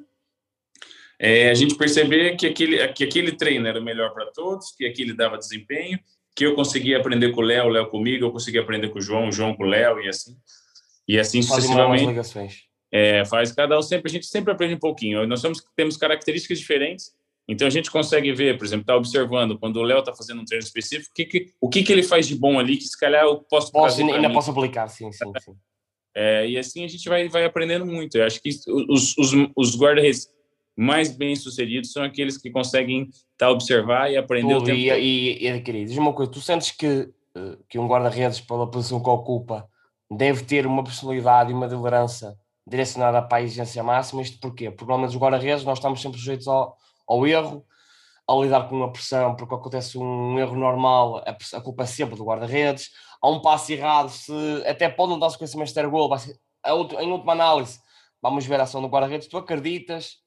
É, 1.18 1.50
a 1.50 1.54
gente 1.54 1.74
perceber 1.74 2.36
que 2.36 2.46
aquele, 2.46 2.88
que 2.88 3.02
aquele 3.02 3.32
treino 3.32 3.66
era 3.66 3.80
o 3.80 3.84
melhor 3.84 4.14
para 4.14 4.26
todos, 4.26 4.70
que 4.76 4.86
aquele 4.86 5.12
dava 5.12 5.36
desempenho, 5.36 5.98
que 6.34 6.46
eu 6.46 6.54
conseguia 6.54 6.98
aprender 6.98 7.32
com 7.32 7.40
o 7.40 7.44
Léo, 7.44 7.66
o 7.66 7.70
Léo 7.70 7.88
comigo, 7.88 8.24
eu 8.24 8.30
conseguia 8.30 8.60
aprender 8.60 8.90
com 8.90 8.98
o 8.98 9.02
João, 9.02 9.28
o 9.28 9.32
João 9.32 9.54
com 9.54 9.64
o 9.64 9.66
Léo, 9.66 10.00
e 10.00 10.08
assim. 10.08 10.36
E 11.08 11.18
assim 11.18 11.42
faz 11.42 11.64
sucessivamente. 11.64 12.68
É, 12.92 13.24
faz 13.24 13.50
cada 13.50 13.76
um 13.76 13.82
sempre, 13.82 14.08
a 14.08 14.12
gente 14.12 14.26
sempre 14.26 14.52
aprende 14.52 14.74
um 14.74 14.78
pouquinho. 14.78 15.26
Nós 15.26 15.40
somos, 15.40 15.62
temos 15.74 15.96
características 15.96 16.58
diferentes, 16.58 17.12
então 17.48 17.66
a 17.66 17.70
gente 17.70 17.90
consegue 17.90 18.32
ver, 18.32 18.58
por 18.58 18.66
exemplo, 18.66 18.82
está 18.82 18.94
observando 18.94 19.58
quando 19.58 19.76
o 19.76 19.82
Léo 19.82 20.00
está 20.00 20.14
fazendo 20.14 20.42
um 20.42 20.44
treino 20.44 20.64
específico, 20.64 21.10
que 21.14 21.24
que, 21.24 21.46
o 21.60 21.68
que, 21.68 21.82
que 21.82 21.92
ele 21.92 22.02
faz 22.02 22.26
de 22.26 22.34
bom 22.34 22.58
ali 22.58 22.76
que 22.76 22.84
se 22.84 22.98
calhar 22.98 23.24
eu 23.24 23.38
posso 23.50 23.72
posso 23.72 24.02
ainda 24.02 24.30
posso 24.30 24.50
aplicar, 24.50 24.88
sim, 24.88 25.10
sim, 25.10 25.32
sim. 25.40 25.54
É, 26.14 26.48
e 26.48 26.58
assim 26.58 26.84
a 26.84 26.88
gente 26.88 27.08
vai, 27.08 27.28
vai 27.28 27.44
aprendendo 27.44 27.86
muito. 27.86 28.18
Eu 28.18 28.26
acho 28.26 28.42
que 28.42 28.50
os, 28.88 29.16
os, 29.16 29.32
os 29.56 29.78
guarda-redes 29.78 30.28
mais 30.76 31.10
bem 31.10 31.34
sucedidos 31.34 31.92
são 31.92 32.02
aqueles 32.02 32.36
que 32.38 32.50
conseguem 32.50 33.02
estar 33.02 33.46
tá, 33.46 33.50
observar 33.50 34.10
e 34.12 34.16
aprender 34.16 34.54
Tudo, 34.54 34.62
o 34.62 34.66
tempo. 34.66 34.78
E, 34.78 35.38
e, 35.38 35.48
e 35.48 35.60
querido, 35.60 35.88
diz 35.90 35.98
uma 35.98 36.12
coisa, 36.12 36.30
tu 36.30 36.40
sentes 36.40 36.70
que, 36.70 37.08
eh, 37.34 37.58
que 37.68 37.78
um 37.78 37.88
guarda-redes, 37.88 38.40
pela 38.40 38.70
posição 38.70 39.02
que 39.02 39.08
ocupa, 39.08 39.68
deve 40.10 40.44
ter 40.44 40.66
uma 40.66 40.84
personalidade 40.84 41.50
e 41.50 41.54
uma 41.54 41.66
liderança 41.66 42.38
direcionada 42.66 43.22
para 43.22 43.38
a 43.38 43.42
exigência 43.42 43.82
máxima? 43.82 44.22
Isto 44.22 44.38
porquê? 44.38 44.70
Porque 44.70 44.84
normalmente 44.84 45.16
os 45.16 45.20
guarda-redes 45.20 45.64
nós 45.64 45.78
estamos 45.78 46.00
sempre 46.00 46.18
sujeitos 46.18 46.46
ao 46.46 46.76
ao 47.08 47.26
erro, 47.26 47.64
ao 48.26 48.42
lidar 48.42 48.68
com 48.68 48.76
uma 48.76 48.92
pressão, 48.92 49.34
porque 49.34 49.54
acontece 49.54 49.96
um 49.96 50.38
erro 50.38 50.54
normal, 50.54 51.24
a, 51.26 51.60
culpa 51.60 51.84
é 51.84 51.86
sempre 51.86 52.14
do 52.14 52.24
guarda-redes. 52.24 52.90
Há 53.22 53.30
um 53.30 53.40
passo 53.40 53.72
errado, 53.72 54.10
se 54.10 54.32
até 54.66 54.88
pode 54.88 55.12
não 55.12 55.18
dar 55.18 55.30
sequência, 55.30 55.74
ter 55.74 55.88
gol, 55.88 56.10
em 57.00 57.10
última 57.10 57.32
análise, 57.32 57.80
vamos 58.20 58.44
ver 58.44 58.60
a 58.60 58.64
ação 58.64 58.82
do 58.82 58.88
guarda-redes. 58.88 59.28
Tu 59.28 59.38
acreditas 59.38 60.18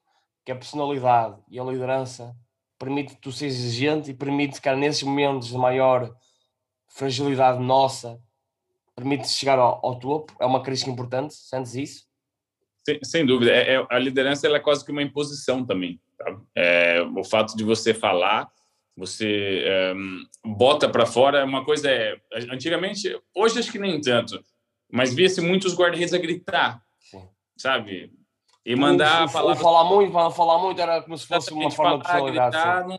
que 0.44 0.50
a 0.50 0.56
personalidade 0.56 1.36
e 1.48 1.60
a 1.60 1.64
liderança 1.64 2.34
permite 2.76 3.14
tu 3.20 3.30
ser 3.30 3.46
exigente 3.46 4.10
e 4.10 4.14
permite, 4.14 4.60
cara, 4.60 4.76
nesses 4.76 5.04
momentos 5.04 5.48
de 5.48 5.56
maior 5.56 6.12
fragilidade 6.88 7.62
nossa, 7.62 8.20
permite 8.96 9.28
chegar 9.28 9.58
ao, 9.60 9.78
ao 9.86 9.98
topo? 10.00 10.34
É 10.40 10.44
uma 10.44 10.58
característica 10.58 10.90
importante, 10.90 11.34
sentes 11.34 11.76
isso? 11.76 12.12
Sem, 12.84 12.98
sem 13.04 13.26
dúvida. 13.26 13.52
É, 13.52 13.76
é, 13.76 13.86
a 13.88 13.98
liderança 13.98 14.48
é 14.48 14.58
quase 14.58 14.84
que 14.84 14.90
uma 14.90 15.02
imposição 15.02 15.64
também. 15.64 16.00
É, 16.54 17.02
o 17.16 17.24
fato 17.24 17.56
de 17.56 17.64
você 17.64 17.92
falar, 17.92 18.50
você 18.96 19.62
é, 19.64 19.94
bota 20.44 20.88
para 20.88 21.06
fora, 21.06 21.44
uma 21.44 21.64
coisa 21.64 21.90
é. 21.90 22.16
Antigamente, 22.50 23.18
hoje 23.34 23.58
acho 23.58 23.72
que 23.72 23.78
nem 23.78 24.00
tanto, 24.00 24.42
mas 24.90 25.14
via-se 25.14 25.40
muitos 25.40 25.74
guarda-redes 25.74 26.14
a 26.14 26.18
gritar, 26.18 26.82
Sim. 27.00 27.28
sabe? 27.56 28.12
e 28.64 28.76
mandar 28.76 29.24
o, 29.24 29.28
falar 29.28 29.84
muito, 29.84 30.12
falar 30.30 30.58
muito 30.58 30.80
era 30.80 31.02
como 31.02 31.18
se 31.18 31.26
fosse 31.26 31.52
uma 31.52 31.70
forma 31.70 31.98
de 31.98 32.04
personalidade. 32.04 32.88
Não, 32.88 32.98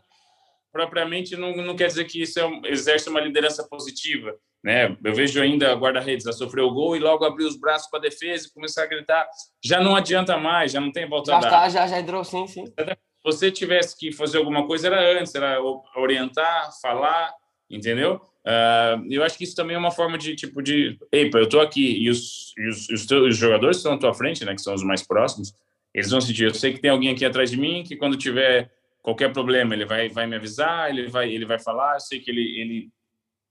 propriamente 0.74 1.36
não, 1.36 1.56
não 1.56 1.76
quer 1.76 1.86
dizer 1.86 2.04
que 2.04 2.20
isso 2.20 2.40
é, 2.40 2.60
exerce 2.64 3.08
uma 3.08 3.20
liderança 3.20 3.62
positiva. 3.62 4.34
Né? 4.62 4.96
Eu 5.04 5.14
vejo 5.14 5.40
ainda 5.40 5.70
a 5.70 5.76
guarda-redes 5.76 6.26
a 6.26 6.32
sofrer 6.32 6.62
o 6.62 6.72
gol 6.72 6.96
e 6.96 6.98
logo 6.98 7.24
abrir 7.24 7.44
os 7.44 7.56
braços 7.56 7.88
para 7.88 8.00
a 8.00 8.02
defesa 8.02 8.48
e 8.48 8.52
começar 8.52 8.82
a 8.82 8.86
gritar. 8.86 9.24
Já 9.64 9.80
não 9.80 9.94
adianta 9.94 10.36
mais, 10.36 10.72
já 10.72 10.80
não 10.80 10.90
tem 10.90 11.08
volta 11.08 11.30
já 11.30 11.36
a 11.36 11.40
dar. 11.40 11.46
Está, 11.46 11.68
já, 11.68 11.86
já 11.86 12.00
entrou, 12.00 12.24
sim, 12.24 12.48
sim. 12.48 12.64
Se 12.66 12.96
você 13.22 13.52
tivesse 13.52 13.96
que 13.96 14.10
fazer 14.10 14.38
alguma 14.38 14.66
coisa, 14.66 14.88
era 14.88 15.20
antes, 15.20 15.32
era 15.32 15.62
orientar, 15.94 16.70
falar, 16.82 17.32
entendeu? 17.70 18.20
Uh, 18.44 19.06
eu 19.08 19.22
acho 19.22 19.38
que 19.38 19.44
isso 19.44 19.54
também 19.54 19.76
é 19.76 19.78
uma 19.78 19.92
forma 19.92 20.18
de 20.18 20.34
tipo 20.34 20.60
de, 20.60 20.98
epa, 21.12 21.38
eu 21.38 21.48
tô 21.48 21.60
aqui 21.60 22.02
e 22.02 22.10
os, 22.10 22.52
e 22.58 22.68
os, 22.68 22.88
os, 22.88 23.06
teus, 23.06 23.28
os 23.28 23.36
jogadores 23.36 23.76
que 23.76 23.80
estão 23.80 23.94
à 23.94 23.98
tua 23.98 24.12
frente, 24.12 24.44
né, 24.44 24.54
que 24.54 24.60
são 24.60 24.74
os 24.74 24.82
mais 24.82 25.06
próximos, 25.06 25.54
eles 25.94 26.10
vão 26.10 26.20
sentir, 26.20 26.44
eu 26.44 26.54
sei 26.54 26.72
que 26.72 26.80
tem 26.80 26.90
alguém 26.90 27.10
aqui 27.10 27.24
atrás 27.24 27.50
de 27.50 27.56
mim 27.56 27.84
que 27.86 27.96
quando 27.96 28.18
tiver 28.18 28.70
qualquer 29.04 29.30
problema 29.32 29.74
ele 29.74 29.84
vai 29.84 30.08
vai 30.08 30.26
me 30.26 30.34
avisar, 30.34 30.88
ele 30.88 31.08
vai 31.08 31.30
ele 31.30 31.44
vai 31.44 31.58
falar, 31.58 31.94
eu 31.94 32.00
sei 32.00 32.20
que 32.20 32.30
ele 32.30 32.60
ele 32.60 32.90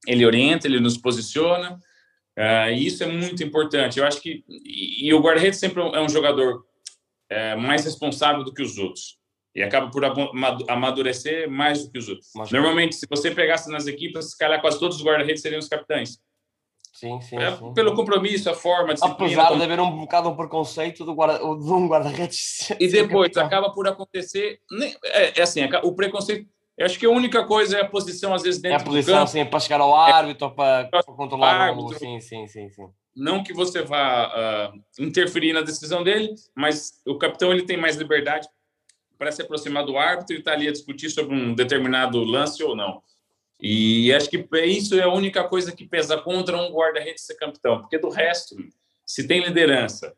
ele 0.06 0.26
orienta, 0.26 0.66
ele 0.66 0.80
nos 0.80 0.98
posiciona, 0.98 1.78
uh, 2.38 2.70
e 2.70 2.86
isso 2.86 3.02
é 3.04 3.06
muito 3.06 3.42
importante. 3.42 3.98
Eu 3.98 4.06
acho 4.06 4.20
que 4.20 4.44
e, 4.48 5.06
e 5.06 5.14
o 5.14 5.20
guarda-redes 5.20 5.60
sempre 5.60 5.80
é 5.80 6.00
um 6.00 6.08
jogador 6.08 6.66
é, 7.30 7.54
mais 7.56 7.84
responsável 7.84 8.44
do 8.44 8.52
que 8.52 8.62
os 8.62 8.76
outros 8.76 9.18
e 9.54 9.62
acaba 9.62 9.88
por 9.88 10.04
amadurecer 10.68 11.48
mais 11.48 11.84
do 11.84 11.92
que 11.92 11.98
os 11.98 12.08
outros. 12.08 12.28
Mas, 12.34 12.50
Normalmente, 12.50 12.96
se 12.96 13.06
você 13.08 13.30
pegasse 13.30 13.70
nas 13.70 13.86
equipes, 13.86 14.30
se 14.30 14.36
calhar 14.36 14.60
quase 14.60 14.80
todos 14.80 14.96
os 14.96 15.04
guarda-redes 15.04 15.40
seriam 15.40 15.60
os 15.60 15.68
capitães. 15.68 16.18
Sim, 16.94 17.20
sim, 17.20 17.36
é, 17.36 17.56
sim, 17.56 17.74
Pelo 17.74 17.92
compromisso, 17.96 18.48
a 18.48 18.54
forma, 18.54 18.92
a 18.92 18.94
disciplina. 18.94 19.42
Apesar 19.42 19.58
de 19.58 19.64
haver 19.64 19.80
um 19.80 19.90
bocado 19.98 20.28
um 20.28 20.36
preconceito 20.36 21.04
do 21.04 21.12
guarda, 21.12 21.38
de 21.38 21.44
um 21.44 21.88
guarda-redes. 21.88 22.72
E 22.78 22.86
depois, 22.86 23.36
acaba 23.36 23.72
por 23.72 23.88
acontecer... 23.88 24.60
É, 25.04 25.40
é 25.40 25.42
assim, 25.42 25.60
o 25.82 25.92
preconceito... 25.92 26.48
Eu 26.78 26.86
acho 26.86 26.98
que 26.98 27.06
a 27.06 27.10
única 27.10 27.44
coisa 27.46 27.78
é 27.78 27.80
a 27.82 27.88
posição, 27.88 28.32
às 28.32 28.42
vezes, 28.42 28.60
dentro 28.60 28.78
é 28.78 28.80
a 28.80 28.84
posição, 28.84 29.18
campo. 29.18 29.30
sim, 29.30 29.44
para 29.44 29.60
chegar 29.60 29.80
ao 29.80 29.94
árbitro, 29.94 30.46
é, 30.46 30.50
para, 30.50 30.88
para 30.88 31.02
controlar 31.04 31.52
árbitro, 31.52 31.84
o 31.84 31.86
árbitro. 31.88 31.98
Sim, 31.98 32.20
sim, 32.20 32.46
sim, 32.46 32.68
sim. 32.70 32.86
Não 33.14 33.44
que 33.44 33.52
você 33.52 33.82
vá 33.82 34.72
uh, 34.72 35.02
interferir 35.02 35.52
na 35.52 35.62
decisão 35.62 36.02
dele, 36.02 36.34
mas 36.54 37.00
o 37.06 37.16
capitão 37.16 37.52
ele 37.52 37.62
tem 37.62 37.76
mais 37.76 37.94
liberdade 37.94 38.48
para 39.16 39.30
se 39.30 39.40
aproximar 39.42 39.84
do 39.84 39.96
árbitro 39.96 40.34
e 40.34 40.38
estar 40.40 40.50
tá 40.50 40.56
ali 40.56 40.66
a 40.66 40.72
discutir 40.72 41.10
sobre 41.10 41.34
um 41.34 41.54
determinado 41.54 42.18
lance 42.24 42.62
ou 42.62 42.74
não. 42.74 43.00
E 43.60 44.12
acho 44.12 44.28
que 44.28 44.46
isso 44.66 44.98
é 44.98 45.02
a 45.02 45.12
única 45.12 45.44
coisa 45.44 45.74
que 45.74 45.86
pesa 45.86 46.18
contra 46.18 46.56
um 46.56 46.72
guarda-redes 46.72 47.24
ser 47.24 47.34
capitão, 47.36 47.80
porque 47.80 47.98
do 47.98 48.10
resto, 48.10 48.56
se 49.06 49.26
tem 49.26 49.42
liderança, 49.42 50.14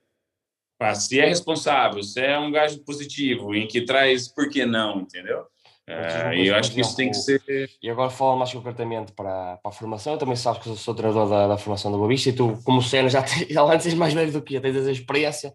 se 0.95 1.21
é 1.21 1.27
responsável, 1.27 2.03
se 2.03 2.21
é 2.21 2.39
um 2.39 2.51
gajo 2.51 2.83
positivo, 2.85 3.55
em 3.55 3.67
que 3.67 3.83
traz 3.83 4.29
por 4.29 4.49
que 4.49 4.65
não, 4.65 5.01
entendeu? 5.01 5.45
É, 5.89 6.37
e 6.37 6.49
eu 6.49 6.57
acho 6.57 6.73
que 6.73 6.81
isso 6.81 6.97
tem 6.97 7.11
que 7.11 7.17
ser. 7.17 7.71
E 7.81 7.89
agora 7.89 8.11
falando 8.11 8.39
mais 8.39 8.53
concretamente 8.53 9.13
para, 9.13 9.57
para 9.59 9.71
a 9.71 9.73
formação, 9.73 10.15
eu 10.15 10.19
também 10.19 10.35
sabes 10.35 10.61
que 10.61 10.69
eu 10.69 10.75
sou 10.75 10.95
treinador 10.95 11.29
da, 11.29 11.47
da 11.47 11.57
formação 11.57 11.93
do 11.93 11.99
Boavista 11.99 12.31
e 12.31 12.33
tu, 12.33 12.61
como 12.65 12.83
cena, 12.83 13.09
já, 13.09 13.21
antes 13.21 13.87
és 13.87 13.95
mais 13.95 14.13
velho 14.13 14.33
do 14.33 14.43
que 14.43 14.55
eu, 14.55 14.61
tens 14.61 14.77
a 14.77 14.91
experiência 14.91 15.55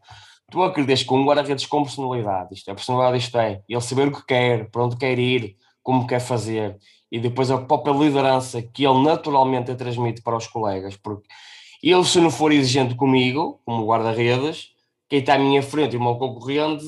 tu 0.51 0.61
acreditas 0.61 1.01
que 1.01 1.13
um 1.13 1.25
guarda-redes 1.25 1.65
com 1.65 1.81
personalidade, 1.81 2.53
isto 2.53 2.69
é, 2.69 2.73
personalidade 2.75 3.17
isto 3.17 3.39
é, 3.39 3.63
ele 3.67 3.81
saber 3.81 4.09
o 4.09 4.11
que 4.11 4.25
quer, 4.25 4.69
para 4.69 4.83
onde 4.83 4.97
quer 4.97 5.17
ir, 5.17 5.55
como 5.81 6.05
quer 6.05 6.19
fazer, 6.19 6.77
e 7.11 7.19
depois 7.19 7.51
a 7.51 7.57
própria 7.57 7.91
liderança 7.93 8.61
que 8.61 8.85
ele 8.85 9.03
naturalmente 9.03 9.75
transmite 9.75 10.21
para 10.21 10.37
os 10.37 10.47
colegas, 10.47 10.95
porque 10.95 11.27
ele 11.83 12.03
se 12.05 12.19
não 12.21 12.31
for 12.31 12.51
exigente 12.51 12.95
comigo, 12.95 13.59
como 13.65 13.85
guarda-redes, 13.85 14.71
quem 15.09 15.19
está 15.19 15.35
à 15.35 15.39
minha 15.39 15.61
frente 15.61 15.93
e 15.93 15.97
o 15.97 16.01
meu 16.01 16.15
concorrente 16.15 16.85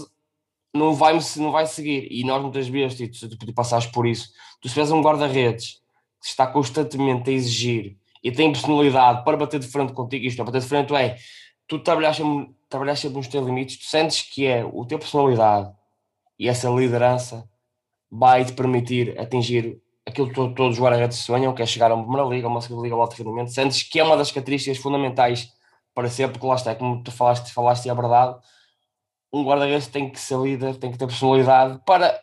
não 0.73 0.93
vai, 0.93 1.19
não 1.37 1.51
vai 1.51 1.67
seguir, 1.67 2.07
e 2.09 2.23
nós 2.23 2.41
muitas 2.41 2.67
vezes, 2.67 2.99
e 2.99 3.07
tu, 3.07 3.37
tu, 3.37 3.53
passaste 3.53 3.91
por 3.91 4.07
isso, 4.07 4.29
tu 4.61 4.69
se 4.69 4.79
um 4.81 5.01
guarda-redes 5.01 5.81
que 6.21 6.27
está 6.27 6.47
constantemente 6.47 7.29
a 7.29 7.33
exigir 7.33 7.97
e 8.23 8.31
tem 8.31 8.51
personalidade 8.51 9.23
para 9.25 9.35
bater 9.35 9.59
de 9.59 9.67
frente 9.67 9.91
contigo, 9.91 10.25
isto 10.25 10.41
é, 10.41 10.45
bater 10.45 10.61
de 10.61 10.67
frente 10.67 10.95
é, 10.95 11.17
tu 11.67 11.79
trabalhaste 11.79 12.23
trabalhar 12.69 12.95
sempre 12.95 13.17
nos 13.17 13.27
teus 13.27 13.45
limites, 13.45 13.77
tu 13.77 13.85
sentes 13.85 14.21
que 14.21 14.47
é 14.47 14.63
o 14.63 14.85
teu 14.85 14.97
personalidade 14.97 15.71
e 16.39 16.47
essa 16.47 16.69
liderança 16.69 17.47
vai 18.09 18.45
te 18.45 18.53
permitir 18.53 19.19
atingir 19.19 19.82
aquilo 20.05 20.29
que 20.29 20.35
todos 20.35 20.77
os 20.77 20.79
guarda-redes 20.79 21.17
sonham, 21.17 21.53
que 21.53 21.61
é 21.61 21.65
chegar 21.65 21.91
a 21.91 21.95
uma 21.95 22.03
primeira 22.03 22.27
liga, 22.27 22.47
uma 22.47 22.61
segunda 22.61 22.83
liga, 22.83 22.95
a 22.95 22.99
alto 22.99 23.15
rendimento, 23.15 23.51
sentes 23.51 23.83
que 23.83 23.99
é 23.99 24.03
uma 24.03 24.17
das 24.17 24.31
características 24.31 24.77
fundamentais 24.77 25.51
para 25.93 26.09
ser, 26.09 26.31
porque 26.31 26.45
lá 26.45 26.55
está, 26.55 26.75
como 26.75 27.03
tu 27.03 27.11
falaste, 27.11 27.53
falaste 27.53 27.85
e 27.85 27.89
é 27.89 27.95
verdade, 27.95 28.37
um 29.31 29.43
guarda-redes 29.43 29.87
tem 29.87 30.09
que 30.09 30.19
ser 30.19 30.37
líder, 30.39 30.77
tem 30.77 30.91
que 30.91 30.97
ter 30.97 31.07
personalidade 31.07 31.79
para, 31.85 32.21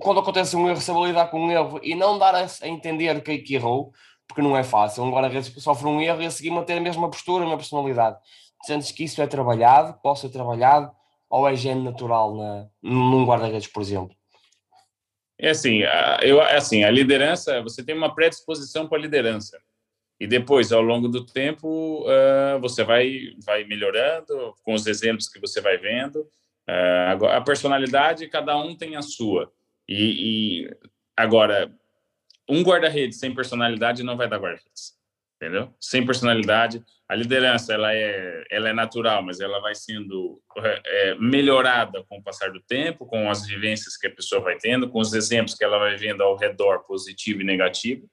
quando 0.00 0.20
acontece 0.20 0.56
um 0.56 0.68
erro, 0.68 0.80
saber 0.80 1.06
lidar 1.06 1.30
com 1.30 1.40
um 1.40 1.50
erro 1.50 1.80
e 1.82 1.94
não 1.94 2.18
dar 2.18 2.34
a, 2.34 2.46
a 2.62 2.68
entender 2.68 3.22
que, 3.22 3.38
que 3.38 3.54
errou, 3.54 3.92
porque 4.28 4.42
não 4.42 4.56
é 4.56 4.62
fácil. 4.62 5.02
Um 5.02 5.10
guarda-redes 5.10 5.52
sofre 5.62 5.86
um 5.86 6.00
erro 6.00 6.22
e 6.22 6.26
a 6.26 6.30
seguir 6.30 6.50
manter 6.50 6.78
a 6.78 6.80
mesma 6.80 7.10
postura, 7.10 7.42
a 7.42 7.46
mesma 7.46 7.58
personalidade. 7.58 8.18
Sentes 8.64 8.92
que 8.92 9.04
isso 9.04 9.20
é 9.20 9.26
trabalhado, 9.26 9.98
pode 10.02 10.20
ser 10.20 10.28
trabalhado, 10.28 10.90
ou 11.28 11.48
é 11.48 11.56
gene 11.56 11.82
natural 11.82 12.34
na, 12.34 12.66
num 12.82 13.24
guarda-redes, 13.24 13.66
por 13.66 13.82
exemplo? 13.82 14.14
É 15.42 15.50
assim, 15.50 15.80
eu, 16.22 16.40
é 16.40 16.56
assim, 16.56 16.84
a 16.84 16.90
liderança, 16.90 17.60
você 17.62 17.82
tem 17.82 17.96
uma 17.96 18.14
predisposição 18.14 18.86
para 18.86 18.96
a 18.96 19.00
liderança. 19.00 19.60
E 20.20 20.26
depois, 20.26 20.70
ao 20.70 20.80
longo 20.80 21.08
do 21.08 21.26
tempo, 21.26 22.06
uh, 22.06 22.60
você 22.60 22.84
vai, 22.84 23.34
vai 23.44 23.64
melhorando 23.64 24.54
com 24.62 24.72
os 24.72 24.86
exemplos 24.86 25.28
que 25.28 25.40
você 25.40 25.60
vai 25.60 25.76
vendo. 25.78 26.20
Uh, 26.68 27.26
a 27.26 27.40
personalidade, 27.40 28.28
cada 28.28 28.56
um 28.56 28.76
tem 28.76 28.94
a 28.94 29.02
sua. 29.02 29.52
E, 29.88 30.66
e 30.68 30.76
agora, 31.16 31.74
um 32.48 32.62
guarda-redes 32.62 33.18
sem 33.18 33.34
personalidade 33.34 34.04
não 34.04 34.16
vai 34.16 34.28
dar 34.28 34.38
guarda-redes 34.38 35.01
entendeu? 35.42 35.74
Sem 35.80 36.06
personalidade. 36.06 36.82
A 37.08 37.16
liderança 37.16 37.74
ela 37.74 37.92
é, 37.92 38.44
ela 38.48 38.68
é 38.68 38.72
natural, 38.72 39.22
mas 39.22 39.40
ela 39.40 39.60
vai 39.60 39.74
sendo 39.74 40.40
é, 40.56 41.16
melhorada 41.16 42.04
com 42.08 42.18
o 42.18 42.22
passar 42.22 42.52
do 42.52 42.60
tempo, 42.60 43.04
com 43.04 43.28
as 43.28 43.44
vivências 43.44 43.96
que 43.96 44.06
a 44.06 44.14
pessoa 44.14 44.40
vai 44.40 44.56
tendo, 44.56 44.88
com 44.88 45.00
os 45.00 45.12
exemplos 45.12 45.56
que 45.56 45.64
ela 45.64 45.78
vai 45.78 45.96
vendo 45.96 46.22
ao 46.22 46.36
redor, 46.36 46.84
positivo 46.86 47.40
e 47.40 47.44
negativo. 47.44 48.04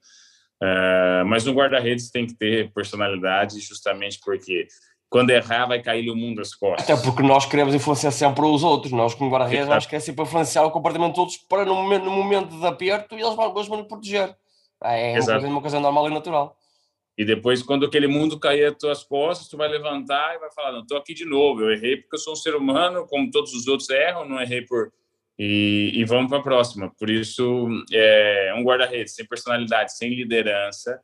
Uh, 0.61 1.23
mas 1.25 1.45
no 1.45 1.53
guarda-redes 1.53 2.11
tem 2.11 2.25
que 2.27 2.35
ter 2.35 2.73
personalidade, 2.73 3.61
justamente 3.61 4.19
porque 4.21 4.67
quando 5.09 5.29
errar 5.29 5.67
vai 5.67 5.81
cair 5.81 6.09
o 6.09 6.15
mundo 6.15 6.41
às 6.41 6.53
costas. 6.53 6.89
Até 6.89 7.01
porque 7.01 7.23
nós 7.23 7.45
queremos 7.45 7.73
influenciar 7.73 8.11
sempre 8.11 8.43
os 8.43 8.63
outros, 8.63 8.91
nós 8.91 9.13
como 9.13 9.31
guarda-redes 9.31 9.67
vamos 9.67 9.85
querer 9.85 10.01
sempre 10.01 10.23
influenciar 10.23 10.65
o 10.65 10.71
comportamento 10.71 11.11
dos 11.11 11.19
outros 11.19 11.37
para 11.37 11.63
no 11.63 11.75
momento, 11.75 12.03
no 12.03 12.11
momento 12.11 12.59
de 12.59 12.65
aperto 12.65 13.15
eles 13.15 13.33
vão 13.35 13.53
nos 13.53 13.87
proteger. 13.87 14.35
É, 14.83 15.17
é 15.17 15.37
uma 15.47 15.61
coisa 15.61 15.79
normal 15.79 16.07
e 16.07 16.13
natural. 16.13 16.58
E 17.19 17.25
depois, 17.25 17.61
quando 17.61 17.85
aquele 17.85 18.07
mundo 18.07 18.39
cair 18.39 18.63
às 18.67 18.77
tuas 18.77 19.03
costas, 19.03 19.49
tu 19.49 19.57
vai 19.57 19.67
levantar 19.67 20.35
e 20.35 20.39
vai 20.39 20.49
falar: 20.53 20.71
não, 20.71 20.83
estou 20.83 20.97
aqui 20.97 21.13
de 21.13 21.25
novo. 21.25 21.63
Eu 21.63 21.71
errei 21.71 21.97
porque 21.97 22.15
eu 22.15 22.19
sou 22.19 22.31
um 22.31 22.37
ser 22.37 22.55
humano, 22.55 23.05
como 23.05 23.29
todos 23.29 23.53
os 23.53 23.67
outros 23.67 23.89
erram, 23.89 24.23
não 24.23 24.41
errei 24.41 24.61
por. 24.61 24.89
E, 25.37 25.91
e 25.95 26.05
vamos 26.05 26.29
para 26.29 26.39
a 26.39 26.41
próxima. 26.41 26.89
Por 26.97 27.09
isso, 27.09 27.67
é, 27.91 28.53
um 28.57 28.63
guarda-redes 28.63 29.15
sem 29.15 29.25
personalidade, 29.25 29.97
sem 29.97 30.15
liderança, 30.15 30.97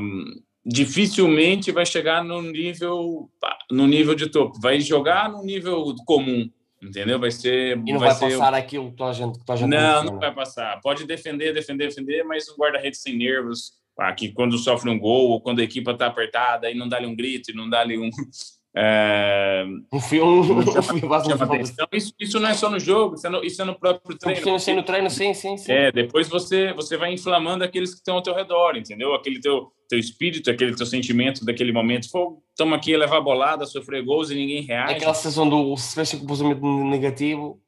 um, 0.00 0.24
dificilmente 0.66 1.70
vai 1.70 1.86
chegar 1.86 2.24
no 2.24 2.42
nível, 2.42 3.30
no 3.70 3.86
nível 3.86 4.16
de 4.16 4.28
topo. 4.28 4.60
Vai 4.60 4.80
jogar 4.80 5.30
no 5.30 5.44
nível 5.44 5.94
comum, 6.04 6.50
entendeu? 6.82 7.16
Vai 7.16 7.30
ser. 7.30 7.78
E 7.86 7.92
não 7.92 8.00
vai, 8.00 8.12
vai 8.12 8.30
passar 8.30 8.54
aquilo 8.54 8.92
que 8.92 9.02
a 9.04 9.12
gente. 9.12 9.38
Que 9.38 9.52
a 9.52 9.54
gente 9.56 9.70
não, 9.70 10.02
não 10.02 10.18
vai 10.18 10.34
passar. 10.34 10.80
Pode 10.80 11.06
defender, 11.06 11.52
defender, 11.54 11.86
defender, 11.86 12.24
mas 12.24 12.48
um 12.48 12.56
guarda-redes 12.56 13.00
sem 13.00 13.16
nervos 13.16 13.78
Aqui, 13.98 14.32
quando 14.32 14.56
sofre 14.56 14.88
um 14.88 14.98
gol, 14.98 15.30
ou 15.30 15.40
quando 15.40 15.58
a 15.58 15.64
equipa 15.64 15.90
está 15.90 16.06
apertada, 16.06 16.68
aí 16.68 16.74
não 16.74 16.88
dá-lhe 16.88 17.06
um 17.06 17.16
grito, 17.16 17.54
não 17.54 17.68
dá-lhe 17.68 17.98
um. 17.98 18.10
É... 18.76 19.64
Um 19.92 20.00
filme. 20.00 20.46
isso, 21.92 22.14
isso 22.20 22.38
não 22.38 22.48
é 22.48 22.54
só 22.54 22.70
no 22.70 22.78
jogo, 22.78 23.16
isso 23.16 23.26
é 23.26 23.30
no, 23.30 23.44
isso 23.44 23.62
é 23.62 23.64
no 23.64 23.74
próprio 23.74 24.16
treino. 24.16 24.42
Sim, 24.42 24.58
sim, 24.58 24.74
no 24.74 24.82
treino, 24.82 25.10
sim, 25.10 25.34
sim, 25.34 25.56
sim. 25.56 25.72
É, 25.72 25.90
depois 25.90 26.28
você, 26.28 26.72
você 26.74 26.96
vai 26.96 27.12
inflamando 27.12 27.64
aqueles 27.64 27.90
que 27.90 27.96
estão 27.96 28.16
ao 28.16 28.22
teu 28.22 28.34
redor, 28.34 28.76
entendeu? 28.76 29.14
Aquele 29.14 29.40
teu, 29.40 29.72
teu 29.88 29.98
espírito, 29.98 30.50
aquele 30.50 30.76
teu 30.76 30.86
sentimento 30.86 31.44
daquele 31.44 31.72
momento. 31.72 32.04
estamos 32.50 32.78
aqui 32.78 32.94
a 32.94 32.98
levar 32.98 33.20
bolada, 33.20 33.66
sofrer 33.66 34.04
gols 34.04 34.30
e 34.30 34.34
ninguém 34.34 34.62
reage. 34.62 34.94
Aquela 34.94 35.14
sensação 35.14 35.48
do 35.48 35.76
se 35.76 35.94
fecha 35.94 36.16
com 36.16 36.26
comportamento 36.26 36.62
negativo, 36.84 37.60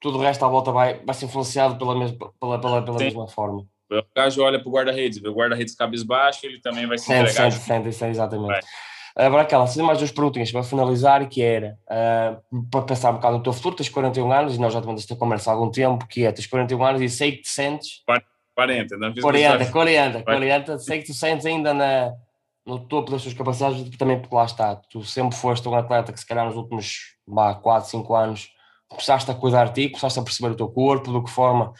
tudo 0.00 0.18
o 0.18 0.20
resto 0.20 0.44
à 0.44 0.48
volta 0.48 0.70
vai, 0.70 1.04
vai 1.04 1.14
ser 1.14 1.26
influenciado 1.26 1.76
pela 1.76 1.98
mesma, 1.98 2.32
pela, 2.40 2.58
pela, 2.58 2.82
pela 2.82 2.98
mesma 2.98 3.28
forma. 3.28 3.66
O 3.90 4.02
gajo 4.14 4.42
olha 4.42 4.58
para 4.58 4.68
o 4.68 4.72
guarda-redes, 4.72 5.18
vê 5.18 5.28
o 5.28 5.34
guarda-redes 5.34 5.74
cabisbaixo, 5.74 6.46
ele 6.46 6.60
também 6.60 6.86
vai 6.86 6.98
se 6.98 7.06
sente, 7.06 7.30
entregar. 7.30 7.50
Sente, 7.50 7.64
sente, 7.64 7.92
sente, 7.92 8.10
exatamente. 8.10 8.66
Agora 9.16 9.42
aquela, 9.42 9.66
se 9.66 9.80
mais 9.80 9.98
duas 9.98 10.10
perguntinhas 10.10 10.50
para 10.50 10.64
finalizar, 10.64 11.28
que 11.28 11.40
era 11.40 11.78
uh, 11.84 12.66
para 12.68 12.82
pensar 12.82 13.10
um 13.10 13.14
bocado 13.14 13.36
no 13.36 13.42
teu 13.42 13.52
futuro, 13.52 13.76
tens 13.76 13.88
41 13.88 14.32
anos, 14.32 14.56
e 14.56 14.60
nós 14.60 14.72
já 14.72 14.80
temos 14.80 15.00
esta 15.00 15.14
conversa 15.14 15.50
há 15.50 15.54
algum 15.54 15.70
tempo, 15.70 16.06
que 16.08 16.24
é, 16.24 16.32
tens 16.32 16.46
41 16.46 16.84
anos 16.84 17.00
e 17.00 17.08
sei 17.08 17.32
que 17.32 17.42
te 17.42 17.48
sentes... 17.48 18.02
40, 18.56 18.96
não 18.96 19.12
fiz 19.12 19.22
40, 19.22 19.66
40, 19.66 20.22
40, 20.22 20.78
sei 20.78 21.00
que 21.00 21.06
tu 21.06 21.14
sentes 21.14 21.44
ainda 21.44 21.74
na, 21.74 22.12
no 22.64 22.78
topo 22.78 23.10
das 23.10 23.22
suas 23.22 23.34
capacidades, 23.34 23.88
também 23.96 24.18
porque 24.20 24.34
lá 24.34 24.44
está, 24.44 24.76
tu 24.76 25.04
sempre 25.04 25.36
foste 25.36 25.68
um 25.68 25.74
atleta 25.74 26.12
que 26.12 26.20
se 26.20 26.26
calhar 26.26 26.46
nos 26.46 26.56
últimos 26.56 27.16
bah, 27.26 27.54
4, 27.54 27.90
5 27.90 28.14
anos 28.14 28.54
começaste 28.88 29.30
a 29.30 29.34
cuidar 29.34 29.66
de 29.66 29.74
ti, 29.74 29.88
começaste 29.88 30.18
a 30.18 30.22
perceber 30.22 30.52
o 30.52 30.56
teu 30.56 30.68
corpo, 30.68 31.12
de 31.12 31.24
que 31.24 31.30
forma 31.30 31.72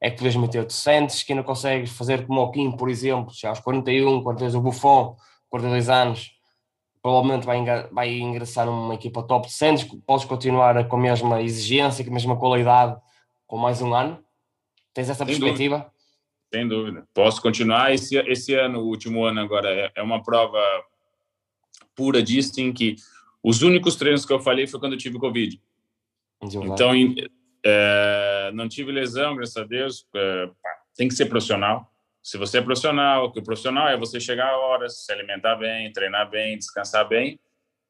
é 0.00 0.10
que 0.10 0.18
podes 0.18 0.36
meter, 0.36 0.64
te 0.64 0.72
sentes 0.72 1.22
que 1.22 1.32
ainda 1.32 1.44
consegues 1.44 1.90
fazer 1.90 2.26
como 2.26 2.40
o 2.40 2.50
Kim, 2.50 2.72
por 2.72 2.88
exemplo, 2.88 3.32
já 3.34 3.50
aos 3.50 3.60
41, 3.60 4.22
42, 4.22 4.54
o 4.54 4.60
Buffon, 4.60 5.16
42 5.50 5.88
anos, 5.90 6.32
provavelmente 7.02 7.44
vai, 7.44 7.62
vai 7.90 8.18
ingressar 8.18 8.66
numa 8.66 8.94
equipa 8.94 9.22
top, 9.22 9.52
sentes 9.52 9.84
que 9.84 9.96
podes 9.98 10.24
continuar 10.24 10.88
com 10.88 10.96
a 10.96 11.00
mesma 11.00 11.42
exigência, 11.42 12.04
com 12.04 12.10
a 12.10 12.14
mesma 12.14 12.36
qualidade, 12.36 12.96
com 13.46 13.58
mais 13.58 13.82
um 13.82 13.92
ano? 13.94 14.24
Tens 14.94 15.10
essa 15.10 15.24
Sem 15.24 15.26
perspectiva? 15.26 15.76
Dúvida. 15.76 15.92
Sem 16.52 16.68
dúvida. 16.68 17.08
Posso 17.14 17.40
continuar. 17.40 17.94
Esse, 17.94 18.16
esse 18.18 18.54
ano, 18.54 18.80
o 18.80 18.86
último 18.86 19.24
ano 19.24 19.40
agora, 19.40 19.70
é, 19.70 19.92
é 19.96 20.02
uma 20.02 20.22
prova 20.22 20.58
pura 21.94 22.22
disso, 22.22 22.60
em 22.60 22.72
que 22.72 22.96
os 23.42 23.62
únicos 23.62 23.96
treinos 23.96 24.24
que 24.24 24.32
eu 24.32 24.40
falei 24.40 24.66
foi 24.66 24.80
quando 24.80 24.94
eu 24.94 24.98
tive 24.98 25.18
Covid. 25.18 25.60
Então, 26.42 26.92
é, 27.64 28.50
não 28.54 28.68
tive 28.68 28.92
lesão, 28.92 29.36
graças 29.36 29.56
a 29.56 29.64
Deus. 29.64 30.06
É, 30.14 30.50
tem 30.96 31.08
que 31.08 31.14
ser 31.14 31.26
profissional. 31.26 31.90
Se 32.22 32.36
você 32.36 32.58
é 32.58 32.62
profissional, 32.62 33.32
que 33.32 33.40
o 33.40 33.42
profissional 33.42 33.88
é 33.88 33.96
você 33.96 34.20
chegar 34.20 34.48
a 34.48 34.58
horas, 34.58 35.04
se 35.04 35.12
alimentar 35.12 35.56
bem, 35.56 35.90
treinar 35.92 36.28
bem, 36.28 36.58
descansar 36.58 37.08
bem, 37.08 37.40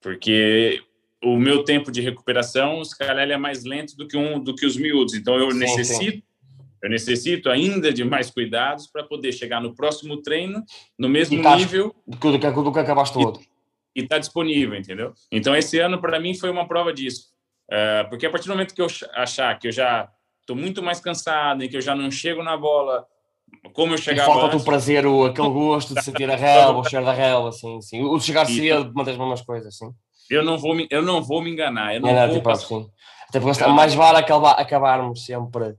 porque 0.00 0.82
o 1.22 1.36
meu 1.36 1.64
tempo 1.64 1.90
de 1.90 2.00
recuperação, 2.00 2.84
se 2.84 2.96
calhar, 2.96 3.28
é 3.28 3.36
mais 3.36 3.64
lento 3.64 3.96
do 3.96 4.06
que 4.06 4.16
um 4.16 4.38
do 4.38 4.54
que 4.54 4.64
os 4.64 4.76
miúdos. 4.76 5.14
Então, 5.14 5.36
eu 5.36 5.50
sim, 5.50 5.58
necessito 5.58 6.16
sim. 6.16 6.22
Eu 6.82 6.88
necessito 6.88 7.50
ainda 7.50 7.92
de 7.92 8.02
mais 8.04 8.30
cuidados 8.30 8.86
para 8.86 9.04
poder 9.04 9.32
chegar 9.32 9.60
no 9.60 9.74
próximo 9.74 10.22
treino 10.22 10.64
no 10.98 11.08
mesmo 11.08 11.42
tá, 11.42 11.56
nível 11.56 11.94
do 12.06 12.16
que, 12.16 12.30
do 12.30 12.72
que 12.72 12.78
acabaste 12.78 13.18
o 13.18 13.20
outro. 13.20 13.42
E 13.94 14.00
está 14.00 14.18
disponível, 14.18 14.78
entendeu? 14.78 15.12
Então, 15.30 15.54
esse 15.54 15.78
ano, 15.78 16.00
para 16.00 16.18
mim, 16.18 16.34
foi 16.34 16.48
uma 16.48 16.66
prova 16.66 16.92
disso. 16.92 17.26
Uh, 17.70 18.08
porque 18.08 18.26
a 18.26 18.30
partir 18.30 18.48
do 18.48 18.52
momento 18.52 18.74
que 18.74 18.82
eu 18.82 18.88
achar 19.14 19.56
que 19.58 19.68
eu 19.68 19.72
já 19.72 20.10
estou 20.40 20.56
muito 20.56 20.82
mais 20.82 21.00
cansado 21.00 21.62
e 21.62 21.68
que 21.68 21.76
eu 21.76 21.80
já 21.80 21.94
não 21.94 22.10
chego 22.10 22.42
na 22.42 22.56
bola 22.56 23.06
como 23.72 23.94
eu 23.94 23.98
chegava 23.98 24.32
falta 24.32 24.56
o 24.56 24.64
prazer, 24.64 25.06
o, 25.06 25.24
aquele 25.24 25.48
gosto 25.48 25.94
de 25.94 26.02
sentir 26.02 26.30
a 26.30 26.34
relva, 26.36 26.78
o 26.78 26.88
cheiro 26.88 27.04
da 27.04 27.12
relva, 27.12 27.48
assim, 27.48 27.80
sim. 27.80 28.02
O 28.02 28.16
de 28.16 28.24
chegar 28.24 28.46
cedo, 28.46 28.90
uma 28.92 29.04
das 29.04 29.16
mesmas 29.16 29.42
coisas, 29.42 29.76
sim. 29.76 29.90
Eu 30.28 30.44
não 30.44 30.56
vou 30.56 30.74
me, 30.74 30.86
eu 30.90 31.02
não 31.02 31.22
vou 31.22 31.42
me 31.42 31.50
enganar. 31.50 31.94
Eu 31.94 32.00
não, 32.00 32.12
não, 32.12 32.26
vou 32.26 32.36
tipo, 32.36 32.50
assim. 32.50 32.88
Até 33.28 33.40
porque 33.40 33.66
mais 33.66 33.94
vale 33.94 34.18
acabar, 34.18 34.52
acabarmos 34.52 35.24
sempre 35.24 35.76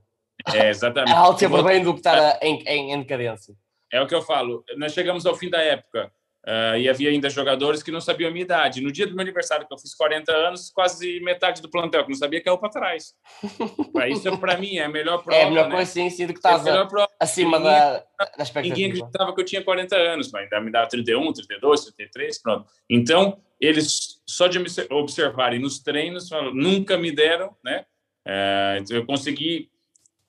é, 0.52 0.70
exatamente. 0.70 1.12
Alto 1.14 1.40
sempre 1.40 1.62
bem 1.62 1.82
do 1.82 1.92
que 1.92 2.00
estar 2.00 2.38
em, 2.42 2.62
em, 2.66 2.92
em 2.92 2.98
decadência. 3.00 3.54
É 3.90 4.00
o 4.00 4.06
que 4.06 4.14
eu 4.14 4.22
falo. 4.22 4.64
Nós 4.76 4.92
chegamos 4.92 5.26
ao 5.26 5.34
fim 5.34 5.50
da 5.50 5.60
época 5.60 6.10
uh, 6.46 6.76
e 6.76 6.88
havia 6.88 7.10
ainda 7.10 7.30
jogadores 7.30 7.82
que 7.82 7.90
não 7.90 8.00
sabiam 8.00 8.28
a 8.28 8.32
minha 8.32 8.44
idade. 8.44 8.80
No 8.80 8.92
dia 8.92 9.06
do 9.06 9.14
meu 9.14 9.22
aniversário, 9.22 9.66
que 9.66 9.72
eu 9.72 9.78
fiz 9.78 9.94
40 9.94 10.32
anos, 10.32 10.70
quase 10.70 11.20
metade 11.20 11.62
do 11.62 11.70
plantel 11.70 12.04
que 12.04 12.10
não 12.10 12.16
sabia 12.16 12.42
caiu 12.42 12.58
para 12.58 12.70
trás. 12.70 13.14
Isso, 14.08 14.38
para 14.38 14.56
mim, 14.56 14.76
é 14.76 14.84
a 14.84 14.88
melhor 14.88 15.22
prova. 15.22 15.40
É 15.40 15.44
a 15.44 15.50
melhor 15.50 15.68
né? 15.68 15.84
sim, 15.84 16.08
do 16.26 16.32
que 16.32 16.38
estás 16.38 16.66
é 16.66 16.72
acima 17.20 17.58
ninguém, 17.58 17.72
da, 17.72 18.04
da 18.36 18.42
expectativa. 18.42 18.62
Ninguém 18.62 18.86
acreditava 18.86 19.34
que 19.34 19.40
eu 19.40 19.44
tinha 19.44 19.62
40 19.62 19.96
anos, 19.96 20.30
mas 20.32 20.42
ainda 20.44 20.60
me 20.60 20.70
dá 20.70 20.86
31, 20.86 21.32
32, 21.32 21.84
33, 21.84 22.42
pronto. 22.42 22.66
Então, 22.88 23.40
eles, 23.60 24.20
só 24.26 24.48
de 24.48 24.58
me 24.58 24.68
observarem 24.90 25.60
nos 25.60 25.80
treinos, 25.80 26.30
nunca 26.52 26.96
me 26.98 27.12
deram, 27.12 27.56
né? 27.64 27.84
Uh, 28.26 28.92
eu 28.92 29.04
consegui 29.04 29.68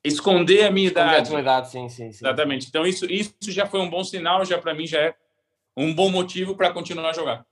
esconder 0.04 0.66
a 0.66 0.72
minha 0.72 0.88
esconder 0.88 1.08
idade. 1.08 1.28
a 1.28 1.32
tua 1.32 1.40
idade, 1.40 1.70
sim, 1.70 1.90
sim, 1.90 2.12
sim. 2.12 2.26
Exatamente. 2.26 2.68
Então, 2.68 2.86
isso, 2.86 3.06
isso 3.06 3.34
já 3.48 3.66
foi 3.66 3.80
um 3.80 3.90
bom 3.90 4.04
sinal, 4.04 4.44
já 4.44 4.58
para 4.58 4.74
mim 4.74 4.86
já 4.86 5.00
é 5.00 5.16
um 5.76 5.94
bom 5.94 6.10
motivo 6.10 6.56
para 6.56 6.72
continuar 6.72 7.10
a 7.10 7.14
jogar. 7.14 7.46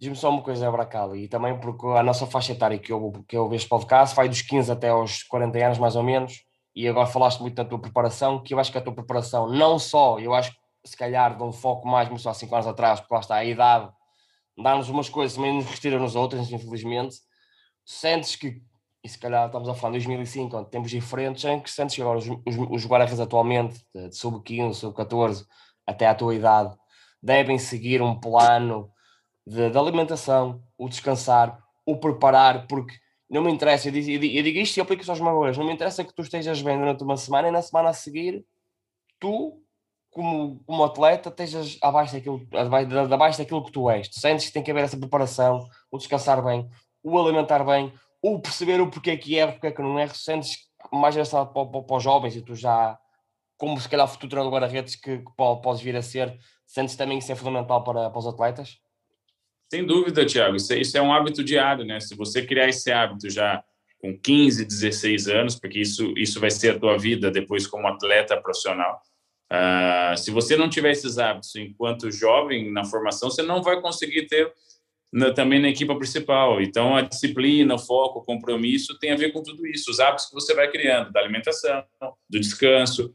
Diz-me 0.00 0.16
só 0.16 0.30
uma 0.30 0.42
coisa, 0.42 0.70
Bracali, 0.70 1.24
e 1.24 1.28
também 1.28 1.58
porque 1.58 1.86
a 1.86 2.02
nossa 2.02 2.26
faixa 2.26 2.52
etária 2.52 2.78
que 2.78 2.92
eu, 2.92 3.12
que 3.26 3.36
eu 3.36 3.48
vejo 3.48 3.68
podcast 3.68 4.14
vai 4.14 4.28
dos 4.28 4.42
15 4.42 4.70
até 4.70 4.90
aos 4.90 5.22
40 5.24 5.58
anos, 5.58 5.78
mais 5.78 5.96
ou 5.96 6.02
menos, 6.02 6.44
e 6.74 6.86
agora 6.86 7.06
falaste 7.06 7.40
muito 7.40 7.56
da 7.56 7.64
tua 7.64 7.80
preparação, 7.80 8.42
que 8.42 8.54
eu 8.54 8.60
acho 8.60 8.70
que 8.70 8.78
a 8.78 8.80
tua 8.80 8.94
preparação, 8.94 9.48
não 9.48 9.78
só, 9.78 10.18
eu 10.20 10.34
acho 10.34 10.52
que 10.52 10.58
se 10.84 10.96
calhar 10.96 11.36
de 11.36 11.42
um 11.42 11.52
foco 11.52 11.88
mais, 11.88 12.08
começou 12.08 12.30
há 12.30 12.34
5 12.34 12.54
anos 12.54 12.66
atrás, 12.68 13.00
porque 13.00 13.14
lá 13.14 13.20
está 13.20 13.34
a 13.36 13.44
idade, 13.44 13.90
dá-nos 14.56 14.88
umas 14.88 15.08
coisas, 15.08 15.36
também 15.36 15.54
nos 15.54 15.66
retira-nos 15.66 16.14
outras, 16.14 16.50
infelizmente. 16.52 17.16
Sentes 17.84 18.36
que 18.36 18.62
e 19.02 19.08
se 19.08 19.18
calhar 19.18 19.46
estamos 19.46 19.68
a 19.68 19.74
falar 19.74 19.92
de 19.92 20.04
2005, 20.04 20.56
onde 20.56 20.70
tempos 20.70 20.90
diferentes, 20.90 21.44
em 21.44 21.60
que 21.60 21.70
sentes 21.70 21.94
que 21.94 22.02
agora 22.02 22.18
os, 22.18 22.26
os, 22.26 22.84
os 22.84 23.20
atualmente, 23.20 23.82
de, 23.94 24.08
de 24.08 24.16
sub-15, 24.16 24.74
sub-14, 24.74 25.46
até 25.86 26.06
à 26.06 26.14
tua 26.14 26.34
idade, 26.34 26.76
devem 27.22 27.58
seguir 27.58 28.02
um 28.02 28.18
plano 28.18 28.90
de, 29.46 29.70
de, 29.70 29.78
alimentação, 29.78 30.62
o 30.76 30.88
descansar, 30.88 31.58
o 31.86 31.96
preparar, 31.96 32.66
porque 32.66 32.94
não 33.28 33.42
me 33.42 33.50
interessa, 33.50 33.88
eu 33.88 33.92
digo, 33.92 34.24
eu 34.24 34.42
digo 34.42 34.58
isto 34.58 34.76
e 34.76 34.80
aplico 34.80 35.02
isso 35.02 35.10
aos 35.10 35.18
jogadores, 35.18 35.56
não 35.56 35.66
me 35.66 35.72
interessa 35.72 36.04
que 36.04 36.14
tu 36.14 36.22
estejas 36.22 36.62
bem 36.62 36.78
durante 36.78 37.02
uma 37.02 37.16
semana 37.16 37.48
e 37.48 37.50
na 37.50 37.62
semana 37.62 37.90
a 37.90 37.92
seguir 37.92 38.44
tu, 39.18 39.60
como, 40.10 40.62
como 40.64 40.84
atleta, 40.84 41.28
estejas 41.28 41.78
abaixo 41.82 42.14
daquilo, 42.14 42.46
abaixo, 42.52 43.14
abaixo 43.14 43.38
daquilo 43.38 43.64
que 43.64 43.72
tu 43.72 43.90
és. 43.90 44.08
Tu 44.08 44.20
sentes 44.20 44.46
que 44.46 44.52
tem 44.52 44.62
que 44.62 44.70
haver 44.70 44.84
essa 44.84 44.96
preparação, 44.96 45.68
o 45.90 45.98
descansar 45.98 46.42
bem, 46.42 46.68
o 47.02 47.18
alimentar 47.18 47.64
bem, 47.64 47.92
ou 48.22 48.40
perceber 48.40 48.80
o 48.80 48.90
porquê 48.90 49.16
que 49.16 49.38
é, 49.38 49.44
o 49.44 49.52
porquê 49.52 49.72
que 49.72 49.82
não 49.82 49.98
é, 49.98 50.08
sentes 50.08 50.68
mais 50.92 51.14
engraçado 51.14 51.52
para, 51.52 51.66
para, 51.66 51.82
para, 51.82 51.96
os 51.96 52.02
jovens 52.02 52.36
e 52.36 52.42
tu 52.42 52.54
já, 52.54 52.98
como 53.56 53.80
se 53.80 53.88
calhar 53.88 54.06
o 54.06 54.08
futuro 54.08 54.30
treinador 54.30 54.52
guarda-redes 54.52 54.96
que, 54.96 55.18
que 55.18 55.32
podes 55.36 55.80
vir 55.80 55.96
a 55.96 56.02
ser, 56.02 56.38
sentes 56.68 56.94
também 56.94 57.18
que 57.18 57.24
isso 57.24 57.32
é 57.32 57.36
fundamental 57.36 57.82
para, 57.82 58.10
para 58.10 58.18
os 58.18 58.26
atletas? 58.26 58.78
Sem 59.70 59.84
dúvida, 59.84 60.24
Tiago, 60.24 60.56
isso, 60.56 60.72
é, 60.72 60.78
isso 60.78 60.96
é 60.96 61.02
um 61.02 61.12
hábito 61.12 61.42
diário, 61.42 61.84
né? 61.84 61.98
Se 61.98 62.14
você 62.14 62.44
criar 62.46 62.68
esse 62.68 62.92
hábito 62.92 63.28
já 63.28 63.62
com 64.00 64.16
15, 64.16 64.64
16 64.64 65.28
anos, 65.28 65.56
porque 65.56 65.80
isso, 65.80 66.14
isso 66.16 66.38
vai 66.38 66.50
ser 66.50 66.76
a 66.76 66.78
tua 66.78 66.96
vida 66.96 67.30
depois 67.30 67.66
como 67.66 67.88
atleta 67.88 68.40
profissional. 68.40 69.00
Uh, 69.50 70.16
se 70.16 70.30
você 70.30 70.56
não 70.56 70.68
tiver 70.68 70.92
esses 70.92 71.18
hábitos 71.18 71.56
enquanto 71.56 72.10
jovem 72.10 72.70
na 72.70 72.84
formação, 72.84 73.30
você 73.30 73.42
não 73.42 73.62
vai 73.62 73.80
conseguir 73.80 74.26
ter 74.26 74.52
na, 75.12 75.32
também 75.32 75.60
na 75.60 75.68
equipa 75.68 75.96
principal. 75.96 76.60
Então, 76.60 76.94
a 76.94 77.02
disciplina, 77.02 77.74
o 77.74 77.78
foco, 77.78 78.20
o 78.20 78.24
compromisso 78.24 78.98
tem 78.98 79.10
a 79.10 79.16
ver 79.16 79.32
com 79.32 79.42
tudo 79.42 79.66
isso. 79.66 79.90
Os 79.90 80.00
hábitos 80.00 80.26
que 80.26 80.34
você 80.34 80.54
vai 80.54 80.70
criando, 80.70 81.10
da 81.10 81.20
alimentação, 81.20 81.82
do 82.28 82.38
descanso. 82.38 83.14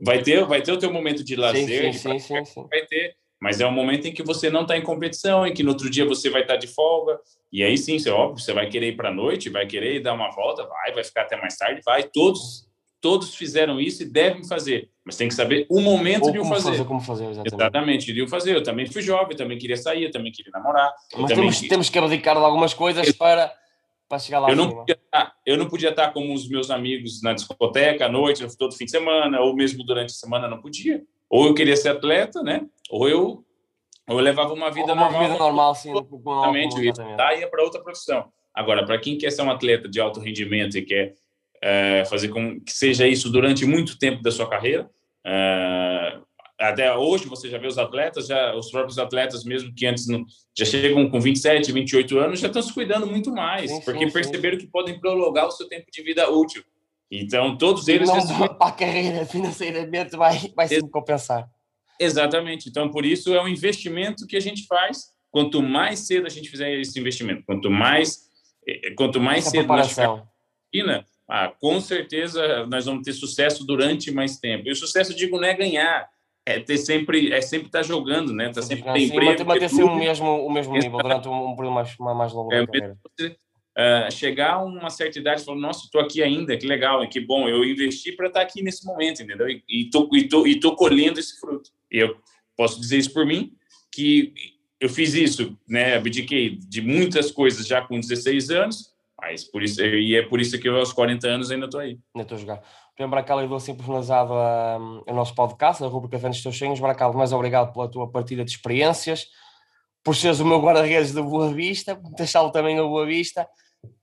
Vai 0.00 0.22
ter, 0.22 0.44
vai 0.44 0.62
ter 0.62 0.72
o 0.72 0.78
teu 0.78 0.92
momento 0.92 1.22
de 1.22 1.36
lazer, 1.36 1.92
sim, 1.92 1.98
sim, 1.98 2.18
sim, 2.18 2.44
sim, 2.44 2.66
vai 2.68 2.86
ter, 2.86 3.14
mas 3.40 3.60
é 3.60 3.66
um 3.66 3.72
momento 3.72 4.06
em 4.06 4.12
que 4.12 4.22
você 4.22 4.50
não 4.50 4.62
está 4.62 4.76
em 4.76 4.82
competição, 4.82 5.46
em 5.46 5.52
que 5.52 5.62
no 5.62 5.70
outro 5.70 5.90
dia 5.90 6.04
você 6.04 6.30
vai 6.30 6.42
estar 6.42 6.54
tá 6.54 6.58
de 6.60 6.66
folga, 6.66 7.18
e 7.52 7.62
aí 7.62 7.76
sim, 7.76 7.96
é 8.06 8.10
óbvio, 8.10 8.42
você 8.42 8.52
vai 8.52 8.68
querer 8.68 8.88
ir 8.88 8.96
para 8.96 9.10
a 9.10 9.14
noite, 9.14 9.50
vai 9.50 9.66
querer 9.66 10.00
dar 10.00 10.14
uma 10.14 10.30
volta, 10.30 10.66
vai, 10.66 10.92
vai 10.92 11.04
ficar 11.04 11.22
até 11.22 11.36
mais 11.36 11.56
tarde, 11.56 11.80
vai, 11.84 12.02
todos 12.04 12.70
todos 13.00 13.34
fizeram 13.34 13.80
isso 13.80 14.02
e 14.02 14.06
devem 14.06 14.44
fazer, 14.44 14.90
mas 15.04 15.16
tem 15.16 15.26
que 15.26 15.34
saber 15.34 15.66
o 15.68 15.80
momento 15.80 16.26
Ou 16.26 16.32
de 16.32 16.38
o 16.38 16.44
fazer. 16.44 16.70
fazer. 16.70 16.84
Como 16.84 17.00
fazer, 17.00 17.24
exatamente. 17.24 17.54
Exatamente, 17.54 18.12
de 18.12 18.22
o 18.22 18.28
fazer. 18.28 18.54
Eu 18.54 18.62
também 18.62 18.86
fui 18.86 19.02
jovem, 19.02 19.36
também 19.36 19.58
queria 19.58 19.76
sair, 19.76 20.10
também 20.10 20.30
queria 20.30 20.52
namorar. 20.52 20.92
Mas 21.16 21.32
temos, 21.32 21.60
temos 21.60 21.88
que 21.88 21.98
abdicar 21.98 22.36
de 22.36 22.44
algumas 22.44 22.74
coisas 22.74 23.10
para, 23.12 23.52
para 24.10 24.18
chegar 24.18 24.40
lá. 24.40 24.50
Eu 24.50 24.56
não, 24.56 24.68
podia 24.68 24.96
estar, 24.96 25.36
eu 25.46 25.56
não 25.56 25.68
podia 25.68 25.90
estar 25.90 26.12
como 26.12 26.34
os 26.34 26.48
meus 26.48 26.68
amigos 26.68 27.22
na 27.22 27.32
discoteca 27.32 28.06
à 28.06 28.08
noite, 28.08 28.44
todo 28.58 28.74
fim 28.74 28.84
de 28.84 28.90
semana, 28.90 29.40
ou 29.40 29.54
mesmo 29.54 29.84
durante 29.84 30.10
a 30.10 30.14
semana, 30.14 30.48
não 30.48 30.60
podia. 30.60 31.00
Ou 31.30 31.46
eu 31.46 31.54
queria 31.54 31.76
ser 31.76 31.90
atleta, 31.90 32.42
né? 32.42 32.66
Ou 32.90 33.08
eu, 33.08 33.44
ou 34.08 34.18
eu 34.18 34.18
levava 34.18 34.52
uma 34.52 34.68
vida 34.68 34.92
uma 34.92 35.04
normal. 35.04 35.22
Vida 35.22 35.38
normal, 35.38 35.74
sim. 35.76 35.92
Exatamente, 35.92 36.76
eu 36.76 36.82
ia 36.82 37.48
para 37.48 37.62
outra 37.62 37.80
profissão. 37.80 38.32
Agora, 38.52 38.84
para 38.84 38.98
quem 38.98 39.16
quer 39.16 39.30
ser 39.30 39.42
um 39.42 39.50
atleta 39.50 39.88
de 39.88 40.00
alto 40.00 40.18
rendimento 40.18 40.76
e 40.76 40.82
quer 40.82 41.14
é, 41.62 42.04
fazer 42.04 42.30
com 42.30 42.60
que 42.60 42.72
seja 42.72 43.06
isso 43.06 43.30
durante 43.30 43.64
muito 43.64 43.96
tempo 43.96 44.20
da 44.22 44.32
sua 44.32 44.50
carreira. 44.50 44.90
É, 45.24 46.18
até 46.60 46.94
hoje 46.94 47.26
você 47.26 47.48
já 47.48 47.56
vê 47.58 47.66
os 47.66 47.78
atletas, 47.78 48.26
já 48.26 48.54
os 48.54 48.70
próprios 48.70 48.98
atletas 48.98 49.44
mesmo 49.44 49.74
que 49.74 49.86
antes 49.86 50.06
não, 50.06 50.24
já 50.56 50.64
chegam 50.64 51.08
com 51.08 51.20
27, 51.20 51.72
28 51.72 52.18
anos, 52.18 52.40
já 52.40 52.48
estão 52.48 52.60
se 52.60 52.72
cuidando 52.72 53.06
muito 53.06 53.32
mais, 53.32 53.70
sim, 53.70 53.80
porque 53.80 54.06
sim, 54.06 54.12
perceberam 54.12 54.58
sim. 54.58 54.66
que 54.66 54.70
podem 54.70 55.00
prolongar 55.00 55.46
o 55.46 55.50
seu 55.50 55.66
tempo 55.68 55.86
de 55.90 56.02
vida 56.02 56.30
útil. 56.30 56.62
Então, 57.10 57.56
todos 57.56 57.88
eles... 57.88 58.08
Não 58.08 58.46
para 58.46 58.68
a 58.68 58.72
carreira, 58.72 59.24
financeiramente 59.26 60.16
vai, 60.16 60.52
vai 60.54 60.68
se 60.68 60.80
compensar. 60.88 61.48
Exatamente. 61.98 62.68
Então, 62.68 62.90
por 62.90 63.04
isso, 63.04 63.34
é 63.34 63.42
um 63.42 63.48
investimento 63.48 64.26
que 64.26 64.36
a 64.36 64.40
gente 64.40 64.66
faz. 64.66 65.10
Quanto 65.30 65.62
mais 65.62 66.00
cedo 66.00 66.26
a 66.26 66.30
gente 66.30 66.48
fizer 66.48 66.72
esse 66.78 66.98
investimento, 66.98 67.42
quanto 67.44 67.70
mais, 67.70 68.28
eh, 68.66 68.92
quanto 68.96 69.20
mais 69.20 69.46
Essa 69.46 69.50
cedo 69.50 69.66
nós 69.68 69.96
ah, 71.32 71.52
com 71.60 71.80
certeza 71.80 72.66
nós 72.66 72.86
vamos 72.86 73.04
ter 73.04 73.12
sucesso 73.12 73.64
durante 73.64 74.10
mais 74.10 74.38
tempo. 74.38 74.66
E 74.66 74.72
o 74.72 74.74
sucesso, 74.74 75.14
digo, 75.14 75.36
não 75.38 75.46
é 75.46 75.54
ganhar, 75.54 76.08
é 76.50 76.60
ter 76.60 76.78
sempre, 76.78 77.32
é 77.32 77.40
sempre 77.40 77.66
estar 77.66 77.82
jogando, 77.82 78.32
né? 78.32 78.50
Tá 78.50 78.62
sempre 78.62 78.92
ter 78.92 79.00
emprego. 79.00 79.44
Manter, 79.44 79.68
sempre 79.68 79.84
o 79.84 79.96
mesmo, 79.96 80.46
o 80.46 80.52
mesmo 80.52 80.72
nível 80.72 80.98
durante 80.98 81.28
um, 81.28 81.50
um 81.50 81.56
período 81.56 81.74
mais, 81.74 81.96
mais 81.98 82.32
longo 82.32 82.52
é, 82.52 82.64
Você, 82.66 83.36
uh, 83.78 84.10
chegar 84.10 84.54
a 84.54 84.62
uma 84.62 84.90
certa 84.90 85.18
idade 85.18 85.42
e 85.42 85.44
falar, 85.44 85.58
nossa, 85.58 85.84
estou 85.84 86.00
aqui 86.00 86.22
ainda, 86.22 86.56
que 86.56 86.66
legal, 86.66 87.06
que 87.08 87.20
bom, 87.20 87.48
eu 87.48 87.64
investi 87.64 88.12
para 88.12 88.28
estar 88.28 88.40
aqui 88.40 88.62
nesse 88.62 88.84
momento, 88.84 89.22
entendeu? 89.22 89.48
E 89.48 89.62
estou 89.68 90.08
e 90.14 90.28
tô, 90.28 90.46
e 90.46 90.58
tô 90.58 90.74
colhendo 90.74 91.18
esse 91.20 91.38
fruto. 91.38 91.70
E 91.90 91.98
eu 91.98 92.16
posso 92.56 92.80
dizer 92.80 92.98
isso 92.98 93.12
por 93.12 93.24
mim, 93.24 93.52
que 93.92 94.32
eu 94.80 94.88
fiz 94.88 95.14
isso, 95.14 95.56
né? 95.68 95.96
Abdiquei 95.96 96.56
de 96.56 96.80
muitas 96.80 97.30
coisas 97.30 97.66
já 97.66 97.82
com 97.82 98.00
16 98.00 98.50
anos, 98.50 98.90
mas 99.20 99.44
por 99.44 99.62
isso, 99.62 99.84
e 99.84 100.16
é 100.16 100.22
por 100.22 100.40
isso 100.40 100.58
que 100.58 100.68
eu 100.68 100.76
aos 100.76 100.92
40 100.92 101.28
anos 101.28 101.50
ainda 101.50 101.66
estou 101.66 101.80
aí. 101.80 101.98
Ainda 102.14 102.34
estou 102.34 102.52
a 102.54 102.62
Primeiro, 103.00 103.12
Bracalo, 103.12 103.40
eu 103.40 103.48
dou 103.48 103.56
assim 103.56 103.74
personalizado 103.74 104.34
um, 104.34 105.02
o 105.08 105.14
nosso 105.14 105.34
podcast, 105.34 105.82
a 105.82 105.86
rubrica 105.86 106.18
Vendo 106.18 106.34
os 106.34 106.42
Teus 106.42 106.58
Sonhos. 106.58 106.78
Bracalo, 106.78 107.16
mais 107.16 107.32
obrigado 107.32 107.72
pela 107.72 107.90
tua 107.90 108.06
partilha 108.10 108.44
de 108.44 108.50
experiências, 108.50 109.26
por 110.04 110.14
seres 110.14 110.38
o 110.38 110.44
meu 110.44 110.60
guarda-redes 110.60 111.14
da 111.14 111.22
Boa 111.22 111.50
Vista, 111.50 111.96
por 111.96 112.12
deixá-lo 112.12 112.50
também 112.50 112.78
a 112.78 112.82
Boa 112.82 113.06
Vista. 113.06 113.48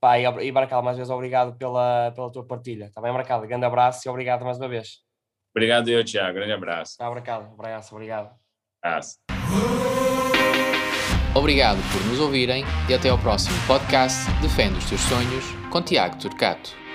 Pá, 0.00 0.18
e, 0.18 0.24
e 0.24 0.50
Bracalo, 0.50 0.82
mais 0.82 0.96
uma 0.96 1.04
vez 1.04 1.10
obrigado 1.10 1.56
pela, 1.56 2.10
pela 2.10 2.32
tua 2.32 2.44
partilha. 2.44 2.86
Está 2.86 3.00
bem, 3.00 3.12
Bracalo? 3.12 3.46
Grande 3.46 3.66
abraço 3.66 4.00
e 4.04 4.10
obrigado 4.10 4.44
mais 4.44 4.58
uma 4.58 4.66
vez. 4.66 4.96
Obrigado 5.54 5.88
eu, 5.88 6.04
Tiago. 6.04 6.34
Grande 6.34 6.54
abraço. 6.54 6.98
Tá, 6.98 7.08
Bracalo. 7.08 7.54
Abraço, 7.54 7.94
obrigado. 7.94 8.34
Abraço. 8.82 9.18
Obrigado 11.36 11.78
por 11.92 12.04
nos 12.08 12.18
ouvirem 12.18 12.64
e 12.88 12.94
até 12.94 13.10
ao 13.10 13.18
próximo 13.18 13.54
podcast 13.64 14.28
Defende 14.42 14.78
os 14.78 14.88
Teus 14.88 15.02
Sonhos 15.02 15.44
com 15.70 15.80
Tiago 15.80 16.18
Turcato. 16.18 16.87